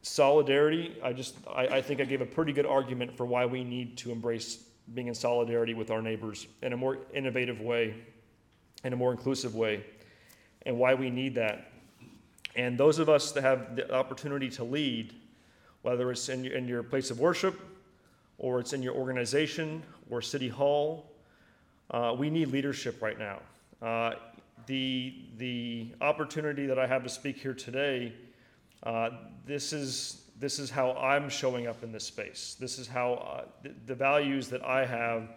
solidarity, 0.02 0.96
I 1.02 1.12
just, 1.12 1.36
I, 1.48 1.66
I 1.66 1.82
think 1.82 2.00
I 2.00 2.05
gave 2.05 2.20
a 2.20 2.26
pretty 2.26 2.52
good 2.52 2.66
argument 2.66 3.16
for 3.16 3.24
why 3.26 3.46
we 3.46 3.64
need 3.64 3.96
to 3.98 4.12
embrace 4.12 4.64
being 4.93 5.07
in 5.09 5.14
solidarity 5.14 5.72
with 5.72 5.91
our 5.91 6.03
neighbors 6.03 6.47
in 6.62 6.72
a 6.72 6.76
more 6.76 6.99
innovative 7.14 7.61
way, 7.61 7.95
in 8.85 8.93
a 8.93 8.97
more 8.97 9.12
inclusive 9.12 9.55
way, 9.55 9.85
and 10.66 10.78
why 10.78 10.95
we 10.95 11.11
need 11.11 11.35
that. 11.37 11.70
And 12.57 12.78
those 12.78 12.99
of 12.99 13.09
us 13.09 13.32
that 13.32 13.43
have 13.43 13.76
the 13.76 13.93
opportunity 13.93 14.49
to 14.51 14.64
lead, 14.64 15.14
whether 15.82 16.11
it's 16.11 16.28
in 16.28 16.45
your, 16.45 16.55
in 16.55 16.68
your 16.68 16.82
place 16.82 17.11
of 17.11 17.18
worship, 17.18 17.59
or 18.39 18.61
it's 18.61 18.72
in 18.72 18.82
your 18.82 18.95
organization 18.95 19.82
or 20.11 20.20
city 20.20 20.49
hall, 20.49 21.11
uh, 21.91 22.14
we 22.16 22.30
need 22.30 22.49
leadership 22.49 23.01
right 23.01 23.18
now. 23.18 23.41
Uh, 23.82 24.14
the, 24.66 25.14
the 25.37 25.89
opportunity 26.01 26.66
that 26.66 26.78
I 26.78 26.87
have 26.87 27.03
to 27.03 27.09
speak 27.09 27.37
here 27.37 27.55
today, 27.55 28.12
uh, 28.82 29.11
this, 29.47 29.72
is, 29.72 30.24
this 30.39 30.59
is 30.59 30.70
how 30.70 30.93
I'm 30.93 31.28
showing 31.28 31.66
up 31.66 31.82
in 31.82 31.93
this 31.93 32.05
space. 32.05 32.57
This 32.59 32.78
is 32.78 32.89
how 32.89 33.14
uh, 33.14 33.45
the, 33.62 33.72
the 33.87 33.95
values 33.95 34.49
that 34.49 34.64
I 34.64 34.85
have 34.85 35.30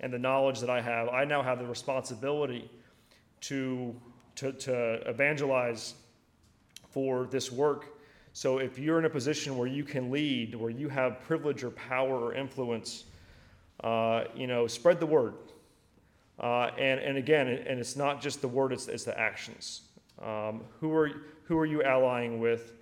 and 0.00 0.12
the 0.12 0.18
knowledge 0.18 0.60
that 0.60 0.70
I 0.70 0.80
have, 0.80 1.08
I 1.08 1.24
now 1.24 1.42
have 1.42 1.58
the 1.58 1.66
responsibility 1.66 2.70
to, 3.42 3.94
to, 4.36 4.52
to 4.52 5.08
evangelize 5.08 5.94
for 6.90 7.26
this 7.26 7.50
work. 7.50 7.98
So 8.32 8.58
if 8.58 8.78
you're 8.78 8.98
in 8.98 9.04
a 9.04 9.10
position 9.10 9.56
where 9.56 9.68
you 9.68 9.84
can 9.84 10.10
lead, 10.10 10.54
where 10.54 10.70
you 10.70 10.88
have 10.88 11.20
privilege 11.22 11.64
or 11.64 11.70
power 11.70 12.18
or 12.18 12.34
influence, 12.34 13.04
uh, 13.82 14.24
you 14.34 14.46
know, 14.46 14.66
spread 14.66 15.00
the 15.00 15.06
word. 15.06 15.34
Uh, 16.40 16.70
and, 16.78 16.98
and 17.00 17.18
again, 17.18 17.46
and 17.46 17.78
it's 17.78 17.96
not 17.96 18.20
just 18.20 18.40
the 18.40 18.48
word, 18.48 18.72
it's, 18.72 18.88
it's 18.88 19.04
the 19.04 19.18
actions. 19.18 19.82
Um, 20.20 20.62
who, 20.80 20.92
are, 20.94 21.10
who 21.44 21.58
are 21.58 21.66
you 21.66 21.82
allying 21.82 22.40
with? 22.40 22.72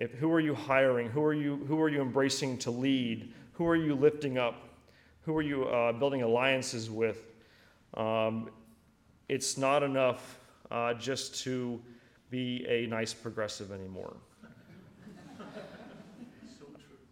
If, 0.00 0.12
who 0.12 0.32
are 0.32 0.40
you 0.40 0.54
hiring? 0.54 1.10
Who 1.10 1.22
are 1.22 1.34
you, 1.34 1.56
who 1.68 1.78
are 1.80 1.90
you 1.90 2.00
embracing 2.00 2.56
to 2.58 2.70
lead? 2.70 3.34
Who 3.52 3.66
are 3.66 3.76
you 3.76 3.94
lifting 3.94 4.38
up? 4.38 4.68
Who 5.22 5.36
are 5.36 5.42
you 5.42 5.64
uh, 5.64 5.92
building 5.92 6.22
alliances 6.22 6.90
with? 6.90 7.34
Um, 7.94 8.48
it's 9.28 9.58
not 9.58 9.82
enough 9.82 10.40
uh, 10.70 10.94
just 10.94 11.42
to 11.44 11.80
be 12.30 12.64
a 12.66 12.86
nice 12.86 13.12
progressive 13.12 13.70
anymore. 13.70 14.16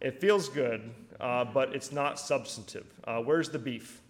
It 0.01 0.19
feels 0.19 0.49
good, 0.49 0.89
uh, 1.19 1.45
but 1.45 1.75
it's 1.75 1.91
not 1.91 2.19
substantive. 2.19 2.87
Uh, 3.03 3.19
where's 3.19 3.49
the 3.49 3.59
beef? 3.59 4.01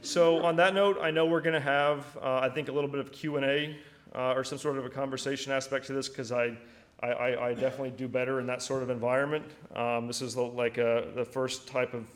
So 0.00 0.44
on 0.44 0.54
that 0.56 0.72
note, 0.72 0.98
I 1.02 1.10
know 1.10 1.26
we're 1.26 1.40
going 1.40 1.54
to 1.54 1.60
have, 1.60 2.16
uh, 2.22 2.38
I 2.38 2.48
think, 2.48 2.68
a 2.68 2.72
little 2.72 2.88
bit 2.88 3.00
of 3.00 3.10
Q 3.10 3.36
and 3.36 3.44
A 3.44 3.76
uh, 4.16 4.32
or 4.34 4.42
some 4.42 4.58
sort 4.58 4.78
of 4.78 4.84
a 4.84 4.90
conversation 4.90 5.52
aspect 5.52 5.86
to 5.86 5.92
this 5.92 6.08
because 6.08 6.32
I, 6.32 6.56
I, 7.02 7.36
I, 7.36 7.54
definitely 7.54 7.90
do 7.90 8.08
better 8.08 8.40
in 8.40 8.46
that 8.46 8.62
sort 8.62 8.82
of 8.82 8.88
environment. 8.88 9.44
Um, 9.74 10.06
this 10.06 10.22
is 10.22 10.34
the, 10.34 10.42
like 10.42 10.78
uh 10.78 11.02
the 11.14 11.24
first 11.24 11.68
type 11.68 11.92
of 11.92 12.06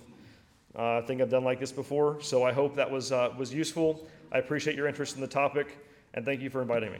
uh, 0.74 1.02
thing 1.02 1.20
I've 1.20 1.28
done 1.28 1.44
like 1.44 1.60
this 1.60 1.72
before, 1.72 2.20
so 2.22 2.44
I 2.44 2.52
hope 2.52 2.74
that 2.76 2.90
was 2.90 3.12
uh, 3.12 3.30
was 3.36 3.52
useful. 3.52 4.06
I 4.32 4.38
appreciate 4.38 4.76
your 4.76 4.86
interest 4.86 5.16
in 5.16 5.20
the 5.20 5.26
topic, 5.26 5.78
and 6.14 6.24
thank 6.24 6.40
you 6.40 6.48
for 6.48 6.62
inviting 6.62 6.92
me. 6.92 6.98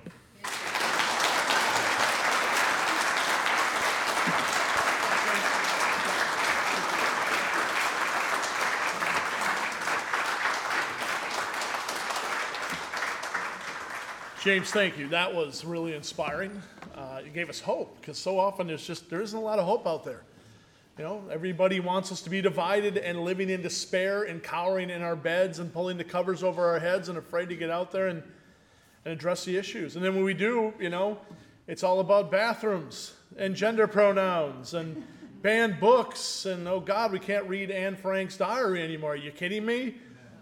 James, 14.43 14.71
thank 14.71 14.97
you. 14.97 15.07
That 15.09 15.35
was 15.35 15.67
really 15.67 15.95
inspiring. 15.95 16.63
Uh, 16.97 17.21
it 17.27 17.35
gave 17.35 17.51
us 17.51 17.61
hope 17.61 18.01
because 18.01 18.17
so 18.17 18.39
often 18.39 18.67
there's 18.67 18.87
just 18.87 19.11
there 19.11 19.21
isn't 19.21 19.39
a 19.39 19.43
lot 19.43 19.59
of 19.59 19.67
hope 19.67 19.87
out 19.87 20.03
there. 20.03 20.23
You 20.97 21.05
know, 21.05 21.23
everybody 21.31 21.79
wants 21.79 22.11
us 22.11 22.23
to 22.23 22.31
be 22.31 22.41
divided 22.41 22.97
and 22.97 23.21
living 23.21 23.51
in 23.51 23.61
despair 23.61 24.23
and 24.23 24.43
cowering 24.43 24.89
in 24.89 25.03
our 25.03 25.15
beds 25.15 25.59
and 25.59 25.71
pulling 25.71 25.99
the 25.99 26.05
covers 26.05 26.43
over 26.43 26.65
our 26.65 26.79
heads 26.79 27.11
and 27.11 27.19
afraid 27.19 27.51
to 27.51 27.55
get 27.55 27.69
out 27.69 27.93
there 27.93 28.09
and, 28.09 28.23
and 29.05 29.13
address 29.13 29.45
the 29.45 29.59
issues. 29.59 29.97
And 29.97 30.03
then 30.03 30.15
when 30.15 30.25
we 30.25 30.33
do, 30.33 30.73
you 30.81 30.89
know, 30.89 31.19
it's 31.67 31.83
all 31.83 32.01
about 32.01 32.31
bathrooms 32.31 33.13
and 33.37 33.55
gender 33.55 33.87
pronouns 33.87 34.73
and 34.73 35.07
banned 35.43 35.79
books 35.81 36.47
and 36.47 36.67
oh 36.67 36.81
God, 36.81 37.13
we 37.13 37.19
can't 37.19 37.47
read 37.47 37.71
Anne 37.71 37.95
Frank's 37.95 38.39
diary 38.39 38.83
anymore. 38.83 39.13
Are 39.13 39.17
you 39.17 39.33
kidding 39.33 39.67
me? 39.67 39.97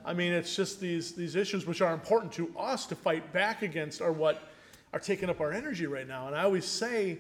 I 0.09 0.15
mean, 0.15 0.33
it's 0.33 0.57
just 0.57 0.81
these, 0.81 1.13
these 1.13 1.37
issues 1.37 1.67
which 1.67 1.83
are 1.83 1.93
important 1.93 2.33
to 2.33 2.51
us 2.59 2.87
to 2.87 2.97
fight 2.97 3.31
back 3.31 3.61
against 3.61 4.01
are 4.01 4.11
what 4.11 4.43
are 4.95 4.99
taking 4.99 5.29
up 5.29 5.39
our 5.43 5.53
energy 5.53 5.85
right 5.85 6.09
now. 6.09 6.29
And 6.29 6.35
I 6.35 6.45
always 6.45 6.65
say, 6.65 7.19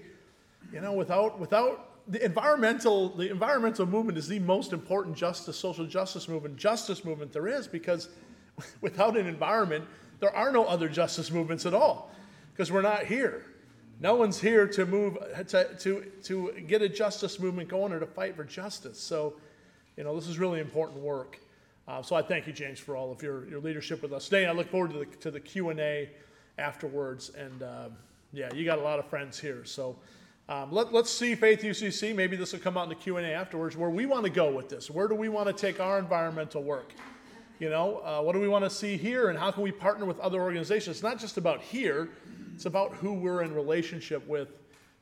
you 0.73 0.81
know, 0.81 0.95
without, 0.95 1.39
without 1.39 2.01
the 2.11 2.25
environmental, 2.25 3.11
the 3.11 3.31
environmental 3.31 3.85
movement 3.85 4.17
is 4.17 4.27
the 4.27 4.39
most 4.39 4.73
important 4.73 5.19
justice, 5.19 5.59
social 5.59 5.85
justice 5.85 6.29
movement, 6.29 6.57
justice 6.57 7.05
movement 7.05 7.31
there 7.31 7.47
is 7.47 7.69
because 7.69 8.09
without 8.81 9.19
an 9.19 9.27
environment, 9.27 9.85
there 10.21 10.35
are 10.35 10.51
no 10.51 10.65
other 10.65 10.89
justice 10.89 11.31
movements 11.31 11.67
at 11.67 11.75
all 11.75 12.11
because 12.55 12.73
we're 12.73 12.81
not 12.81 13.05
here. 13.05 13.45
No 14.01 14.15
one's 14.15 14.41
here 14.41 14.67
to 14.67 14.87
move, 14.87 15.19
to, 15.49 15.75
to, 15.75 16.05
to 16.23 16.53
get 16.67 16.81
a 16.81 16.89
justice 16.89 17.39
movement 17.39 17.69
going 17.69 17.93
or 17.93 18.01
to 18.01 18.07
fight 18.07 18.35
for 18.35 18.45
justice. 18.45 18.99
So, 18.99 19.35
you 19.99 20.05
know, 20.05 20.15
this 20.15 20.27
is 20.27 20.39
really 20.39 20.61
important 20.61 21.03
work. 21.03 21.39
Uh, 21.89 22.03
so 22.03 22.15
I 22.15 22.21
thank 22.21 22.47
you, 22.47 22.53
James, 22.53 22.79
for 22.79 22.97
all 22.97 23.11
of 23.11 23.23
your, 23.23 23.49
your 23.49 23.61
leadership 23.61 24.03
with 24.03 24.13
us 24.13 24.27
today. 24.27 24.45
I 24.45 24.53
look 24.53 24.71
forward 24.71 24.93
to 24.93 24.99
the, 24.99 25.07
to 25.07 25.31
the 25.31 25.41
Q&A 25.41 26.11
afterwards. 26.59 27.31
And 27.31 27.63
uh, 27.63 27.89
yeah, 28.33 28.53
you 28.55 28.67
got 28.67 28.79
a 28.79 28.83
lot 28.83 28.99
of 28.99 29.07
friends 29.07 29.41
here. 29.41 29.65
So 29.65 29.97
Um, 30.51 30.73
let, 30.73 30.95
let's 30.95 31.11
see 31.11 31.35
Faith 31.35 31.61
UCC. 31.61 32.15
Maybe 32.15 32.35
this 32.35 32.53
will 32.53 32.61
come 32.61 32.79
out 32.79 32.85
in 32.85 32.89
the 32.89 32.95
Q 32.95 33.19
and 33.19 33.27
A 33.27 33.33
afterwards. 33.33 33.77
Where 33.77 33.91
we 33.91 34.07
want 34.07 34.25
to 34.25 34.31
go 34.31 34.51
with 34.51 34.71
this? 34.71 34.91
Where 34.91 35.07
do 35.07 35.15
we 35.15 35.29
want 35.29 35.47
to 35.47 35.53
take 35.53 35.79
our 35.79 35.99
environmental 35.99 36.63
work? 36.63 36.95
You 37.59 37.69
know, 37.69 37.99
uh, 37.99 38.23
what 38.23 38.33
do 38.33 38.41
we 38.41 38.49
want 38.49 38.65
to 38.65 38.71
see 38.71 38.97
here, 38.97 39.29
and 39.29 39.39
how 39.39 39.51
can 39.51 39.63
we 39.63 39.73
partner 39.73 40.07
with 40.07 40.19
other 40.21 40.41
organizations? 40.41 40.97
It's 40.97 41.03
not 41.03 41.19
just 41.19 41.37
about 41.37 41.61
here; 41.61 42.09
it's 42.55 42.65
about 42.65 42.95
who 42.95 43.13
we're 43.13 43.43
in 43.43 43.53
relationship 43.53 44.27
with 44.27 44.49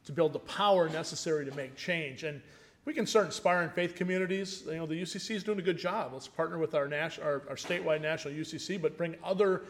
to 0.06 0.12
build 0.12 0.32
the 0.32 0.40
power 0.40 0.88
necessary 0.88 1.44
to 1.44 1.54
make 1.54 1.76
change. 1.76 2.24
And 2.24 2.42
we 2.86 2.94
can 2.94 3.04
start 3.04 3.26
inspiring 3.26 3.68
faith 3.68 3.96
communities. 3.96 4.62
You 4.64 4.76
know, 4.76 4.86
the 4.86 5.02
UCC 5.02 5.34
is 5.34 5.42
doing 5.42 5.58
a 5.58 5.62
good 5.62 5.76
job. 5.76 6.12
Let's 6.12 6.28
partner 6.28 6.56
with 6.56 6.74
our, 6.74 6.86
nas- 6.86 7.18
our, 7.18 7.42
our 7.48 7.56
statewide 7.56 8.00
national 8.00 8.32
UCC, 8.32 8.80
but 8.80 8.96
bring 8.96 9.16
other 9.24 9.64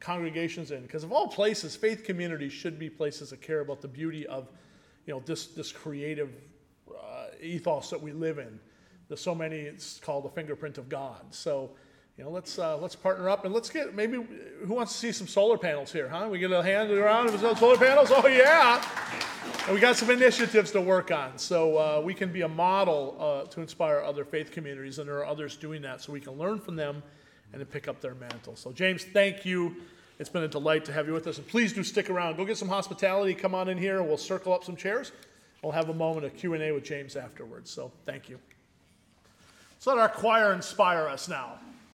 congregations 0.00 0.70
in. 0.70 0.80
Because 0.80 1.04
of 1.04 1.12
all 1.12 1.28
places, 1.28 1.76
faith 1.76 2.02
communities 2.02 2.50
should 2.50 2.78
be 2.78 2.88
places 2.88 3.28
that 3.30 3.42
care 3.42 3.60
about 3.60 3.82
the 3.82 3.88
beauty 3.88 4.26
of, 4.26 4.48
you 5.06 5.12
know, 5.12 5.22
this, 5.26 5.48
this 5.48 5.70
creative 5.70 6.30
uh, 6.90 7.26
ethos 7.42 7.90
that 7.90 8.00
we 8.00 8.10
live 8.10 8.38
in. 8.38 8.58
There's 9.06 9.20
so 9.20 9.34
many, 9.34 9.58
it's 9.58 10.00
called 10.00 10.24
the 10.24 10.30
fingerprint 10.30 10.78
of 10.78 10.88
God. 10.88 11.22
So, 11.28 11.72
you 12.22 12.28
know, 12.28 12.34
let's, 12.34 12.56
uh, 12.56 12.76
let's 12.76 12.94
partner 12.94 13.28
up 13.28 13.44
and 13.44 13.52
let's 13.52 13.68
get, 13.68 13.96
maybe, 13.96 14.24
who 14.64 14.74
wants 14.74 14.92
to 14.92 14.98
see 14.98 15.10
some 15.10 15.26
solar 15.26 15.58
panels 15.58 15.90
here, 15.90 16.08
huh? 16.08 16.28
We 16.30 16.38
get 16.38 16.52
a 16.52 16.62
hand 16.62 16.92
around, 16.92 17.30
if 17.30 17.42
it's 17.42 17.58
solar 17.58 17.76
panels? 17.76 18.12
Oh, 18.12 18.28
yeah! 18.28 18.80
And 19.66 19.74
we 19.74 19.80
got 19.80 19.96
some 19.96 20.08
initiatives 20.08 20.70
to 20.70 20.80
work 20.80 21.10
on, 21.10 21.36
so 21.36 21.76
uh, 21.76 22.00
we 22.00 22.14
can 22.14 22.30
be 22.30 22.42
a 22.42 22.48
model 22.48 23.16
uh, 23.18 23.50
to 23.50 23.60
inspire 23.60 24.04
other 24.06 24.24
faith 24.24 24.52
communities, 24.52 25.00
and 25.00 25.08
there 25.08 25.16
are 25.16 25.26
others 25.26 25.56
doing 25.56 25.82
that, 25.82 26.00
so 26.00 26.12
we 26.12 26.20
can 26.20 26.34
learn 26.34 26.60
from 26.60 26.76
them 26.76 27.02
and 27.52 27.68
pick 27.72 27.88
up 27.88 28.00
their 28.00 28.14
mantle. 28.14 28.54
So, 28.54 28.70
James, 28.70 29.02
thank 29.02 29.44
you. 29.44 29.74
It's 30.20 30.30
been 30.30 30.44
a 30.44 30.48
delight 30.48 30.84
to 30.84 30.92
have 30.92 31.08
you 31.08 31.14
with 31.14 31.26
us, 31.26 31.38
and 31.38 31.48
please 31.48 31.72
do 31.72 31.82
stick 31.82 32.08
around. 32.08 32.36
Go 32.36 32.44
get 32.44 32.56
some 32.56 32.68
hospitality. 32.68 33.34
Come 33.34 33.52
on 33.52 33.68
in 33.68 33.78
here, 33.78 33.98
and 33.98 34.06
we'll 34.06 34.16
circle 34.16 34.52
up 34.52 34.62
some 34.62 34.76
chairs. 34.76 35.10
We'll 35.60 35.72
have 35.72 35.88
a 35.88 35.94
moment 35.94 36.24
of 36.24 36.36
Q 36.36 36.54
and 36.54 36.62
A 36.62 36.70
with 36.70 36.84
James 36.84 37.16
afterwards. 37.16 37.68
So, 37.68 37.90
thank 38.06 38.28
you. 38.28 38.38
Let's 39.72 39.88
let 39.88 39.98
our 39.98 40.08
choir 40.08 40.52
inspire 40.52 41.08
us 41.08 41.28
now. 41.28 41.58